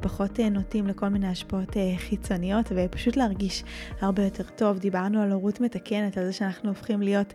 פחות 0.00 0.40
נוטים 0.40 0.86
לכל 0.86 1.08
מיני 1.08 1.28
השפעות 1.28 1.76
חיצוניות, 1.96 2.72
ופשוט 2.76 3.16
להרגיש 3.16 3.64
הרבה 4.00 4.24
יותר 4.24 4.44
טוב. 4.56 4.78
דיברנו 4.78 5.22
על 5.22 5.32
הורות 5.32 5.60
מתקנת, 5.60 6.18
על 6.18 6.24
זה 6.24 6.32
שאנחנו 6.32 6.68
הופכים 6.68 7.02
להיות 7.02 7.34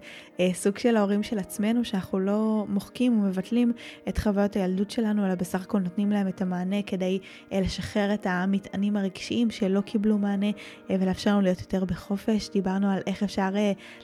סוג 0.53 0.77
של 0.77 0.97
ההורים 0.97 1.23
של 1.23 1.39
עצמנו, 1.39 1.85
שאנחנו 1.85 2.11
אנחנו 2.11 2.19
לא 2.19 2.65
מוחקים 2.69 3.19
ומבטלים 3.19 3.73
את 4.09 4.17
חוויות 4.17 4.55
הילדות 4.55 4.91
שלנו, 4.91 5.25
אלא 5.25 5.35
בסך 5.35 5.61
הכל 5.61 5.79
נותנים 5.79 6.11
להם 6.11 6.27
את 6.27 6.41
המענה 6.41 6.81
כדי 6.81 7.19
לשחרר 7.51 8.13
את 8.13 8.27
המטענים 8.29 8.97
הרגשיים 8.97 9.51
שלא 9.51 9.81
קיבלו 9.81 10.17
מענה 10.17 10.50
ולאפשר 10.89 11.31
לנו 11.31 11.41
להיות 11.41 11.59
יותר 11.59 11.85
בחופש. 11.85 12.49
דיברנו 12.49 12.91
על 12.91 12.99
איך 13.07 13.23
אפשר 13.23 13.49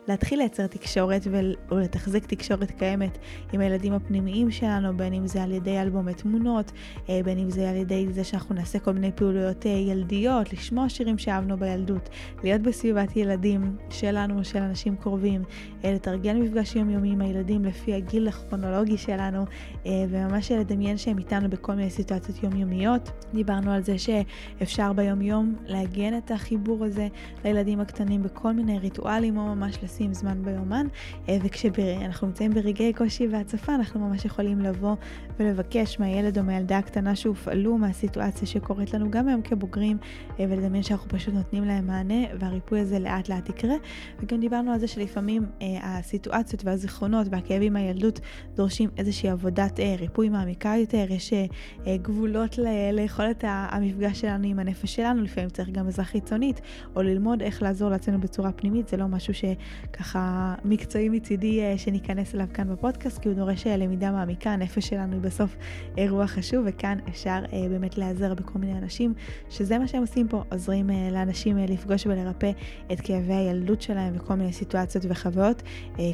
להתחיל 0.08 0.40
לייצר 0.40 0.68
תקשורת 0.68 1.28
ולתחזק 1.72 2.26
תקשורת 2.26 2.72
קיימת 2.72 3.18
עם 3.54 3.62
הילדים 3.62 3.94
הפנימיים 3.94 4.52
שלנו, 4.52 4.98
בין 4.98 5.14
אם 5.14 5.28
זה 5.28 5.44
על 5.44 5.52
ידי 5.52 5.82
אלבומי 5.82 6.14
תמונות, 6.14 6.72
בין 7.08 7.40
אם 7.40 7.50
זה 7.50 7.70
על 7.70 7.76
ידי 7.76 8.08
זה 8.12 8.24
שאנחנו 8.24 8.56
נעשה 8.56 8.80
כל 8.80 8.92
מיני 8.92 9.12
פעילויות 9.12 9.66
ילדיות, 9.66 10.54
לשמוע 10.54 10.90
שירים 10.90 11.18
שאהבנו 11.18 11.58
בילדות, 11.58 12.10
להיות 12.44 12.62
בסביבת 12.62 13.16
ילדים 13.16 13.76
שלנו 13.90 14.40
או 14.40 14.44
של 14.44 14.60
אנשים 14.60 14.96
קרובים, 14.96 15.44
לתרגל 15.84 16.34
מפגש 16.34 16.76
יומיומי 16.76 17.12
עם 17.12 17.22
הילדים 17.22 17.66
לפי 17.66 17.94
הגיל 17.94 18.28
הכרונולוגי 18.28 18.98
שלנו, 18.98 19.46
וממש 19.86 20.52
לדמיין 20.52 20.98
שהם 20.98 21.18
איתנו 21.18 21.50
בכל 21.50 21.74
מיני 21.74 21.90
סיטואציות 21.90 22.44
יומיומיות. 22.44 23.12
דיברנו 23.34 23.72
על 23.72 23.84
זה 23.84 23.96
שאפשר 23.98 24.94
ביום-יום 24.94 25.56
לעגן 25.66 26.18
את 26.18 26.32
החיבור 26.38 26.86
הזה 26.86 27.08
לילדים 27.46 27.80
הקטנים 27.80 28.24
בכל 28.24 28.54
מיני 28.54 28.80
ריטואלים, 28.80 29.38
או 29.38 29.56
ממש 29.56 29.78
לשים 29.84 30.14
זמן 30.14 30.44
ביומן, 30.44 30.88
וכשאנחנו 31.28 32.28
נמצאים 32.28 32.52
ברגעי 32.54 32.94
קושי 32.94 33.28
והצפה, 33.28 33.76
אנחנו 33.76 34.00
ממש 34.00 34.26
יכולים 34.26 34.60
לבוא 34.60 34.96
ולבקש 35.40 36.00
מהילד 36.00 36.38
או 36.38 36.44
מהילדה 36.44 36.78
הקטנה 36.78 37.16
שהופעלו 37.16 37.78
מהסיטואציה 37.78 38.48
שקורית 38.48 38.94
לנו 38.94 39.12
גם 39.12 39.28
היום 39.28 39.42
כבוגרים, 39.42 39.98
ולדמיין 40.40 40.84
שאנחנו 40.84 41.10
פשוט 41.10 41.34
נותנים 41.34 41.64
להם 41.64 41.88
מענה, 41.88 42.26
והריפוי 42.40 42.80
הזה 42.80 43.00
לאט 43.00 43.30
לאט 43.30 43.50
יקרה. 43.50 43.76
וגם 44.20 44.40
דיברנו 44.40 44.72
על 44.72 44.80
זה 44.80 44.88
שלפעמים 44.88 45.46
אה, 45.62 45.68
הסיטואציות 45.82 46.66
והזיכרונות 46.66 47.28
והכאבים 47.32 47.74
מהילדות 47.74 48.20
דורשים 48.56 48.90
איזושהי 48.98 49.30
עבודת 49.30 49.80
אה, 49.80 49.96
ריפוי 50.00 50.30
מעמיקה 50.30 50.74
יותר, 50.80 51.06
יש 51.10 51.34
אה, 51.34 51.46
אה, 51.88 51.98
גבולות 51.98 52.60
ליכולת 52.92 53.44
המפגש 53.48 54.22
שלנו 54.22 54.48
עם 54.48 54.60
הנפש 54.60 54.96
שלנו, 54.96 55.22
לפעמים 55.22 55.50
צריך 55.50 55.70
גם 55.70 55.88
עזרה 55.88 56.06
חיצונית, 56.28 56.62
או 56.96 57.02
ללמוד 57.02 57.42
איך 57.42 57.62
לעזור 57.62 57.90
לעצמנו 57.90 58.20
בצורה 58.20 58.52
פנימית, 58.52 58.88
זה 58.88 58.98
לא 58.98 59.08
משהו 59.08 59.34
שככה 59.34 60.56
מקצועי 60.66 61.10
מצידי 61.10 61.62
אה, 61.62 61.78
שניכנס 61.78 62.36
אליו 62.36 62.48
כאן 62.54 62.70
בפודקאסט, 62.70 63.18
כי 63.18 63.30
הוא 63.30 63.36
דורש 63.36 63.68
אה, 63.68 63.78
למידה 63.78 64.12
מעמיקה, 64.12 64.50
הנפש 64.50 64.88
שלנו 64.88 65.14
היא 65.14 65.22
בסוף 65.22 65.56
אירוע 65.98 66.28
חשוב, 66.28 66.66
וכאן 66.68 66.98
אפשר 67.10 67.40
אה, 67.54 67.70
באמת 67.70 67.98
להיעזר 67.98 68.34
בכל 68.34 68.60
מיני 68.60 68.78
אנשים, 68.78 69.14
שזה 69.50 69.78
מה 69.78 69.88
שהם 69.88 70.02
עושים 70.02 70.28
פה, 70.28 70.44
עוזרים 70.52 70.90
לאנשים 71.12 71.58
לפגוש 71.58 72.06
ולרפא 72.06 72.52
את 72.92 73.02
כאבי 73.02 73.34
הילדות 73.34 73.82
שלהם 73.82 74.14
וכל 74.16 74.34
מיני 74.34 74.54
סיטואציות 74.54 75.06
וחוויות, 75.10 75.64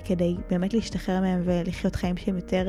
כדי 0.05 0.35
באמת 0.49 0.73
להשתחרר 0.73 1.21
מהם 1.21 1.41
ולחיות 1.45 1.95
חיים 1.95 2.17
שהם 2.17 2.35
יותר 2.35 2.67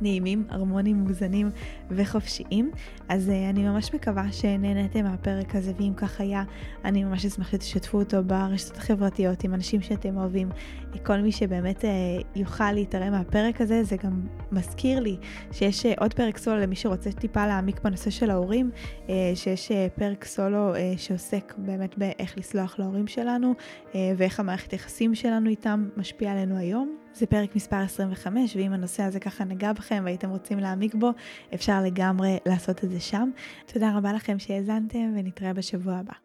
נעימים, 0.00 0.44
הרמוניים, 0.48 1.04
מאוזנים 1.04 1.50
וחופשיים. 1.90 2.70
אז 3.08 3.30
אני 3.50 3.62
ממש 3.62 3.94
מקווה 3.94 4.32
שנהניתם 4.32 5.04
מהפרק 5.04 5.54
הזה, 5.54 5.72
ואם 5.78 5.92
כך 5.96 6.20
היה, 6.20 6.44
אני 6.84 7.04
ממש 7.04 7.24
אשמח 7.24 7.50
שתשתפו 7.50 7.98
אותו 7.98 8.24
ברשתות 8.24 8.76
החברתיות 8.76 9.44
עם 9.44 9.54
אנשים 9.54 9.82
שאתם 9.82 10.16
אוהבים. 10.16 10.48
כל 11.02 11.20
מי 11.20 11.32
שבאמת 11.32 11.84
יוכל 12.36 12.72
להתערם 12.72 13.12
מהפרק 13.12 13.60
הזה, 13.60 13.84
זה 13.84 13.96
גם 13.96 14.20
מזכיר 14.52 15.00
לי 15.00 15.16
שיש 15.52 15.86
עוד 15.86 16.14
פרק 16.14 16.38
סולו 16.38 16.60
למי 16.60 16.76
שרוצה 16.76 17.12
טיפה 17.12 17.46
להעמיק 17.46 17.80
בנושא 17.80 18.10
של 18.10 18.30
ההורים, 18.30 18.70
שיש 19.34 19.72
פרק 19.94 20.24
סולו 20.24 20.72
שעוסק 20.96 21.54
באמת 21.58 21.98
באיך 21.98 22.38
לסלוח 22.38 22.78
להורים 22.78 23.06
שלנו, 23.06 23.54
ואיך 23.94 24.40
המערכת 24.40 24.72
יחסים 24.72 25.14
שלנו 25.14 25.50
איתם 25.50 25.88
משפיעה 25.96 26.32
עלינו 26.32 26.56
היום. 26.56 26.96
זה 27.14 27.26
פרק 27.26 27.56
מספר 27.56 27.76
25, 27.76 28.56
ואם 28.56 28.72
הנושא 28.72 29.02
הזה 29.02 29.20
ככה 29.20 29.44
נגע 29.44 29.72
בכם 29.72 30.02
והייתם 30.04 30.30
רוצים 30.30 30.58
להעמיק 30.58 30.94
בו, 30.94 31.10
אפשר 31.54 31.82
לגמרי 31.82 32.38
לעשות 32.46 32.84
את 32.84 32.90
זה 32.90 33.00
שם. 33.00 33.30
תודה 33.66 33.96
רבה 33.96 34.12
לכם 34.12 34.38
שהאזנתם, 34.38 35.12
ונתראה 35.16 35.52
בשבוע 35.52 35.94
הבא. 35.94 36.23